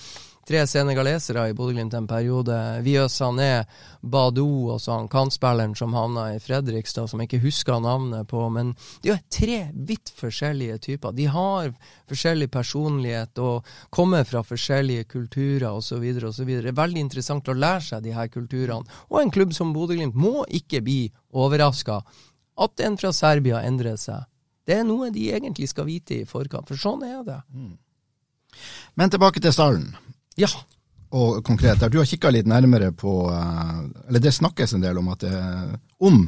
tre 0.49 0.63
senegalesere 0.67 1.45
i 1.51 1.55
Bodø-Glimt 1.55 1.95
en 1.95 2.07
periode. 2.11 2.57
Vieux 2.83 3.13
Sané, 3.13 3.65
Badou 4.01 4.73
og 4.75 4.81
så 4.83 4.97
han 4.97 5.09
kantspilleren 5.13 5.77
som 5.79 5.95
havna 5.95 6.29
i 6.35 6.41
Fredrikstad, 6.43 7.09
som 7.11 7.23
jeg 7.23 7.31
ikke 7.31 7.45
husker 7.45 7.83
navnet 7.83 8.29
på. 8.31 8.43
Men 8.55 8.75
det 9.05 9.15
er 9.15 9.23
tre 9.33 9.59
vidt 9.73 10.13
forskjellige 10.19 10.79
typer. 10.89 11.15
De 11.17 11.29
har 11.31 11.71
forskjellig 12.11 12.51
personlighet 12.53 13.39
og 13.43 13.69
kommer 13.91 14.27
fra 14.29 14.43
forskjellige 14.47 15.07
kulturer 15.15 15.71
osv. 15.71 16.03
osv. 16.27 16.51
Det 16.51 16.73
er 16.73 16.81
veldig 16.83 17.07
interessant 17.07 17.49
å 17.49 17.57
lære 17.57 17.87
seg 17.93 18.05
de 18.07 18.17
her 18.17 18.29
kulturene. 18.33 19.01
Og 19.11 19.23
en 19.23 19.33
klubb 19.35 19.55
som 19.57 19.73
Bodø-Glimt 19.77 20.19
må 20.19 20.43
ikke 20.51 20.83
bli 20.83 21.07
overraska 21.33 22.03
at 22.63 22.85
en 22.85 22.99
fra 23.01 23.13
Serbia 23.17 23.63
endrer 23.65 23.97
seg. 24.01 24.27
Det 24.67 24.77
er 24.79 24.85
noe 24.87 25.11
de 25.11 25.31
egentlig 25.35 25.69
skal 25.71 25.89
vite 25.89 26.21
i 26.21 26.27
forkant, 26.29 26.69
for 26.69 26.79
sånn 26.79 27.03
er 27.07 27.23
det. 27.27 27.41
Mm. 27.51 27.73
Men 28.95 29.11
tilbake 29.11 29.41
til 29.43 29.55
stallen. 29.55 29.89
Ja. 30.41 30.51
Og 31.13 31.43
konkret 31.45 31.81
der, 31.81 31.93
du 31.93 31.99
har 32.01 32.09
kikka 32.09 32.31
litt 32.33 32.49
nærmere 32.49 32.93
på 32.97 33.27
eh, 33.29 33.81
Eller 34.09 34.23
det 34.25 34.33
snakkes 34.33 34.73
en 34.73 34.85
del 34.85 35.01
om 35.03 35.11
at 35.13 35.27
det 35.27 35.35
om 36.01 36.25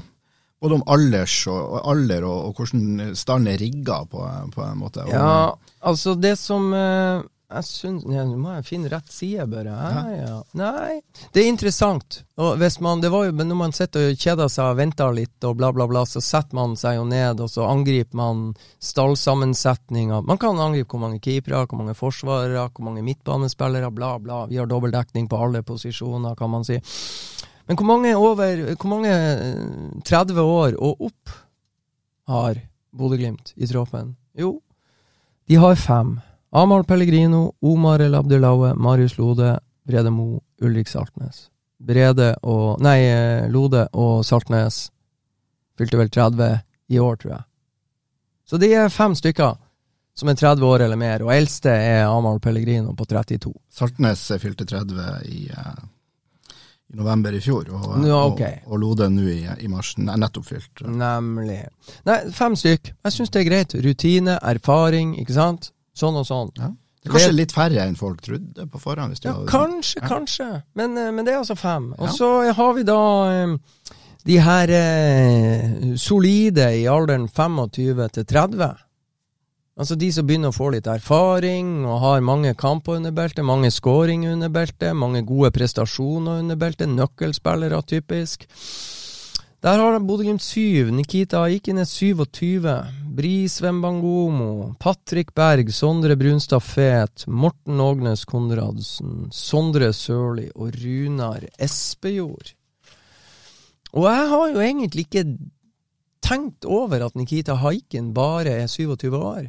både 0.64 0.78
om 0.78 0.84
alders 0.88 1.42
og, 1.52 1.76
alder 1.90 2.24
og, 2.24 2.48
og 2.48 2.60
hvordan 2.60 3.16
stallen 3.18 3.50
er 3.52 3.60
rigga 3.60 3.98
på, 4.08 4.22
på, 4.54 4.62
en 4.64 4.78
måte. 4.80 5.04
ja, 5.12 5.52
altså 5.84 6.14
det 6.16 6.38
som 6.40 6.70
eh, 6.72 7.20
jeg 7.52 7.66
syns 7.68 8.04
Nå 8.08 8.22
må 8.40 8.54
jeg 8.56 8.64
finne 8.66 8.88
rett 8.90 9.10
side, 9.12 9.44
bare. 9.50 9.72
Ja, 9.74 10.02
ja. 10.16 10.38
Nei, 10.56 11.00
det 11.34 11.42
er 11.42 11.50
interessant. 11.50 12.22
Og 12.40 12.56
hvis 12.58 12.78
man, 12.82 13.02
det 13.04 13.10
var 13.12 13.26
jo, 13.28 13.34
Når 13.36 13.58
man 13.58 13.74
sitter 13.76 14.08
og 14.10 14.18
kjeder 14.18 14.50
seg 14.50 14.72
og 14.72 14.80
venter 14.80 15.14
litt 15.14 15.46
og 15.46 15.58
bla, 15.60 15.70
bla, 15.76 15.86
bla, 15.90 16.04
så 16.08 16.22
setter 16.24 16.56
man 16.56 16.74
seg 16.80 16.96
jo 16.98 17.04
ned, 17.08 17.42
og 17.44 17.52
så 17.52 17.68
angriper 17.68 18.16
man 18.18 18.42
stallsammensetninga. 18.82 20.22
Man 20.26 20.40
kan 20.40 20.58
angripe 20.58 20.96
hvor 20.96 21.04
mange 21.04 21.20
keepere, 21.22 21.66
hvor 21.68 21.82
mange 21.82 21.96
forsvarere, 21.98 22.66
hvor 22.72 22.88
mange 22.88 23.04
midtbanespillere, 23.06 23.92
bla, 23.94 24.16
bla. 24.18 24.44
Vi 24.50 24.58
har 24.58 24.70
dobbeltdekning 24.70 25.28
på 25.30 25.44
alle 25.46 25.62
posisjoner, 25.66 26.34
kan 26.38 26.50
man 26.50 26.66
si. 26.66 26.80
Men 27.68 27.78
hvor 27.80 27.88
mange 27.88 28.16
over 28.16 28.74
Hvor 28.74 28.90
mange 28.90 29.14
30 30.04 30.36
eh, 30.36 30.44
år 30.44 30.76
og 30.76 31.08
opp 31.08 31.38
har 32.28 32.60
Bodø-Glimt 32.92 33.52
i 33.56 33.66
troppen? 33.68 34.16
Jo, 34.34 34.58
de 35.48 35.60
har 35.60 35.76
fem. 35.76 36.18
Amahl 36.54 36.84
Pellegrino, 36.84 37.52
Omar 37.60 38.00
El 38.00 38.14
Abdelaue, 38.14 38.74
Marius 38.74 39.18
Lode, 39.18 39.58
Brede 39.82 40.10
Mo, 40.10 40.40
Ulrik 40.62 40.88
Saltnes. 40.88 41.48
Brede 41.78 42.28
og 42.46 42.78
Nei, 42.82 43.00
eh, 43.10 43.48
Lode 43.50 43.88
og 43.92 44.22
Saltnes 44.24 44.84
fylte 45.74 45.98
vel 45.98 46.12
30 46.14 46.60
i 46.94 47.00
år, 47.02 47.18
tror 47.18 47.32
jeg. 47.32 47.42
Så 48.46 48.62
de 48.62 48.70
er 48.70 48.94
fem 48.94 49.18
stykker 49.18 49.58
som 50.14 50.30
er 50.30 50.38
30 50.38 50.62
år 50.68 50.86
eller 50.86 51.00
mer, 51.00 51.26
og 51.26 51.34
eldste 51.34 51.74
er 51.74 52.06
Amahl 52.06 52.38
Pellegrino 52.38 52.94
på 52.94 53.08
32. 53.10 53.50
Saltnes 53.74 54.22
fylte 54.38 54.62
30 54.62 55.10
i, 55.26 55.48
uh, 55.50 56.54
i 56.86 57.02
november 57.02 57.34
i 57.34 57.42
fjor, 57.42 57.66
og, 57.74 57.98
ja, 58.06 58.24
okay. 58.30 58.62
og, 58.62 58.76
og 58.76 58.84
Lode 58.86 59.10
nå 59.10 59.26
i, 59.26 59.40
i 59.58 59.74
mars. 59.74 59.96
Nettopp 59.98 60.46
fylt. 60.54 60.86
Nemlig. 60.86 61.64
Nei, 62.06 62.22
fem 62.30 62.54
stykk. 62.54 62.94
Jeg 62.94 63.18
syns 63.18 63.34
det 63.34 63.42
er 63.42 63.50
greit. 63.50 63.80
Rutine, 63.82 64.38
erfaring, 64.38 65.16
ikke 65.18 65.34
sant? 65.34 65.73
Sånn 65.94 66.16
og 66.18 66.26
sånn. 66.26 66.50
Ja. 66.58 66.72
Det 67.04 67.10
er 67.10 67.18
kanskje 67.18 67.36
litt 67.36 67.52
færre 67.52 67.82
enn 67.84 67.98
folk 68.00 68.22
trodde 68.24 68.64
på 68.72 68.80
forhånd? 68.80 69.18
ja, 69.20 69.34
kanskje, 69.48 70.00
ja. 70.00 70.08
kanskje. 70.08 70.46
Men, 70.72 70.96
eh, 70.96 71.10
men, 71.12 71.26
det 71.26 71.34
er 71.34 71.42
altså 71.42 71.56
fem. 71.56 71.92
Og 71.98 72.08
så 72.16 72.30
har 72.56 72.72
vi 72.78 72.86
da 72.88 73.00
um, 73.44 73.58
de 74.24 74.38
her 74.40 74.72
eh, 74.72 75.92
solide 76.00 76.70
i 76.78 76.86
alderen 76.88 77.28
25 77.28 78.08
til 78.16 78.24
30. 78.24 78.72
Altså 79.74 79.98
de 79.98 80.08
som 80.14 80.26
begynner 80.26 80.52
å 80.52 80.54
få 80.54 80.70
litt 80.70 80.86
erfaring 80.86 81.82
og 81.82 81.98
har 82.00 82.24
mange 82.24 82.54
kamper 82.54 83.00
under 83.00 83.12
beltet, 83.12 83.44
mange 83.44 83.72
skåringer 83.74 84.36
under 84.36 84.52
beltet, 84.54 84.94
mange 84.96 85.24
gode 85.26 85.50
prestasjoner 85.56 86.44
under 86.44 86.56
beltet, 86.56 86.88
nøkkelspillere 86.88 87.82
typisk. 87.82 88.46
Der 89.64 89.80
har 89.80 89.98
Bodø-Glimt 89.98 90.44
syv. 90.44 90.92
Nikita 90.94 91.42
Aikines 91.44 91.90
27. 91.98 92.64
Bris 93.14 93.60
Wembangomo. 93.62 94.74
Patrick 94.78 95.34
Berg. 95.34 95.74
Sondre 95.74 96.16
Brunstad 96.16 96.60
Fet. 96.60 97.26
Morten 97.26 97.80
Ågnes 97.80 98.24
Konradsen. 98.24 99.28
Sondre 99.30 99.92
Sørli 99.94 100.48
og 100.54 100.74
Runar 100.74 101.44
Espejord. 101.62 102.56
Og 103.94 104.08
jeg 104.10 104.24
har 104.32 104.48
jo 104.50 104.64
egentlig 104.64 105.06
ikke 105.06 105.22
tenkt 106.26 106.66
over 106.66 107.06
at 107.06 107.14
Nikita 107.14 107.54
Haiken 107.62 108.10
bare 108.16 108.56
er 108.64 108.66
27 108.66 109.14
år. 109.14 109.46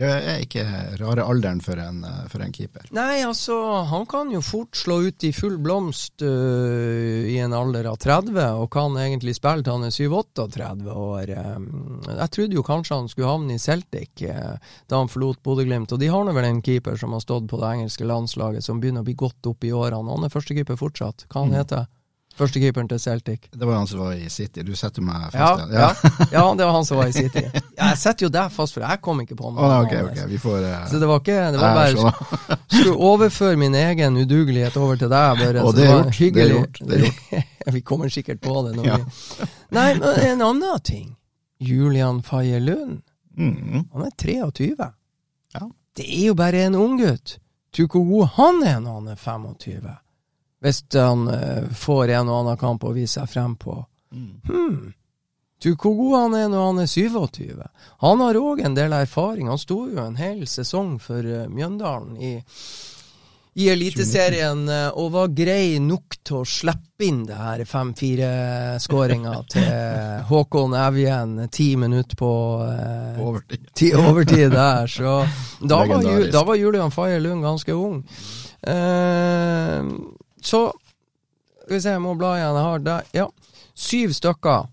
Det 0.00 0.08
er 0.08 0.40
ikke 0.40 0.62
rare 1.02 1.24
alderen 1.28 1.60
for 1.60 1.76
en, 1.76 2.00
for 2.32 2.40
en, 2.40 2.52
keeper. 2.54 2.86
Nei, 2.96 3.20
altså, 3.26 3.54
han 3.90 4.06
kan 4.08 4.30
jo 4.32 4.40
fort 4.42 4.76
slå 4.78 4.96
ut 5.04 5.26
i 5.28 5.32
full 5.36 5.58
blomst 5.62 6.24
uh, 6.24 7.28
i 7.28 7.36
en 7.44 7.52
alder 7.52 7.90
av 7.90 7.98
30, 8.00 8.40
og 8.56 8.70
kan 8.72 8.96
egentlig 8.96 9.36
spille 9.36 9.60
til 9.60 9.76
han 9.76 9.84
er 9.86 9.92
37-38 9.92 10.96
år. 10.96 11.34
Um, 11.36 11.68
jeg 12.08 12.32
trodde 12.38 12.58
jo 12.58 12.66
kanskje 12.66 12.98
han 13.02 13.12
skulle 13.12 13.30
havne 13.34 13.58
i 13.58 13.62
Celtic 13.62 14.24
uh, 14.24 14.56
da 14.88 15.02
han 15.02 15.12
forlot 15.12 15.42
Bodø-Glimt, 15.44 15.92
og 15.92 16.00
de 16.00 16.10
har 16.10 16.24
nå 16.24 16.34
vel 16.34 16.48
en 16.48 16.64
keeper 16.64 16.96
som 16.98 17.12
har 17.12 17.22
stått 17.22 17.50
på 17.52 17.60
det 17.60 17.74
engelske 17.76 18.08
landslaget, 18.08 18.64
som 18.64 18.80
begynner 18.80 19.04
å 19.04 19.10
bli 19.10 19.18
godt 19.26 19.52
opp 19.52 19.68
i 19.68 19.74
årene. 19.76 20.08
Han 20.08 20.24
er 20.24 20.32
førstekeeper 20.32 20.80
fortsatt. 20.80 21.28
Hva 21.28 21.44
han 21.44 21.52
mm. 21.52 21.58
heter 21.60 21.90
Førstekeeperen 22.36 22.88
til 22.88 23.00
Celtic. 23.00 23.48
Det 23.52 23.66
var 23.66 23.76
han 23.76 23.86
som 23.86 24.00
var 24.00 24.14
i 24.16 24.28
City. 24.32 24.62
Du 24.64 24.72
setter 24.78 25.04
meg 25.04 25.28
fast 25.34 25.36
ja, 25.36 25.66
ja. 25.68 25.88
ja, 26.18 26.26
ja, 26.32 26.44
det 26.58 26.64
var 26.64 26.72
han 26.78 26.86
som 26.88 27.00
var 27.00 27.10
i 27.10 27.14
City. 27.16 27.42
Jeg 27.82 27.98
setter 28.00 28.26
jo 28.26 28.30
deg 28.32 28.52
fast, 28.54 28.76
for 28.76 28.84
jeg 28.86 29.00
kom 29.04 29.20
ikke 29.24 29.36
på 29.36 29.50
noe. 29.50 29.64
Oh, 29.64 29.82
okay, 29.82 30.04
okay. 30.06 30.26
Vi 30.30 30.38
får, 30.40 30.64
uh, 30.64 30.82
så 30.88 31.00
det 31.02 31.08
var 31.10 31.18
ikke 31.20 31.38
Det 31.52 31.60
var 31.60 31.74
bare 31.76 32.12
Skulle 32.70 32.92
overføre 33.10 33.58
min 33.58 33.74
egen 33.74 34.16
udugelighet 34.16 34.76
over 34.80 35.00
til 35.00 35.10
deg. 35.12 35.40
Bare, 35.40 35.64
og 35.66 35.74
det 35.76 35.88
er 35.88 35.96
gjort. 35.96 36.20
Det 36.20 36.44
er 36.44 36.52
gjort. 36.54 36.80
Det 36.80 36.98
er 36.98 37.04
gjort. 37.06 37.74
vi 37.76 37.80
kommer 37.80 38.12
sikkert 38.12 38.40
på 38.44 38.54
det. 38.68 38.76
Når 38.76 38.86
vi... 38.86 39.48
Nei, 39.76 39.88
men 39.98 40.22
en 40.28 40.46
annen 40.48 40.84
ting. 40.86 41.08
Julian 41.62 42.22
Faye 42.22 42.60
Lund. 42.60 43.02
Mm. 43.38 43.84
Han 43.92 44.06
er 44.06 44.14
23. 44.18 44.76
Ja. 45.54 45.68
Det 45.96 46.06
er 46.08 46.26
jo 46.30 46.34
bare 46.38 46.66
en 46.66 46.74
unggutt. 46.74 47.38
Tror 47.72 47.88
hvor 47.88 48.04
god 48.04 48.32
han 48.36 48.62
er 48.68 48.80
når 48.84 48.98
han 49.00 49.08
er 49.08 49.20
25. 49.20 49.94
Hvis 50.62 50.84
han 50.94 51.26
uh, 51.28 51.70
får 51.74 52.14
en 52.14 52.30
og 52.30 52.42
annen 52.42 52.58
kamp 52.60 52.84
å 52.86 52.94
vise 52.94 53.18
seg 53.18 53.30
frem 53.32 53.56
på. 53.58 53.80
Mm. 54.14 54.34
Hmm. 54.46 54.92
Du, 55.62 55.74
hvor 55.78 55.94
god 55.94 56.14
han 56.18 56.32
er 56.34 56.48
når 56.50 56.64
han 56.66 56.80
er 56.82 56.88
27. 56.90 57.66
Han 58.02 58.22
har 58.24 58.38
òg 58.38 58.62
en 58.66 58.74
del 58.74 58.94
erfaring. 58.96 59.50
Han 59.50 59.60
sto 59.60 59.84
jo 59.90 60.00
en 60.02 60.18
hel 60.18 60.42
sesong 60.50 60.96
for 61.02 61.22
uh, 61.22 61.44
Mjøndalen 61.50 62.16
i, 62.18 62.32
i 63.62 63.68
Eliteserien 63.70 64.64
uh, 64.66 64.88
og 64.98 65.12
var 65.14 65.30
grei 65.38 65.78
nok 65.82 66.18
til 66.26 66.40
å 66.40 66.48
slippe 66.48 67.06
inn 67.06 67.22
det 67.28 67.38
her 67.38 67.62
5-4-skåringa 67.66 69.36
til 69.54 69.68
Håkon 70.32 70.74
Evjen 70.78 71.36
ti 71.54 71.72
minutter 71.78 72.18
på 72.18 72.32
uh, 72.66 73.22
overtid. 73.22 73.70
Ti, 73.78 73.92
overtid 73.98 74.50
der. 74.54 74.90
Så 74.90 75.20
da 75.62 75.84
var, 75.90 76.10
da 76.34 76.42
var 76.46 76.58
Julian 76.58 76.94
Faye 76.94 77.22
Lund 77.22 77.46
ganske 77.46 77.78
ung. 77.78 78.02
Uh, 78.66 79.94
så 80.42 80.72
Skal 81.62 81.76
vi 81.76 81.80
se, 81.80 81.90
jeg 81.94 82.02
må 82.02 82.16
bla 82.18 82.32
igjen. 82.34 82.56
Jeg 82.58 82.66
har 82.66 82.80
der, 82.82 83.10
ja. 83.14 83.26
Syv 83.78 84.16
stykker 84.18 84.64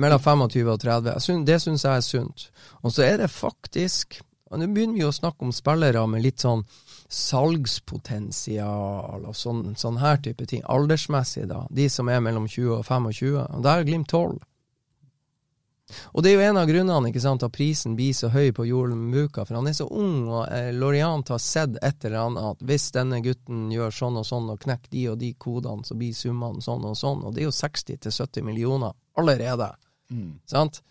mellom 0.00 0.20
25 0.20 0.70
og 0.72 0.80
30. 0.80 1.44
det 1.44 1.58
syns 1.60 1.84
jeg 1.84 1.96
er 1.96 2.00
sunt. 2.00 2.50
Og 2.80 2.92
så 2.92 3.04
er 3.04 3.18
det 3.20 3.30
faktisk 3.30 4.22
og 4.52 4.60
Nå 4.60 4.66
begynner 4.68 5.00
vi 5.00 5.06
å 5.08 5.12
snakke 5.16 5.46
om 5.46 5.52
spillere 5.54 6.02
med 6.12 6.22
litt 6.26 6.42
sånn 6.44 6.62
salgspotensial 7.12 9.24
og 9.24 9.36
sånn, 9.36 9.76
sånn 9.80 9.98
her 10.00 10.16
type 10.20 10.46
ting. 10.48 10.62
Aldersmessig, 10.68 11.46
da. 11.48 11.66
De 11.72 11.88
som 11.92 12.08
er 12.12 12.20
mellom 12.20 12.44
20 12.44 12.76
og 12.76 12.84
25. 12.84 13.48
Og 13.48 13.62
der 13.64 13.80
er 13.80 13.88
Glimt 13.88 14.12
12. 14.12 14.36
Og 16.12 16.24
det 16.24 16.32
er 16.32 16.38
jo 16.38 16.46
en 16.50 16.60
av 16.62 16.68
grunnene 16.70 17.10
ikke 17.10 17.22
sant, 17.24 17.44
at 17.46 17.54
prisen 17.54 17.96
blir 17.98 18.14
så 18.16 18.30
høy 18.32 18.52
på 18.56 18.66
Joel 18.68 18.94
Muka, 18.96 19.46
for 19.46 19.58
han 19.58 19.70
er 19.70 19.76
så 19.76 19.88
ung, 19.88 20.28
og 20.28 20.46
eh, 20.48 20.70
Loriant 20.76 21.32
har 21.34 21.42
sett 21.42 21.78
et 21.82 22.06
eller 22.08 22.20
annet 22.26 22.50
at 22.52 22.66
hvis 22.68 22.90
denne 22.96 23.20
gutten 23.24 23.68
gjør 23.74 23.94
sånn 23.94 24.20
og 24.20 24.28
sånn 24.28 24.50
og 24.54 24.60
knekker 24.62 24.92
de 24.92 25.06
og 25.12 25.18
de 25.20 25.32
kodene, 25.40 25.86
så 25.86 25.98
blir 25.98 26.16
summene 26.16 26.64
sånn 26.64 26.86
og 26.88 26.96
sånn, 26.98 27.24
og 27.26 27.34
det 27.34 27.44
er 27.44 27.50
jo 27.50 27.56
60-70 27.56 28.46
millioner 28.46 28.96
allerede 29.18 29.72
Sant? 30.46 30.82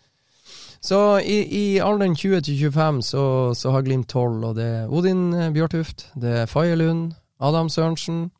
Så 0.82 1.20
i, 1.20 1.38
i 1.46 1.64
alderen 1.80 2.16
20-25 2.18 3.02
så, 3.06 3.24
så 3.54 3.70
har 3.70 3.84
Glimt 3.86 4.10
12, 4.10 4.44
og 4.48 4.56
det 4.58 4.66
er 4.66 4.90
Odin 4.90 5.28
eh, 5.34 5.50
Bjørtuft, 5.54 6.08
det 6.18 6.32
er 6.42 6.50
Faye 6.50 6.74
Lund, 6.78 7.12
Adam 7.42 7.70
Sørensen, 7.70 8.30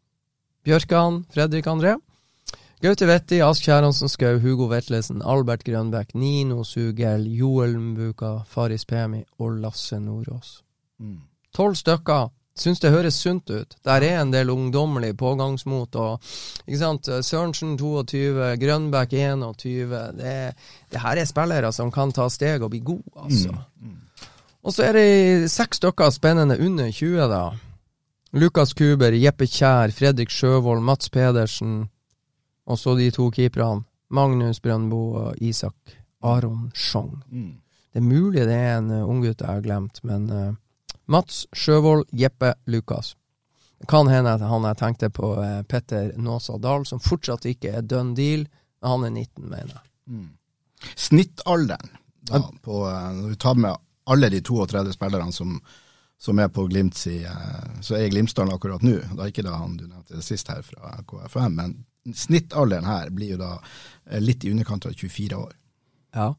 Bjørkan, 0.67 1.23
Fredrik 1.31 1.67
André. 1.71 1.97
Gaute 2.83 3.07
Vetti, 3.07 3.37
Ask 3.39 3.63
Kjæransen 3.63 4.11
Skau, 4.11 4.41
Hugo 4.43 4.67
Vetlesen, 4.67 5.21
Albert 5.23 5.63
Grønbæk, 5.63 6.17
Nino 6.19 6.65
Sugel, 6.67 7.29
Joel 7.31 7.77
Mbuka, 7.79 8.41
Faris 8.51 8.85
Pemi 8.85 9.21
og 9.39 9.53
Lasse 9.63 10.01
Nordås. 10.03 10.65
Tolv 11.55 11.77
stykker. 11.79 12.33
Syns 12.59 12.83
det 12.83 12.91
høres 12.91 13.15
sunt 13.15 13.49
ut. 13.51 13.77
Der 13.85 14.03
er 14.03 14.19
en 14.21 14.33
del 14.33 14.51
ungdommelig 14.51 15.17
pågangsmot. 15.17 15.95
og 15.97 16.21
ikke 16.67 16.79
sant, 16.79 17.07
Sørensen 17.25 17.79
22, 17.79 18.57
Grønbæk 18.61 19.13
21. 19.13 19.87
Det, 20.19 20.35
det 20.91 21.01
her 21.01 21.17
er 21.23 21.25
spillere 21.25 21.73
som 21.73 21.91
kan 21.93 22.13
ta 22.13 22.29
steg 22.29 22.63
og 22.63 22.71
bli 22.75 22.81
gode, 22.81 23.15
altså. 23.17 23.55
Og 24.63 24.75
så 24.75 24.83
er 24.91 24.93
det 24.93 25.51
seks 25.51 25.77
stykker 25.77 26.11
spennende 26.11 26.59
under 26.59 26.91
20, 26.91 27.31
da. 27.31 27.51
Lukas 28.33 28.75
Kuber, 28.75 29.15
Jeppe 29.15 29.47
Kjær, 29.47 29.95
Fredrik 29.95 30.31
Sjøvold, 30.31 30.83
Mats 30.83 31.11
Pedersen. 31.11 31.89
Og 32.67 32.79
så 32.79 32.95
de 32.99 33.11
to 33.11 33.31
keeperne. 33.35 33.85
Magnus 34.13 34.61
Brøndbo 34.61 35.01
og 35.17 35.41
Isak 35.41 35.75
Aron 36.23 36.71
Schjong. 36.75 37.23
Det 37.93 38.01
er 38.01 38.05
mulig 38.05 38.45
det 38.49 38.57
er 38.57 38.79
en 38.79 38.91
uh, 38.91 39.09
unggutt 39.09 39.41
jeg 39.41 39.49
har 39.49 39.65
glemt, 39.65 40.01
men 40.05 40.29
uh, 40.33 40.55
Mats 41.13 41.47
Sjøvold, 41.53 42.07
Jeppe 42.13 42.55
Lukas. 42.67 43.15
Det 43.81 43.89
kan 43.91 44.09
hende 44.09 44.33
at 44.37 44.45
han 44.47 44.65
jeg 44.69 44.79
tenkte 44.81 45.11
på, 45.13 45.35
uh, 45.41 45.63
Petter 45.69 46.13
Nåsa 46.17 46.57
Dahl, 46.63 46.87
som 46.89 47.03
fortsatt 47.03 47.49
ikke 47.51 47.75
er 47.77 47.85
done 47.85 48.17
deal. 48.17 48.47
Men 48.81 48.95
han 48.95 49.05
er 49.09 49.15
19, 49.17 49.49
mener 49.49 49.75
jeg. 49.77 49.89
Snittalderen, 50.97 51.93
da, 52.29 52.41
på, 52.63 52.83
når 52.89 53.35
du 53.35 53.41
tar 53.41 53.59
med 53.61 53.77
alle 54.11 54.29
de 54.33 54.41
32 54.43 54.97
spillerne 54.97 55.33
som, 55.35 55.59
som 56.19 56.41
er 56.43 56.49
på 56.51 56.65
Glimt 56.71 56.97
si, 56.99 57.21
så 57.83 57.97
er 57.99 58.11
Glimtsdalen 58.11 58.55
akkurat 58.55 58.83
nå, 58.83 58.97
da 59.19 59.29
ikke 59.31 59.45
da 59.47 59.55
han 59.61 59.77
du 59.79 59.85
nevnte 59.87 60.23
sist 60.27 60.51
her 60.51 60.63
fra 60.67 60.97
KFM, 61.07 61.55
men 61.55 61.77
snittalderen 62.15 62.89
her 62.89 63.11
blir 63.15 63.37
jo 63.37 63.41
da 63.43 63.53
eh, 63.59 64.21
litt 64.23 64.45
i 64.45 64.53
underkant 64.53 64.87
av 64.87 64.97
24 64.97 65.39
år. 65.39 65.53
Ja. 66.17 66.33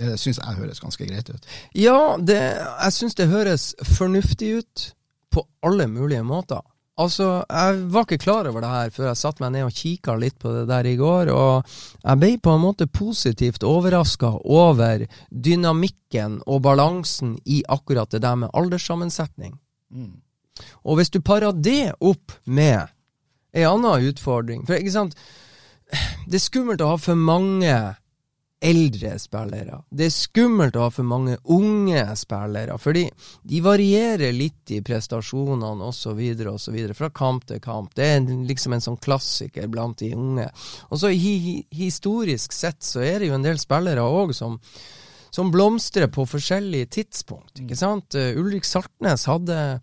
Det 0.00 0.16
syns 0.20 0.38
jeg 0.38 0.58
høres 0.60 0.80
ganske 0.80 1.06
greit 1.06 1.28
ut. 1.28 1.46
Ja, 1.76 2.16
det, 2.16 2.40
jeg 2.40 2.96
syns 2.96 3.18
det 3.18 3.30
høres 3.32 3.72
fornuftig 3.96 4.60
ut 4.62 4.90
på 5.30 5.44
alle 5.66 5.86
mulige 5.90 6.22
måter. 6.26 6.62
Altså, 7.00 7.44
jeg 7.48 7.84
var 7.94 8.04
ikke 8.04 8.20
klar 8.20 8.48
over 8.50 8.60
det 8.60 8.70
her 8.70 8.90
før 8.92 9.06
jeg 9.08 9.20
satte 9.20 9.42
meg 9.42 9.54
ned 9.54 9.68
og 9.68 9.76
kikka 9.76 10.16
litt 10.20 10.36
på 10.40 10.52
det 10.52 10.66
der 10.68 10.88
i 10.90 10.96
går, 11.00 11.30
og 11.32 11.70
jeg 12.02 12.20
ble 12.20 12.32
på 12.44 12.54
en 12.54 12.64
måte 12.64 12.88
positivt 12.92 13.64
overraska 13.64 14.34
over 14.44 15.06
dynamikken 15.30 16.40
og 16.44 16.60
balansen 16.66 17.38
i 17.48 17.62
akkurat 17.72 18.12
det 18.12 18.20
der 18.26 18.36
med 18.42 18.52
alderssammensetning. 18.52 19.54
Og 20.84 20.98
hvis 20.98 21.12
du 21.14 21.22
parer 21.24 21.56
det 21.56 21.94
opp 22.04 22.36
med 22.44 22.92
ei 23.52 23.64
anna 23.66 23.96
utfordring 23.98 24.66
For 24.68 24.78
ikke 24.78 24.94
sant, 24.94 25.16
det 26.26 26.38
er 26.38 26.44
skummelt 26.44 26.84
å 26.84 26.92
ha 26.92 27.00
for 27.00 27.18
mange 27.18 27.74
eldre 28.60 29.14
spillere. 29.18 29.78
Det 29.88 30.04
er 30.06 30.12
skummelt 30.12 30.76
å 30.76 30.84
ha 30.84 30.90
for 30.92 31.08
mange 31.08 31.38
unge 31.48 32.02
spillere, 32.20 32.76
fordi 32.78 33.06
de 33.48 33.60
varierer 33.64 34.34
litt 34.36 34.74
i 34.76 34.82
prestasjonene 34.84 35.88
osv. 35.88 36.20
osv. 36.52 36.78
fra 36.94 37.08
kamp 37.08 37.46
til 37.48 37.62
kamp. 37.64 37.94
Det 37.96 38.04
er 38.06 38.28
liksom 38.46 38.76
en 38.76 38.84
sånn 38.84 39.00
klassiker 39.00 39.68
blant 39.72 40.04
de 40.04 40.12
unge. 40.14 40.46
Og 40.90 41.00
så 41.00 41.08
hi 41.08 41.36
hi 41.40 41.54
historisk 41.72 42.52
sett 42.52 42.84
så 42.84 43.00
er 43.00 43.20
det 43.20 43.30
jo 43.30 43.38
en 43.38 43.48
del 43.48 43.58
spillere 43.58 44.04
òg 44.04 44.36
som 44.36 44.60
som 45.30 45.50
blomstrer 45.54 46.10
på 46.10 46.24
forskjellige 46.26 46.90
tidspunkt. 46.96 47.60
ikke 47.62 47.76
sant? 47.78 48.14
Uh, 48.18 48.34
Ulrik 48.34 48.66
Saltnes 48.66 49.28
hadde 49.30 49.80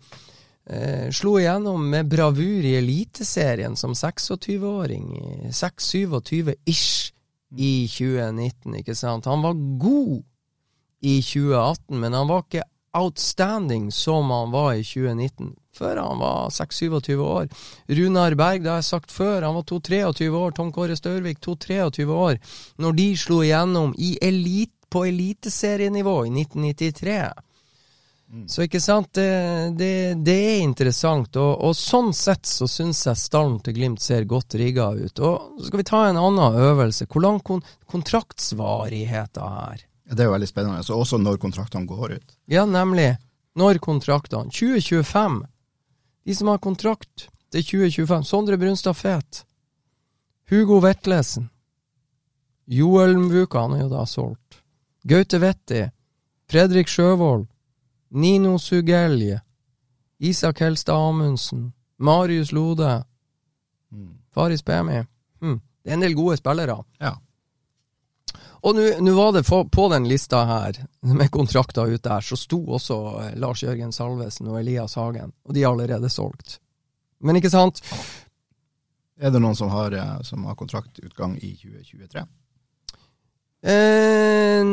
eh, 0.70 1.11
slo 1.11 1.38
igjennom 1.39 1.89
med 1.89 2.07
bravur 2.11 2.65
i 2.65 2.76
Eliteserien 2.78 3.76
som 3.76 3.93
26-åring. 3.93 5.05
26-27-ish 5.51 7.13
i 7.57 7.88
2019, 7.88 8.76
ikke 8.82 8.95
sant. 8.95 9.26
Han 9.26 9.41
var 9.45 9.53
god 9.80 10.24
i 11.01 11.22
2018, 11.22 11.99
men 11.99 12.13
han 12.13 12.28
var 12.28 12.43
ikke 12.45 12.68
outstanding 12.97 13.91
som 13.93 14.30
han 14.34 14.51
var 14.51 14.74
i 14.74 14.84
2019, 14.84 15.53
før 15.78 15.99
han 16.01 16.20
var 16.20 16.49
26-27 16.49 17.18
år. 17.22 17.49
Runar 17.88 18.36
Berg, 18.36 18.63
det 18.63 18.72
har 18.72 18.82
jeg 18.82 18.89
sagt 18.89 19.13
før, 19.13 19.45
han 19.45 19.55
var 19.55 19.68
2-23 19.70 20.30
år. 20.30 20.55
Tom 20.57 20.72
Kåre 20.74 20.97
Størvik, 20.97 21.39
2-23 21.45 22.07
år. 22.11 22.39
Når 22.82 22.97
de 22.97 23.11
slo 23.18 23.43
igjennom 23.45 23.93
i 23.97 24.18
elit, 24.22 24.74
på 24.89 25.05
eliteserienivå 25.05 26.26
i 26.26 26.30
1993. 26.30 27.32
Så 28.47 28.65
ikke 28.65 28.82
sant, 28.84 29.07
det, 29.15 29.28
det, 29.80 29.91
det 30.28 30.36
er 30.36 30.57
interessant, 30.59 31.38
og, 31.39 31.61
og 31.63 31.75
sånn 31.80 32.09
sett 32.15 32.49
så 32.49 32.67
syns 32.67 33.05
jeg 33.07 33.19
stallen 33.21 33.61
til 33.63 33.78
Glimt 33.78 34.03
ser 34.03 34.28
godt 34.28 34.57
rigga 34.59 34.89
ut. 34.97 35.21
Og 35.23 35.61
så 35.61 35.69
skal 35.69 35.80
vi 35.80 35.88
ta 35.88 36.01
en 36.09 36.19
annen 36.19 36.59
øvelse. 36.59 37.07
Hvor 37.07 37.23
lang 37.23 37.39
kon 37.47 37.63
kontraktsvarigheten 37.88 39.55
her? 39.55 39.88
Det 40.11 40.23
er 40.23 40.30
jo 40.30 40.36
veldig 40.36 40.51
spennende. 40.51 40.84
Så 40.84 40.99
også 40.99 41.19
når 41.23 41.39
kontraktene 41.39 41.88
går 41.88 42.17
ut. 42.19 42.38
Ja, 42.51 42.67
nemlig. 42.67 43.13
Når 43.59 43.80
kontraktene? 43.84 44.51
2025. 44.51 45.41
De 46.28 46.36
som 46.36 46.51
har 46.51 46.63
kontrakt 46.63 47.30
til 47.55 47.63
2025. 47.63 48.28
Sondre 48.28 48.59
Brunstad 48.59 48.99
Fet. 48.99 49.43
Hugo 50.51 50.82
Vetlesen. 50.84 51.47
Joel 52.67 53.15
Mvuka, 53.15 53.63
han 53.63 53.78
er 53.78 53.86
jo 53.86 53.91
da 53.95 54.03
solgt. 54.07 54.59
Gaute 55.07 55.39
Vetti. 55.39 55.86
Fredrik 56.51 56.91
Sjøvold. 56.91 57.47
Nino 58.09 58.57
Sugelje, 58.59 59.41
Isak 60.17 60.61
Helstad 60.61 60.95
Amundsen, 60.95 61.73
Marius 61.97 62.51
Lode, 62.51 63.03
Faris 64.33 64.63
Pemi. 64.63 65.03
Mm. 65.41 65.59
Det 65.83 65.89
er 65.89 65.93
en 65.93 66.05
del 66.05 66.15
gode 66.15 66.37
spillere. 66.37 66.77
Ja. 66.99 67.15
Og 68.67 68.75
nå 68.75 69.13
var 69.15 69.31
det 69.35 69.43
på, 69.47 69.61
på 69.69 69.89
den 69.93 70.07
lista 70.09 70.43
her, 70.45 70.79
med 71.01 71.31
kontrakter 71.31 71.87
ute 71.87 72.09
der, 72.09 72.21
så 72.21 72.35
sto 72.35 72.59
også 72.75 72.97
eh, 73.21 73.35
Lars 73.39 73.63
Jørgen 73.63 73.93
Salvesen 73.95 74.49
og 74.49 74.59
Elias 74.59 74.97
Hagen, 74.97 75.31
og 75.45 75.53
de 75.53 75.63
er 75.63 75.69
allerede 75.69 76.09
solgt. 76.09 76.57
Men 77.23 77.37
ikke 77.39 77.53
sant? 77.53 77.81
Er 79.17 79.33
det 79.33 79.41
noen 79.41 79.55
som 79.57 79.71
har, 79.73 79.93
eh, 79.93 80.17
som 80.27 80.45
har 80.49 80.57
kontraktutgang 80.57 81.37
i 81.37 81.53
2023? 81.55 82.25
Eh, 83.65 84.63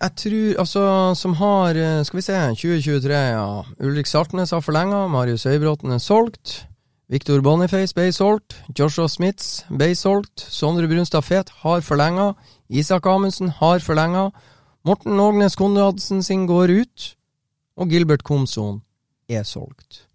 jeg 0.00 0.12
tror 0.16 0.60
Altså, 0.62 0.82
som 1.14 1.34
har 1.36 1.76
eh, 1.76 2.02
Skal 2.04 2.16
vi 2.16 2.22
se 2.24 2.38
2023, 2.56 3.12
ja. 3.12 3.64
Ulrik 3.84 4.08
Saltnes 4.08 4.50
har 4.50 4.64
forlenga. 4.64 5.06
Marius 5.12 5.44
Høybråten 5.44 5.92
er 5.92 6.00
solgt. 6.00 6.66
Victor 7.10 7.42
Boniface 7.42 7.94
ble 7.94 8.12
solgt. 8.14 8.56
Joshua 8.78 9.08
Smiths 9.08 9.64
ble 9.68 9.92
solgt. 9.98 10.46
Sondre 10.48 10.88
Brunstad 10.88 11.26
Fet 11.26 11.50
har 11.64 11.80
forlenga. 11.82 12.32
Isak 12.70 13.06
Amundsen 13.06 13.50
har 13.60 13.82
forlenga. 13.82 14.30
Morten 14.86 15.20
Ågnes 15.20 15.56
Konradsen 15.58 16.22
sin 16.22 16.46
går 16.46 16.70
ut. 16.70 17.08
Og 17.76 17.90
Gilbert 17.90 18.22
Komson 18.22 18.80
er 19.28 19.42
solgt. 19.42 20.06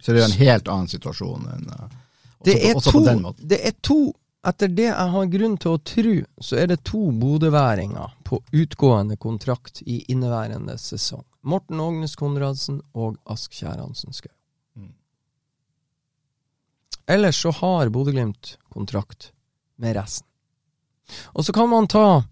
Så 0.00 0.12
det 0.14 0.22
er 0.22 0.30
en 0.30 0.40
helt 0.40 0.68
annen 0.72 0.88
situasjon 0.90 1.46
enn 1.52 1.68
uh, 1.68 1.84
også, 2.38 2.44
Det 2.46 2.56
er, 2.56 2.74
også 2.74 2.90
to, 2.90 2.98
på 2.98 3.04
den 3.06 3.22
måten. 3.22 3.48
det 3.50 3.58
er 3.66 3.74
to 3.82 3.98
Etter 4.48 4.70
det 4.72 4.86
jeg 4.88 5.12
har 5.12 5.30
grunn 5.32 5.56
til 5.60 5.74
å 5.74 5.80
tro, 5.84 6.14
så 6.40 6.56
er 6.56 6.70
det 6.70 6.84
to 6.88 7.10
bodøværinger 7.12 8.14
på 8.24 8.38
utgående 8.56 9.18
kontrakt 9.20 9.82
i 9.84 10.00
inneværende 10.08 10.78
sesong. 10.80 11.24
Morten 11.44 11.80
Ågnes 11.80 12.16
Konradsen 12.16 12.80
og 12.96 13.18
Ask 13.28 13.52
Kjæransen 13.58 14.16
Skau. 14.16 14.32
Ellers 17.08 17.40
så 17.40 17.50
har 17.50 17.88
Bodø-Glimt 17.88 18.58
kontrakt 18.68 19.30
med 19.76 19.96
resten. 19.96 20.26
Og 21.32 21.44
så 21.44 21.52
kan 21.56 21.70
man 21.72 21.88
ta, 21.88 22.22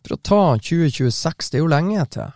for 0.00 0.16
å 0.16 0.20
ta 0.24 0.42
2026, 0.56 1.50
det 1.52 1.58
er 1.58 1.64
jo 1.64 1.68
lenge 1.68 2.06
til, 2.16 2.30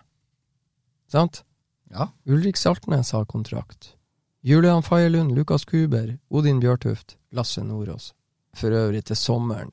sant? 1.09 1.43
Ja. 1.89 2.11
Ulrik 2.29 2.61
Saltnes 2.61 3.15
har 3.17 3.25
kontrakt. 3.25 3.95
Julian 4.45 4.85
Fagerlund, 4.85 5.33
Lukas 5.33 5.65
Kuber, 5.65 6.19
Odin 6.29 6.61
Bjørtuft, 6.61 7.17
Lasse 7.33 7.65
Nordås. 7.65 8.13
For 8.59 8.75
øvrig 8.75 9.05
til 9.07 9.17
sommeren 9.17 9.71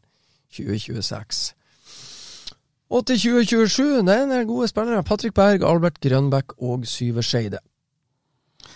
2026. 0.53 1.55
Og 2.93 3.05
til 3.07 3.17
2027, 3.17 4.03
det 4.05 4.13
er 4.13 4.23
en 4.23 4.47
gode 4.47 4.67
spillere. 4.69 5.03
Patrick 5.03 5.33
Berg, 5.36 5.63
Albert 5.65 5.99
Grønbæk 6.01 6.53
og 6.61 6.86
Syver 6.86 7.25
Skeide. 7.25 7.59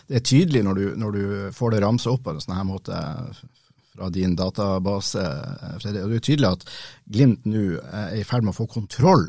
Det 0.09 0.15
er 0.15 0.25
tydelig 0.25 0.63
når 0.65 0.73
du, 0.73 0.85
når 0.97 1.11
du 1.11 1.23
får 1.53 1.75
det 1.75 1.83
ramsa 1.83 2.09
opp 2.09 2.25
på 2.25 2.33
en 2.33 2.41
sånn 2.41 2.65
måte 2.65 2.97
fra 3.93 4.09
din 4.13 4.35
database, 4.37 5.21
Fredrik. 5.81 6.09
Det 6.09 6.17
er 6.17 6.25
tydelig 6.25 6.49
at 6.49 6.65
Glimt 7.13 7.45
nå 7.49 7.63
er 7.77 8.17
i 8.17 8.25
ferd 8.25 8.45
med 8.45 8.55
å 8.55 8.59
få 8.61 8.69
kontroll 8.71 9.27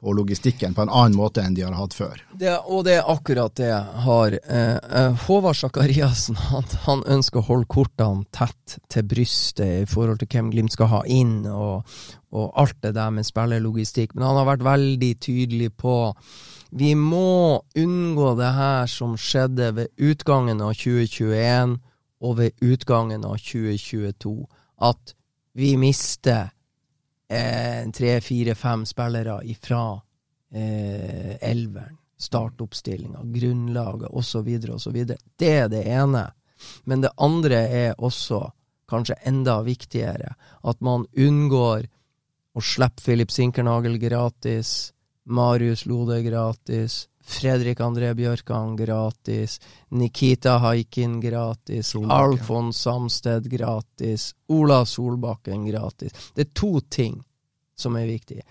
på 0.00 0.12
logistikken 0.14 0.74
på 0.74 0.84
en 0.84 0.92
annen 0.94 1.16
måte 1.18 1.42
enn 1.42 1.56
de 1.56 1.64
har 1.66 1.74
hatt 1.74 1.94
før. 1.96 2.20
Det, 2.38 2.52
og 2.70 2.84
det 2.86 2.98
er 3.00 3.10
akkurat 3.10 3.54
det 3.58 3.66
jeg 3.66 4.02
har. 4.04 4.36
Eh, 4.38 4.76
eh, 5.00 5.24
Håvard 5.26 5.58
Sakariassen 5.58 6.38
han, 6.86 7.02
ønsker 7.06 7.42
å 7.42 7.48
holde 7.48 7.70
kortene 7.70 8.26
tett 8.34 8.78
til 8.92 9.08
brystet 9.10 9.82
i 9.82 9.88
forhold 9.90 10.22
til 10.22 10.30
hvem 10.30 10.52
Glimt 10.54 10.76
skal 10.76 10.92
ha 10.92 11.00
inn, 11.10 11.40
og, 11.50 11.98
og 12.30 12.52
alt 12.62 12.78
det 12.84 12.94
der 12.94 13.10
med 13.14 13.26
spillerlogistikk. 13.26 14.14
Men 14.14 14.28
han 14.28 14.38
har 14.38 14.52
vært 14.52 14.68
veldig 14.68 15.12
tydelig 15.24 15.72
på 15.80 15.98
vi 16.70 16.92
må 16.94 17.62
unngå 17.80 18.34
det 18.36 18.50
her 18.52 18.88
som 18.92 19.16
skjedde 19.16 19.70
ved 19.76 19.92
utgangen 19.96 20.60
av 20.60 20.74
2021 20.76 21.78
og 22.20 22.34
ved 22.38 22.64
utgangen 22.64 23.24
av 23.24 23.38
2022. 23.40 24.34
At 24.84 25.14
vi 25.56 25.72
mister 25.80 26.52
tre, 27.28 28.20
fire, 28.24 28.54
fem 28.56 28.86
spillere 28.88 29.40
ifra 29.44 29.82
eh, 30.54 31.36
elveren, 31.50 31.98
startoppstillinga, 32.18 33.20
grunnlaget 33.22 34.08
osv. 34.10 34.48
osv. 34.74 34.98
Det 35.36 35.50
er 35.52 35.68
det 35.68 35.84
ene. 35.84 36.24
Men 36.84 37.04
det 37.04 37.14
andre 37.16 37.60
er 37.68 37.92
også, 37.98 38.48
kanskje 38.88 39.18
enda 39.28 39.60
viktigere, 39.62 40.32
at 40.64 40.80
man 40.80 41.04
unngår 41.12 41.84
å 42.56 42.62
slippe 42.64 43.04
Filip 43.04 43.30
Sinkernagel 43.30 43.98
gratis, 44.00 44.92
Marius 45.28 45.84
Lode 45.86 46.22
gratis, 46.24 47.04
Fredrik 47.28 47.80
André 47.84 48.14
Bjørkan 48.16 48.76
gratis, 48.76 49.58
Nikita 49.88 50.56
Haikin 50.58 51.18
gratis, 51.20 51.90
Solbakken. 51.92 52.16
Alfons 52.16 52.80
Samsted 52.80 53.50
gratis, 53.52 54.34
Ola 54.48 54.84
Solbakken 54.86 55.66
gratis. 55.68 56.32
Det 56.34 56.46
er 56.46 56.54
to 56.56 56.80
ting 56.80 57.18
som 57.76 57.96
er 58.00 58.08
viktige. 58.08 58.42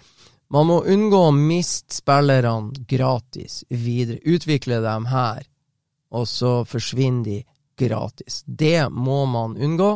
Man 0.54 0.70
må 0.70 0.78
unngå 0.86 1.24
å 1.28 1.34
miste 1.36 1.98
spillerne 1.98 2.86
gratis 2.88 3.64
videre. 3.74 4.22
Utvikle 4.30 4.78
dem 4.86 5.10
her, 5.10 5.42
og 6.14 6.28
så 6.30 6.62
forsvinner 6.70 7.26
de 7.26 7.40
gratis. 7.78 8.44
Det 8.46 8.90
må 8.94 9.24
man 9.26 9.58
unngå. 9.58 9.90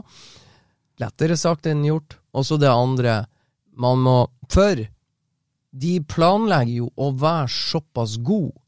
Lettere 1.00 1.38
sagt 1.38 1.70
enn 1.70 1.86
gjort. 1.86 2.18
Og 2.34 2.50
så 2.50 2.58
det 2.58 2.72
andre. 2.72 3.22
Man 3.78 4.02
må 4.04 4.18
For 4.52 4.82
de 5.72 5.94
planlegger 6.04 6.82
jo 6.82 6.90
å 7.00 7.14
være 7.16 7.48
såpass 7.48 8.18
gode 8.20 8.61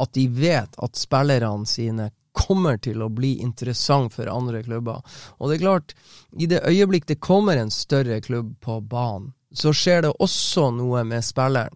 at 0.00 0.12
de 0.16 0.26
vet 0.32 0.78
at 0.80 0.98
spillerne 0.98 1.68
sine 1.68 2.10
kommer 2.32 2.78
til 2.78 3.02
å 3.02 3.10
bli 3.12 3.34
interessant 3.42 4.14
for 4.14 4.30
andre 4.30 4.62
klubber. 4.64 5.02
Og 5.38 5.50
det 5.50 5.58
er 5.58 5.64
klart, 5.64 5.94
i 6.38 6.48
det 6.50 6.62
øyeblikk 6.66 7.08
det 7.10 7.20
kommer 7.22 7.58
en 7.58 7.72
større 7.74 8.20
klubb 8.24 8.54
på 8.62 8.80
banen, 8.80 9.32
så 9.52 9.72
skjer 9.74 10.06
det 10.06 10.14
også 10.22 10.70
noe 10.76 11.02
med 11.04 11.26
spilleren. 11.26 11.74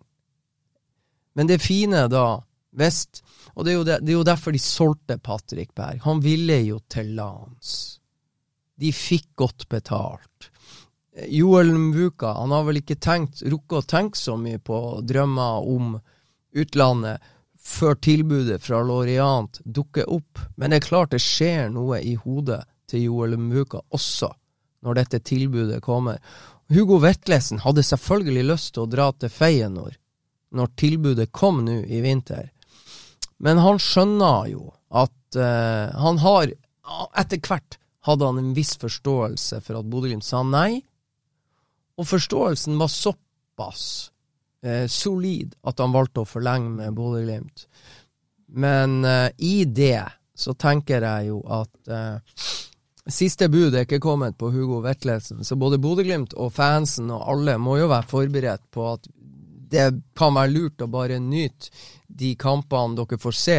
Men 1.35 1.51
det 1.51 1.65
fine 1.65 2.07
da, 2.07 2.39
hvis 2.79 3.07
Og 3.55 3.67
det 3.67 3.73
er, 3.73 3.85
det, 3.87 3.99
det 4.03 4.13
er, 4.13 4.19
jo 4.19 4.27
derfor 4.27 4.55
de 4.55 4.61
solgte 4.63 5.19
Patrick 5.19 5.75
Berg. 5.75 6.01
Han 6.03 6.23
ville 6.23 6.57
jo 6.67 6.81
til 6.91 7.13
lands. 7.15 8.01
De 8.75 8.91
fikk 8.91 9.29
godt 9.39 9.69
betalt. 9.71 10.49
Joel 11.31 11.71
Mvuka 11.79 12.33
han 12.41 12.51
har 12.51 12.65
vel 12.67 12.81
ikke 12.81 12.99
tenkt, 12.99 13.45
rukket 13.47 13.79
å 13.79 13.87
tenke 13.87 14.19
så 14.19 14.35
mye 14.39 14.59
på 14.59 14.81
drømmer 15.07 15.69
om 15.71 15.93
utlandet 16.55 17.23
før 17.65 17.97
tilbudet 17.97 18.61
fra 18.63 18.83
Loriant 18.85 19.61
dukker 19.65 20.09
opp. 20.13 20.41
Men 20.57 20.71
det 20.71 20.83
er 20.83 20.89
klart 20.89 21.15
det 21.15 21.23
skjer 21.25 21.71
noe 21.73 22.01
i 22.05 22.15
hodet 22.21 22.63
til 22.91 23.07
Joel 23.09 23.39
Muka 23.41 23.81
også, 23.97 24.31
når 24.85 25.01
dette 25.01 25.23
tilbudet 25.25 25.81
kommer. 25.85 26.21
Hugo 26.73 26.99
Vetlesen 27.03 27.63
hadde 27.65 27.85
selvfølgelig 27.85 28.49
lyst 28.53 28.75
til 28.75 28.85
å 28.85 28.91
dra 28.91 29.11
til 29.17 29.33
Feyenoord 29.33 29.99
når 30.55 30.75
tilbudet 30.79 31.33
kom 31.35 31.65
nå 31.67 31.81
i 31.91 32.01
vinter, 32.05 32.53
men 33.43 33.59
han 33.59 33.81
skjønner 33.83 34.51
jo 34.53 34.69
at 34.95 35.39
uh, 35.41 35.91
han 35.99 36.21
har 36.23 36.53
Etter 37.17 37.41
hvert 37.41 37.79
hadde 38.05 38.27
han 38.29 38.37
en 38.37 38.51
viss 38.53 38.75
forståelse 38.77 39.63
for 39.65 39.79
at 39.79 39.87
Bodø-Glimt 39.89 40.27
sa 40.27 40.43
nei, 40.45 40.83
og 41.97 42.05
forståelsen 42.11 42.77
var 42.77 42.91
såpass 42.93 43.87
eh, 44.65 44.87
solid 44.87 45.55
at 45.63 45.79
han 45.79 45.95
valgte 45.95 46.25
å 46.25 46.29
forlenge 46.29 46.71
med 46.79 46.97
Bodø-Glimt. 46.97 47.67
Men 48.57 49.05
eh, 49.05 49.31
i 49.39 49.65
det 49.65 50.05
så 50.35 50.55
tenker 50.59 51.05
jeg 51.05 51.31
jo 51.31 51.41
at 51.53 51.91
eh, 51.93 52.47
siste 53.11 53.51
bud 53.53 53.75
er 53.75 53.87
ikke 53.87 54.03
kommet 54.03 54.39
på 54.41 54.51
Hugo 54.55 54.81
Vetlesen, 54.85 55.45
så 55.45 55.59
både 55.61 55.81
Bodø-Glimt 55.83 56.37
og 56.41 56.55
fansen 56.57 57.13
og 57.15 57.27
alle 57.35 57.59
må 57.61 57.79
jo 57.81 57.91
være 57.93 58.11
forberedt 58.11 58.67
på 58.75 58.89
at 58.95 59.09
det 59.75 59.89
kan 60.17 60.37
være 60.37 60.53
lurt 60.53 60.85
å 60.85 60.91
bare 60.91 61.19
nyte 61.19 61.73
de 62.07 62.35
kampene 62.39 62.95
dere 63.01 63.19
får 63.19 63.35
se 63.35 63.59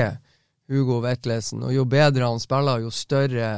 Hugo 0.71 1.01
Vetlesen. 1.03 1.65
Og 1.67 1.73
jo 1.75 1.83
bedre 1.89 2.29
han 2.29 2.39
spiller, 2.39 2.85
jo 2.85 2.91
større 2.93 3.49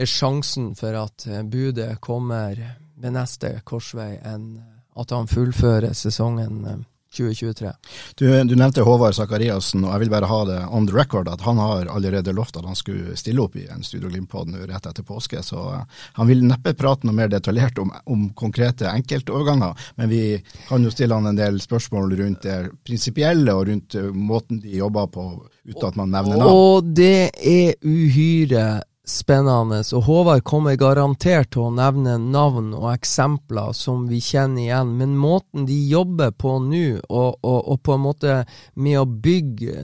er 0.00 0.08
sjansen 0.08 0.72
for 0.78 0.96
at 0.96 1.26
budet 1.52 1.98
kommer 2.00 2.56
ved 3.00 3.12
neste 3.12 3.58
korsvei 3.68 4.14
enn 4.24 4.54
at 4.98 5.10
han 5.14 5.28
fullfører 5.30 5.92
sesongen 5.94 6.84
2023. 7.16 7.66
Eh, 7.66 7.72
du, 8.14 8.44
du 8.44 8.56
nevnte 8.56 8.82
Håvard 8.82 9.14
Sakariassen, 9.14 9.84
og 9.84 9.92
jeg 9.94 10.04
vil 10.04 10.12
bare 10.12 10.28
ha 10.30 10.40
det 10.46 10.58
on 10.70 10.86
the 10.86 10.94
record 10.94 11.28
at 11.28 11.42
han 11.42 11.58
har 11.58 11.90
allerede 11.90 12.32
lovt 12.36 12.56
at 12.60 12.66
han 12.66 12.78
skulle 12.78 13.16
stille 13.18 13.42
opp 13.42 13.56
i 13.58 13.66
en 13.70 13.82
Studio 13.86 14.10
Glimt-pod 14.10 14.52
rett 14.70 14.86
etter 14.86 15.06
påske, 15.06 15.42
så 15.42 15.64
uh, 15.74 16.02
han 16.18 16.30
vil 16.30 16.44
neppe 16.46 16.74
prate 16.78 17.08
noe 17.08 17.16
mer 17.16 17.30
detaljert 17.32 17.78
om, 17.82 17.90
om, 18.04 18.28
konkrete 18.38 18.88
enkeltoverganger. 18.90 19.74
Men 19.98 20.10
vi 20.10 20.22
kan 20.68 20.84
jo 20.84 20.92
stille 20.94 21.16
han 21.16 21.32
en 21.32 21.38
del 21.38 21.60
spørsmål 21.62 22.14
rundt 22.20 22.46
det 22.46 22.58
prinsipielle 22.86 23.54
og 23.54 23.66
rundt 23.70 23.98
uh, 23.98 24.10
måten 24.14 24.62
de 24.62 24.78
jobber 24.78 25.10
på, 25.10 25.26
uten 25.66 25.90
at 25.90 25.98
man 25.98 26.14
nevner 26.14 26.38
navn. 26.38 26.54
Og 26.54 26.94
det 26.94 27.30
er 27.34 27.74
uhyre 27.82 28.68
spennende, 29.10 29.80
og 29.96 30.04
Håvard 30.06 30.44
kommer 30.46 30.78
garantert 30.78 31.50
til 31.54 31.66
å 31.66 31.74
nevne 31.74 32.16
navn 32.20 32.72
og 32.76 32.88
eksempler 32.92 33.74
som 33.76 34.06
vi 34.10 34.20
kjenner 34.24 34.62
igjen, 34.62 34.94
men 35.00 35.16
måten 35.18 35.66
de 35.68 35.76
jobber 35.90 36.32
på 36.32 36.56
nå, 36.64 36.84
og, 37.08 37.40
og, 37.42 37.58
og, 37.60 37.80
på 37.82 37.96
en 37.96 38.04
måte 38.04 38.36
med 38.74 39.00
å 39.00 39.06
bygge 39.06 39.76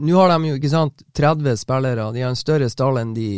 Nå 0.00 0.16
har 0.16 0.32
de 0.32 0.50
jo 0.50 0.58
ikke 0.58 0.72
sant 0.72 1.02
30 1.16 1.58
spillere, 1.60 2.10
de 2.14 2.24
har 2.24 2.32
en 2.32 2.38
større 2.38 2.70
stall 2.72 3.00
enn 3.02 3.14
de 3.16 3.30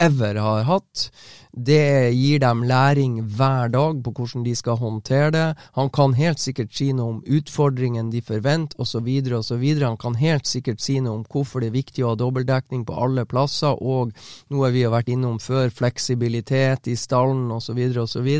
ever 0.00 0.34
har 0.40 0.62
hatt. 0.64 1.10
Det 1.52 2.12
gir 2.14 2.38
dem 2.38 2.62
læring 2.62 3.16
hver 3.26 3.68
dag 3.68 3.98
på 4.04 4.12
hvordan 4.14 4.44
de 4.46 4.52
skal 4.54 4.78
håndtere 4.78 5.30
det. 5.34 5.46
Han 5.74 5.90
kan 5.90 6.14
helt 6.14 6.38
sikkert 6.38 6.70
si 6.76 6.92
noe 6.94 7.16
om 7.16 7.18
utfordringen 7.26 8.12
de 8.12 8.22
forventer, 8.22 8.78
osv., 8.78 9.08
osv. 9.34 9.64
Han 9.82 9.98
kan 9.98 10.14
helt 10.20 10.46
sikkert 10.46 10.80
si 10.80 11.00
noe 11.02 11.18
om 11.18 11.24
hvorfor 11.26 11.60
det 11.60 11.72
er 11.72 11.78
viktig 11.80 12.04
å 12.04 12.12
ha 12.12 12.20
dobbeltdekning 12.20 12.84
på 12.86 12.94
alle 12.94 13.26
plasser, 13.26 13.74
og 13.82 14.14
noe 14.54 14.70
vi 14.70 14.86
har 14.86 14.94
vært 14.94 15.10
innom 15.10 15.40
før, 15.42 15.74
fleksibilitet 15.74 16.86
i 16.86 16.96
stallen, 16.96 17.50
osv., 17.50 17.82
osv. 17.98 18.30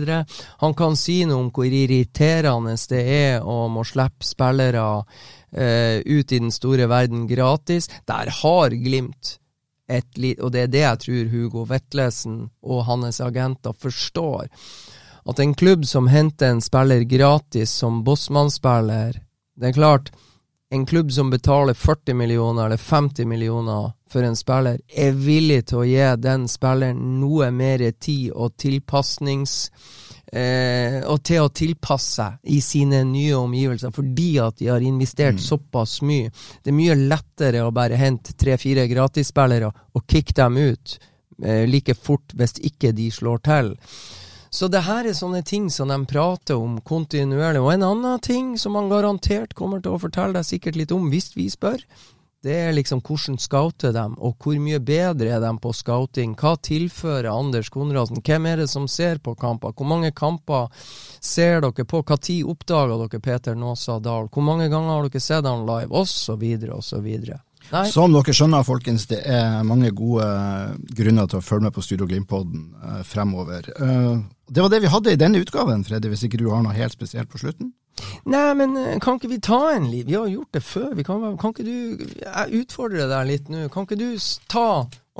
Han 0.62 0.78
kan 0.78 0.96
si 0.96 1.24
noe 1.26 1.48
om 1.48 1.50
hvor 1.50 1.66
irriterende 1.66 2.78
det 2.90 3.02
er 3.02 3.42
å 3.42 3.66
må 3.68 3.82
slippe 3.84 4.24
spillere 4.24 4.86
uh, 5.02 5.98
ut 5.98 6.32
i 6.32 6.38
den 6.38 6.54
store 6.54 6.86
verden 6.90 7.26
gratis. 7.26 7.90
Der 8.06 8.30
har 8.40 8.70
Glimt 8.70 9.39
og 9.90 10.52
det 10.54 10.62
er 10.62 10.72
det 10.72 10.82
jeg 10.84 11.02
tror 11.04 11.30
Hugo 11.32 11.66
Vetlesen 11.68 12.40
og 12.62 12.84
hans 12.86 13.20
agenter 13.20 13.72
forstår. 13.72 14.48
At 15.28 15.38
en 15.38 15.54
klubb 15.54 15.84
som 15.86 16.08
henter 16.08 16.50
en 16.54 16.62
spiller 16.64 17.04
gratis 17.04 17.70
som 17.70 18.04
bossmannsspiller 18.04 19.20
Det 19.60 19.68
er 19.68 19.76
klart, 19.76 20.10
en 20.70 20.86
klubb 20.86 21.12
som 21.12 21.30
betaler 21.30 21.74
40 21.74 22.14
millioner 22.14 22.66
eller 22.66 22.76
50 22.76 23.26
millioner 23.26 23.92
for 24.10 24.22
en 24.22 24.36
spiller, 24.36 24.78
er 24.88 25.12
villig 25.12 25.66
til 25.66 25.82
å 25.82 25.84
gi 25.84 26.06
den 26.22 26.46
spilleren 26.48 27.18
noe 27.20 27.50
mer 27.50 27.82
tid 28.00 28.30
og 28.32 28.56
tilpasnings 28.56 29.70
eh, 30.32 31.00
og 31.04 31.22
til 31.26 31.44
å 31.44 31.52
tilpasse 31.54 32.14
seg 32.20 32.54
i 32.54 32.60
sine 32.64 33.02
nye 33.08 33.36
omgivelser, 33.38 33.92
fordi 33.94 34.30
at 34.42 34.58
de 34.60 34.70
har 34.70 34.84
investert 34.84 35.38
mm. 35.38 35.44
såpass 35.44 36.00
mye. 36.06 36.30
Det 36.62 36.72
er 36.72 36.78
mye 36.78 36.98
lettere 37.00 37.64
å 37.66 37.74
bare 37.74 37.98
hente 38.00 38.36
tre-fire 38.38 38.86
gratisspillere 38.90 39.70
og 39.70 40.06
kicke 40.06 40.36
dem 40.38 40.58
ut 40.60 40.96
eh, 41.42 41.66
like 41.68 41.94
fort 41.98 42.34
hvis 42.36 42.58
ikke 42.70 42.94
de 42.96 43.10
slår 43.14 43.44
til. 43.46 43.74
Så 44.50 44.66
det 44.66 44.82
her 44.82 45.06
er 45.06 45.14
sånne 45.14 45.44
ting 45.46 45.68
som 45.70 45.92
de 45.92 45.96
prater 46.10 46.58
om 46.58 46.80
kontinuerlig. 46.82 47.60
Og 47.62 47.70
en 47.70 47.86
annen 47.86 48.22
ting 48.24 48.56
som 48.58 48.74
han 48.74 48.90
garantert 48.90 49.54
kommer 49.54 49.82
til 49.82 49.94
å 49.94 50.00
fortelle 50.02 50.34
deg 50.34 50.48
sikkert 50.48 50.78
litt 50.80 50.94
om 50.94 51.06
hvis 51.12 51.30
vi 51.36 51.46
spør, 51.52 51.84
det 52.42 52.54
er 52.56 52.72
liksom 52.72 53.02
hvordan 53.04 53.36
scouter 53.40 53.92
dem, 53.92 54.14
og 54.16 54.40
hvor 54.40 54.56
mye 54.62 54.80
bedre 54.80 55.34
er 55.36 55.42
de 55.42 55.50
på 55.60 55.74
scouting? 55.76 56.32
Hva 56.40 56.54
tilfører 56.56 57.28
Anders 57.28 57.68
Konradsen? 57.72 58.22
Hvem 58.24 58.48
er 58.48 58.62
det 58.62 58.70
som 58.72 58.86
ser 58.88 59.20
på 59.20 59.34
kamper? 59.36 59.74
Hvor 59.76 59.88
mange 59.88 60.12
kamper 60.16 60.70
ser 61.20 61.60
dere 61.60 61.84
på? 61.84 62.00
Når 62.00 62.48
oppdaga 62.48 62.96
dere 63.02 63.20
Peter 63.20 63.54
Nåsa 63.54 63.98
Dahl? 64.00 64.30
Hvor 64.32 64.46
mange 64.46 64.70
ganger 64.72 64.94
har 64.94 65.08
dere 65.08 65.20
sett 65.20 65.44
han 65.44 65.66
live? 65.68 65.92
Og 65.92 66.08
så 66.08 66.38
videre, 66.40 66.78
og 66.80 66.84
så 66.84 67.02
videre. 67.04 67.42
Nei. 67.70 67.84
Som 67.92 68.14
dere 68.16 68.32
skjønner, 68.34 68.64
folkens, 68.66 69.04
det 69.10 69.20
er 69.28 69.60
mange 69.68 69.92
gode 69.94 70.24
grunner 70.96 71.28
til 71.28 71.38
å 71.38 71.44
følge 71.44 71.68
med 71.68 71.76
på 71.76 71.84
Studio 71.84 72.08
Glimt-podden 72.08 72.64
eh, 72.80 73.02
fremover. 73.06 73.68
Eh, 73.76 74.16
det 74.48 74.64
var 74.64 74.72
det 74.72 74.80
vi 74.82 74.90
hadde 74.90 75.12
i 75.12 75.20
denne 75.20 75.44
utgaven, 75.44 75.84
Freddy, 75.86 76.08
hvis 76.10 76.24
ikke 76.26 76.40
du 76.40 76.48
har 76.50 76.64
noe 76.64 76.74
helt 76.74 76.96
spesielt 76.96 77.30
på 77.30 77.42
slutten? 77.44 77.74
Nei, 78.30 78.46
men 78.58 78.76
eh, 78.76 78.98
kan 79.02 79.18
ikke 79.18 79.30
vi 79.32 79.38
ta 79.44 79.60
en 79.74 79.90
liv? 79.90 80.06
Vi 80.06 80.14
har 80.18 80.26
gjort 80.30 80.52
det 80.56 80.62
før. 80.64 80.90
Vi 80.98 81.04
kan, 81.06 81.22
kan 81.40 81.52
ikke 81.54 81.66
du 81.66 82.04
Jeg 82.22 82.62
utfordrer 82.64 83.08
deg 83.10 83.28
litt 83.30 83.48
nå. 83.52 83.68
Kan 83.74 83.86
ikke 83.88 83.98
du 84.00 84.08
ta 84.50 84.66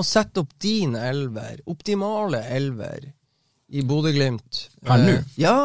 og 0.01 0.07
sette 0.07 0.41
opp 0.41 0.53
din 0.62 0.95
elver, 0.97 1.59
optimale 1.68 2.41
elver, 2.57 3.11
i 3.70 3.83
Bodø-Glimt? 3.87 4.66
Per 4.87 4.99
nå? 5.05 5.14
Eh, 5.20 5.24
Ja. 5.45 5.57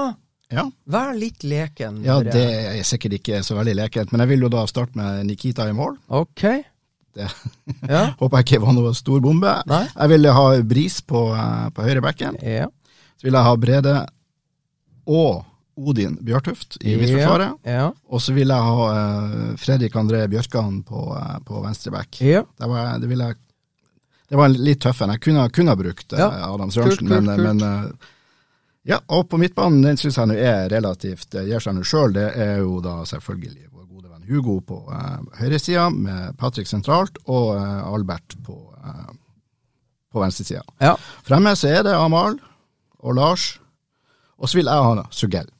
Ja. 0.53 0.67
Vær 0.85 1.15
litt 1.17 1.41
leken. 1.43 2.03
ja, 2.05 2.19
det 2.21 2.43
er 2.77 2.83
sikkert 2.85 3.15
ikke 3.17 3.39
så 3.43 3.55
veldig 3.57 3.73
lekent, 3.79 4.11
men 4.13 4.21
jeg 4.21 4.29
vil 4.35 4.43
jo 4.45 4.49
da 4.53 4.61
starte 4.69 4.93
med 4.99 5.25
Nikita 5.25 5.65
i 5.67 5.73
mål. 5.73 5.95
Ok. 6.13 6.43
Det 7.15 7.25
Ja. 7.89 8.03
håper 8.19 8.37
jeg 8.37 8.45
ikke 8.45 8.61
var 8.67 8.75
noe 8.77 8.91
stor 8.93 9.23
bombe. 9.25 9.55
Nei. 9.71 9.81
Jeg 9.89 10.11
ville 10.13 10.33
ha 10.37 10.45
Bris 10.61 10.99
på, 11.01 11.23
eh, 11.33 11.69
på 11.73 11.87
høyre 11.87 12.03
bekken. 12.05 12.37
Ja. 12.45 12.67
Så 13.17 13.25
vil 13.25 13.33
jeg 13.39 13.47
ha 13.47 13.55
Brede 13.57 13.95
og 15.07 15.45
Odin 15.75 16.15
Bjørtuft 16.23 16.77
i 16.81 16.95
midtforsvaret. 16.95 17.57
Ja. 17.67 17.89
Og 18.07 18.21
så 18.23 18.33
vil 18.35 18.51
jeg 18.51 18.67
ha 18.67 18.89
uh, 18.95 19.55
Fredrik 19.59 19.95
André 19.99 20.23
Bjørkan 20.31 20.81
på, 20.87 21.01
uh, 21.11 21.37
på 21.45 21.61
venstre 21.65 21.91
back. 21.91 22.21
Ja. 22.23 22.45
Det 22.57 22.69
var, 22.71 22.93
det, 23.01 23.09
jeg, 23.11 23.37
det 24.31 24.39
var 24.39 24.53
litt 24.55 24.81
tøff 24.85 25.01
en. 25.03 25.15
Jeg 25.15 25.23
kunne, 25.25 25.47
kunne 25.55 25.75
ha 25.75 25.79
brukt 25.79 26.15
uh, 26.15 26.23
Adam 26.47 26.71
Sørensen, 26.71 27.11
men, 27.11 27.27
kult. 27.27 27.63
men 27.63 27.97
Ja, 28.85 29.01
og 29.17 29.27
på 29.31 29.39
midtbanen, 29.41 29.81
den 29.83 29.97
syns 29.97 30.19
jeg 30.21 30.29
nå 30.29 30.35
er 30.37 30.67
relativt 30.69 31.31
Det 31.33 31.47
gir 31.47 31.63
seg 31.63 31.73
nå 31.73 31.83
sjøl. 31.87 32.13
Det 32.15 32.27
er 32.45 32.59
jo 32.61 32.77
da 32.85 32.99
selvfølgelig 33.09 33.67
vår 33.71 33.87
gode 33.89 34.11
venn 34.13 34.27
Hugo 34.29 34.59
på 34.61 34.79
uh, 34.87 35.19
høyresida, 35.41 35.89
med 35.89 36.37
Patrick 36.39 36.71
sentralt, 36.71 37.19
og 37.25 37.51
Albert 37.57 38.37
på, 38.45 38.55
uh, 38.79 39.11
på 40.13 40.23
venstresida. 40.23 40.63
ja. 40.79 40.95
Fremme 41.25 41.55
så 41.59 41.73
er 41.73 41.83
det 41.89 41.97
Amal 41.97 42.39
og 43.05 43.19
Lars, 43.19 43.55
og 44.37 44.49
så 44.49 44.57
vil 44.57 44.71
jeg 44.71 44.87
ha 44.87 45.05
Sugell. 45.13 45.51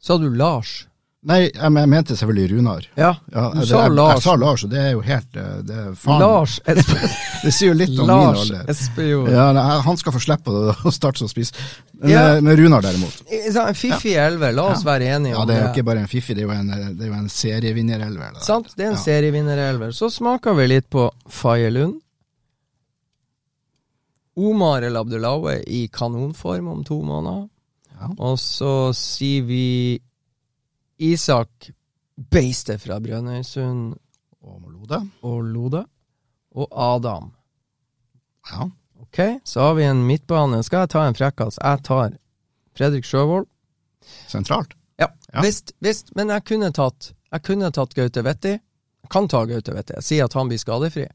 Sa 0.00 0.16
du 0.18 0.30
Lars? 0.34 0.86
Nei, 1.22 1.50
jeg, 1.52 1.68
men- 1.68 1.82
jeg 1.82 1.88
mente 1.92 2.14
selvfølgelig 2.16 2.50
Runar. 2.54 2.84
Ja. 2.96 3.10
Ja, 3.34 3.50
du 3.52 3.58
det, 3.60 3.66
sa 3.68 3.82
jeg, 3.82 3.92
Lars. 3.92 4.14
Jeg 4.14 4.22
sa 4.24 4.34
Lars, 4.40 4.62
og 4.64 4.70
det 4.72 4.78
er 4.80 4.92
jo 4.94 5.00
helt 5.04 5.36
eh, 5.36 5.58
det 5.68 5.74
er 5.76 5.90
faen. 6.00 6.22
Lars 6.22 6.54
Espe... 6.72 7.10
Det 7.42 7.52
sier 7.52 7.68
jo 7.68 7.74
litt 7.76 7.92
om 8.00 8.06
min 8.08 8.12
Lars 8.14 8.40
alder. 8.46 8.70
Espejord. 8.72 9.28
Ja, 9.34 9.50
han 9.84 10.00
skal 10.00 10.14
få 10.16 10.22
slippe 10.24 10.54
å 10.72 10.92
starte 10.96 11.20
som 11.20 11.28
spiss. 11.28 11.52
Men, 12.00 12.08
Ja. 12.14 12.22
eh, 12.36 12.40
men 12.40 12.56
Runar 12.56 12.80
derimot. 12.88 13.20
En 13.28 13.76
fiffig 13.76 14.14
elver, 14.16 14.56
la 14.56 14.64
oss 14.72 14.86
være 14.88 15.10
enige 15.18 15.34
Ja, 15.36 15.42
om 15.42 15.46
det 15.50 15.54
det. 15.54 15.60
er 15.60 15.66
jo 15.66 15.74
ikke 15.74 15.86
bare 15.90 16.06
en 16.06 16.08
fiffig, 16.08 16.36
det 16.40 16.46
er 16.46 16.48
jo 16.48 16.56
en, 16.56 16.72
det 16.96 17.04
er 17.04 17.12
jo 17.12 17.18
en 17.20 17.28
serievinnerelver. 17.36 18.40
Sant, 18.40 18.72
det 18.76 18.86
er 18.86 18.94
en 18.94 18.96
Ja. 18.96 19.04
serievinnerelver. 19.04 19.92
Så 19.92 20.08
smaker 20.16 20.56
vi 20.56 20.70
litt 20.72 20.88
på 20.88 21.10
Faye 21.28 21.68
Lund. 21.70 22.00
Omar 24.40 24.82
El 24.88 24.96
Abdelawe 24.96 25.58
i 25.68 25.84
kanonform 25.92 26.68
om 26.72 26.84
to 26.84 27.02
måneder. 27.04 27.48
Ja. 28.00 28.08
Og 28.18 28.38
så 28.40 28.70
sier 28.96 29.42
vi 29.44 30.00
Isak 30.98 31.70
Beistet 32.30 32.80
fra 32.82 32.98
Brønnøysund 33.00 33.94
Og 34.42 34.70
Lode. 34.72 34.98
og 35.22 35.42
Lode. 35.44 35.84
Og 36.56 36.68
Adam. 36.72 37.30
Ja. 38.50 38.66
Ok, 39.00 39.18
så 39.44 39.60
har 39.60 39.74
vi 39.74 39.84
en 39.84 40.00
midtbane. 40.06 40.62
Skal 40.64 40.84
jeg 40.84 40.90
ta 40.94 41.02
en 41.08 41.14
frekkas? 41.14 41.58
Jeg 41.62 41.82
tar 41.84 42.16
Fredrik 42.76 43.04
Sjøvold. 43.04 43.46
Sentralt. 44.28 44.74
Ja, 44.98 45.06
Ja. 45.34 45.40
visst, 45.42 45.72
visst. 45.80 46.14
Men 46.16 46.28
jeg 46.28 46.44
kunne 46.44 46.72
tatt 46.72 47.12
Jeg 47.32 47.42
kunne 47.42 47.70
tatt 47.70 47.94
Gaute 47.94 48.24
Vetti. 48.24 48.48
Jeg 48.58 49.10
kan 49.10 49.28
ta 49.28 49.44
Gaute 49.46 49.72
Vetti. 49.74 49.92
Jeg 49.94 50.02
sier 50.02 50.24
at 50.24 50.32
han 50.34 50.48
blir 50.48 50.58
skadefri. 50.58 51.06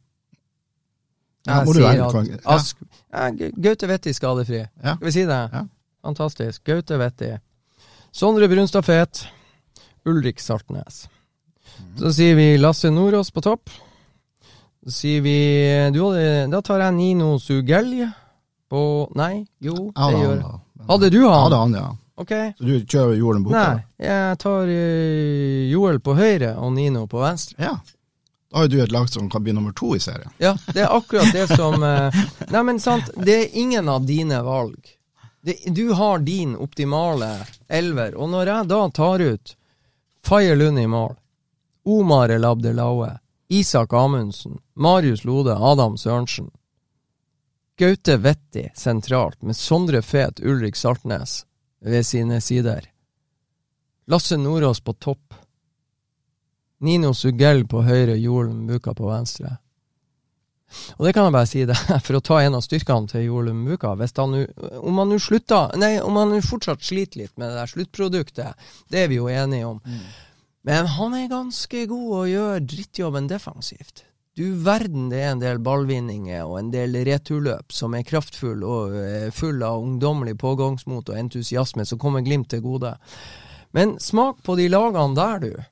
Ja, 1.48 1.60
Jeg 1.64 1.68
ja, 1.68 1.74
sier 1.74 2.06
at 2.06 2.28
ja. 2.28 2.38
Ask, 2.56 2.78
ja, 3.14 3.50
Gaute 3.62 3.88
Vetti 3.88 4.14
skadefri. 4.14 4.62
Ja. 4.84 4.96
Skal 4.96 5.06
vi 5.06 5.12
si 5.12 5.26
det? 5.26 5.42
Fantastisk. 6.06 6.62
Gaute 6.70 6.98
Vetti. 7.02 7.32
Sondre 8.14 8.48
Brunstad 8.48 8.86
Fet. 8.86 9.24
Ulrik 10.06 10.40
Saltnes. 10.40 11.08
Mhm. 11.80 11.98
Så 12.00 12.12
sier 12.14 12.36
vi 12.38 12.58
Lasse 12.62 12.92
Nordås 12.94 13.32
på 13.34 13.42
topp. 13.42 13.70
Så 14.86 14.92
sier 15.00 15.22
vi 15.26 15.38
du 15.96 16.04
hadde, 16.06 16.48
Da 16.52 16.62
tar 16.62 16.84
jeg 16.86 16.94
Nino 16.94 17.40
Sugelj 17.42 18.06
på 18.70 18.82
Nei, 19.18 19.46
jo, 19.62 19.74
det 19.90 20.02
hadde 20.02 20.20
gjør 20.22 20.42
han. 20.44 20.62
Hadde 20.90 21.10
du 21.10 21.20
han? 21.26 21.50
det 21.50 21.58
er 21.58 21.62
han, 21.64 21.74
ja. 21.80 21.88
Okay. 22.22 22.54
Så 22.58 22.64
du 22.70 22.86
kjører 22.86 23.18
Joel 23.18 23.42
Boka? 23.44 23.64
Nei, 23.66 23.84
jeg 24.06 24.38
tar 24.40 24.70
eh, 24.72 25.66
Joel 25.72 26.00
på 26.06 26.14
høyre 26.16 26.54
og 26.62 26.72
Nino 26.78 27.08
på 27.12 27.20
venstre. 27.20 27.58
Ja. 27.60 27.74
Da 28.52 28.62
har 28.62 28.70
jo 28.70 28.76
du 28.78 28.84
et 28.86 28.94
lag 28.94 29.10
som 29.12 29.26
kan 29.30 29.44
bli 29.44 29.52
nummer 29.58 29.74
to 29.76 29.96
i 29.98 30.00
serien. 30.00 30.30
Ja, 30.40 30.54
det 30.72 30.86
er 30.86 30.94
akkurat 30.96 31.34
det 31.36 31.50
som 31.52 31.82
eh, 31.84 32.16
Nei, 32.54 32.62
men 32.64 32.80
sant, 32.80 33.10
det 33.18 33.36
er 33.42 33.58
ingen 33.60 33.90
av 33.92 34.06
dine 34.08 34.40
valg. 34.46 34.95
Du 35.66 35.92
har 35.92 36.20
din 36.20 36.56
optimale 36.56 37.46
elver, 37.68 38.16
og 38.16 38.30
når 38.30 38.50
jeg 38.50 38.68
da 38.72 38.80
tar 38.90 39.22
ut 39.22 39.56
Faye 40.26 40.56
Lund 40.56 40.80
i 40.82 40.88
mål, 40.90 41.14
Omar 41.86 42.34
El 42.34 42.46
Abdelaue, 42.46 43.12
Isak 43.48 43.94
Amundsen, 43.94 44.58
Marius 44.74 45.24
Lode, 45.24 45.54
Adam 45.54 45.98
Sørensen, 45.98 46.50
Gaute 47.78 48.18
Vetti 48.18 48.72
sentralt, 48.74 49.42
med 49.44 49.56
Sondre 49.56 50.02
Fet, 50.02 50.40
Ulrik 50.40 50.76
Saltnes 50.76 51.46
ved 51.80 52.06
sine 52.06 52.42
sider, 52.42 52.90
Lasse 54.08 54.38
Nordås 54.38 54.82
på 54.82 54.94
topp, 54.94 55.34
Nino 56.80 57.14
Sugell 57.14 57.68
på 57.68 57.84
høyre, 57.86 58.18
Joel 58.18 58.50
Buka 58.66 58.94
på 58.94 59.10
venstre. 59.10 59.58
Og 60.98 61.06
det 61.06 61.14
kan 61.14 61.28
jeg 61.28 61.36
bare 61.36 61.48
si 61.50 61.66
det, 61.70 61.76
for 62.06 62.18
å 62.18 62.24
ta 62.26 62.40
en 62.42 62.58
av 62.58 62.64
styrkene 62.66 63.08
til 63.12 63.28
Joel 63.28 63.54
Muka 63.54 63.94
Hvis 64.00 64.16
han 64.18 64.32
nu- 64.34 64.80
Om 64.82 64.98
han 65.02 66.32
nå 66.34 66.42
fortsatt 66.44 66.84
sliter 66.84 67.22
litt 67.22 67.38
med 67.38 67.50
det 67.52 67.60
der 67.62 67.72
sluttproduktet, 67.72 68.68
det 68.90 69.04
er 69.04 69.08
vi 69.12 69.20
jo 69.22 69.30
enige 69.30 69.68
om. 69.70 69.80
Men 70.66 70.88
han 70.88 71.14
er 71.14 71.30
ganske 71.30 71.86
god 71.88 72.12
og 72.18 72.28
gjør 72.32 72.66
drittjobben 72.66 73.28
defensivt. 73.30 74.04
Du 74.36 74.58
verden 74.66 75.08
det 75.10 75.22
er 75.22 75.30
en 75.32 75.40
del 75.40 75.62
ballvinninger 75.64 76.42
og 76.44 76.58
en 76.60 76.72
del 76.74 76.98
returløp 77.08 77.72
som 77.72 77.94
er 77.96 78.04
kraftfull 78.04 78.66
og 78.68 78.96
eh, 79.00 79.30
full 79.32 79.62
av 79.64 79.80
ungdommelig 79.80 80.36
pågangsmot 80.42 81.14
og 81.14 81.16
entusiasme 81.22 81.86
som 81.88 82.02
kommer 82.02 82.26
Glimt 82.26 82.50
til 82.52 82.60
gode. 82.66 82.98
Men 83.72 83.96
smak 84.00 84.42
på 84.44 84.58
de 84.58 84.68
lagene 84.68 85.16
der, 85.16 85.40
du. 85.40 85.64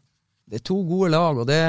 Det 0.47 0.61
er 0.61 0.63
to 0.69 0.77
gode 0.87 1.11
lag, 1.11 1.37
og 1.41 1.47
det 1.49 1.59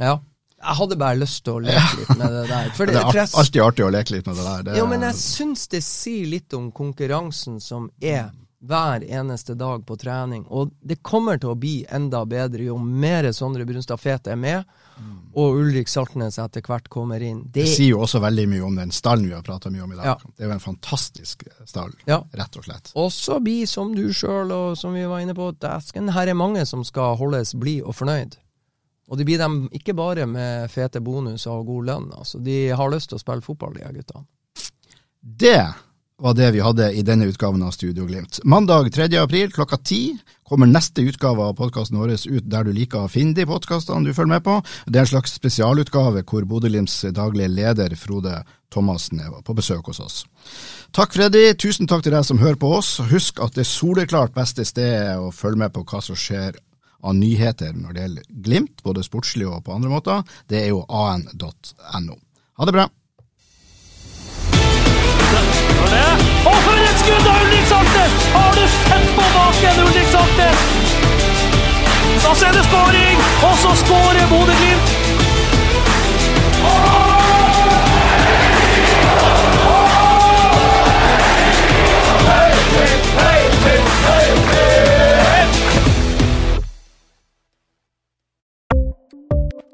Ja. 0.00 0.18
Jeg 0.64 0.78
hadde 0.80 0.96
bare 0.96 1.18
lyst 1.20 1.42
til 1.44 1.58
å 1.58 1.64
leke 1.64 1.98
litt 2.00 2.14
med 2.16 2.32
det 2.32 2.44
der. 2.48 2.70
Det 2.70 2.86
det, 2.92 3.02
er 3.02 3.18
jeg, 3.20 3.28
alltid 3.42 3.62
artig 3.62 3.84
å 3.84 3.90
leke 3.92 4.16
litt 4.16 4.30
med 4.30 4.40
det 4.40 4.46
der. 4.46 4.62
Det, 4.68 4.78
ja, 4.80 4.86
men 4.88 5.04
jeg 5.10 5.18
syns 5.20 5.68
det 5.74 5.82
sier 5.84 6.30
litt 6.30 6.56
om 6.56 6.70
konkurransen 6.72 7.60
som 7.60 7.90
er 8.00 8.30
hver 8.64 9.04
eneste 9.04 9.54
dag 9.54 9.86
på 9.86 9.96
trening. 9.96 10.46
Og 10.48 10.72
det 10.80 11.02
kommer 11.04 11.38
til 11.40 11.52
å 11.52 11.58
bli 11.58 11.82
enda 11.92 12.24
bedre 12.28 12.64
jo 12.70 12.78
mer 12.80 13.28
Sondre 13.36 13.66
Brunstad 13.68 14.00
Fete 14.00 14.32
er 14.32 14.40
med, 14.40 14.64
og 15.34 15.58
Ulrik 15.58 15.90
Saltnes 15.90 16.38
etter 16.38 16.62
hvert 16.64 16.88
kommer 16.88 17.20
inn. 17.22 17.42
det 17.44 17.64
Det, 17.64 17.72
sier 17.74 17.90
jo 17.96 18.04
også 18.06 18.20
veldig 18.22 18.46
mye 18.52 18.62
om 18.64 18.76
den 18.78 18.94
stallen 18.94 19.26
vi 19.26 19.34
har 19.34 19.42
prata 19.42 19.70
mye 19.70 19.82
om 19.84 19.92
i 19.92 19.98
dag. 19.98 20.06
Ja. 20.06 20.14
Det 20.22 20.46
er 20.46 20.48
jo 20.52 20.54
en 20.54 20.62
fantastisk 20.62 21.44
stall, 21.66 21.92
Ja. 22.06 22.22
rett 22.32 22.56
og 22.56 22.64
slett. 22.64 22.92
også 22.94 23.40
bli 23.42 23.66
som 23.66 23.94
du 23.94 24.12
sjøl 24.12 24.52
og 24.52 24.78
som 24.78 24.94
vi 24.94 25.04
var 25.04 25.20
inne 25.20 25.34
på, 25.34 25.50
dæsken, 25.58 26.12
her 26.14 26.28
er 26.28 26.34
mange 26.34 26.64
som 26.66 26.84
skal 26.84 27.16
holdes 27.16 27.54
blid 27.54 27.82
og 27.82 27.94
fornøyd. 27.94 28.38
Og 29.10 29.18
de 29.20 29.26
blir 29.28 29.40
dem 29.40 29.64
ikke 29.76 29.96
bare 29.96 30.26
med 30.26 30.70
fete 30.72 31.02
bonuser 31.04 31.52
og 31.52 31.66
god 31.68 31.90
lønn, 31.90 32.12
altså. 32.16 32.40
De 32.40 32.68
har 32.72 32.92
lyst 32.92 33.12
til 33.12 33.18
å 33.18 33.24
spille 33.24 33.44
fotball, 33.44 33.74
de 33.76 33.84
her 33.84 33.96
guttene. 33.96 34.24
Det 35.20 35.60
var 36.16 36.34
det 36.34 36.50
vi 36.54 36.62
hadde 36.62 36.92
i 36.94 37.02
denne 37.02 37.26
utgaven 37.26 37.62
av 37.66 37.72
Studio 37.74 38.06
Glimt. 38.06 38.38
Mandag 38.44 38.92
3. 38.94 39.08
april 39.18 39.50
klokka 39.52 39.76
ti 39.82 40.16
kommer 40.46 40.68
neste 40.70 41.02
utgave 41.02 41.42
av 41.42 41.56
podkasten 41.58 41.98
vår 41.98 42.14
ut 42.14 42.46
der 42.48 42.64
du 42.64 42.70
liker 42.72 43.04
å 43.04 43.10
finne 43.10 43.34
de 43.34 43.46
podkastene 43.48 44.06
du 44.06 44.14
følger 44.14 44.36
med 44.36 44.44
på. 44.46 44.60
Det 44.86 45.00
er 45.00 45.08
en 45.08 45.12
slags 45.16 45.34
spesialutgave 45.40 46.22
hvor 46.22 46.46
Bodø-Glimts 46.46 47.00
daglige 47.16 47.50
leder 47.50 47.96
Frode 47.98 48.42
Thomassen 48.70 49.24
er 49.24 49.34
på 49.42 49.56
besøk 49.58 49.90
hos 49.90 50.00
oss. 50.04 50.20
Takk 50.94 51.16
Freddy, 51.16 51.48
tusen 51.58 51.90
takk 51.90 52.04
til 52.06 52.14
deg 52.14 52.26
som 52.26 52.38
hører 52.38 52.60
på 52.62 52.70
oss. 52.76 52.96
Husk 53.10 53.42
at 53.42 53.58
det 53.58 53.66
soleklart 53.66 54.36
beste 54.36 54.66
stedet 54.68 55.18
å 55.18 55.32
følge 55.34 55.64
med 55.64 55.74
på 55.74 55.82
hva 55.82 56.02
som 56.04 56.18
skjer 56.18 56.60
av 57.04 57.16
nyheter 57.18 57.72
når 57.76 57.94
det 57.94 58.04
gjelder 58.04 58.28
Glimt, 58.48 58.82
både 58.84 59.04
sportslig 59.04 59.46
og 59.48 59.64
på 59.66 59.74
andre 59.76 59.92
måter, 59.92 60.22
det 60.48 60.62
er 60.64 60.70
jo 60.72 60.84
an.no. 60.88 62.18
Ha 62.54 62.68
det 62.68 62.76
bra. 62.76 62.88
Og 66.44 66.58
for 66.64 66.80
et 66.80 66.98
skudd 67.02 67.28
av 67.28 67.44
Ulrik 67.44 67.68
Saltnes! 67.70 68.26
Har 68.34 68.58
du 68.58 68.64
sett 68.78 69.08
på 69.16 69.28
baken, 69.36 69.82
Ulrik 69.86 70.10
Saltnes? 70.12 70.66
Da 72.24 72.34
ser 72.40 72.56
det 72.56 72.64
skåring, 72.68 73.24
og 73.48 73.56
så 73.64 73.76
skårer 73.84 74.28
Bodø-Glimt. 74.32 74.94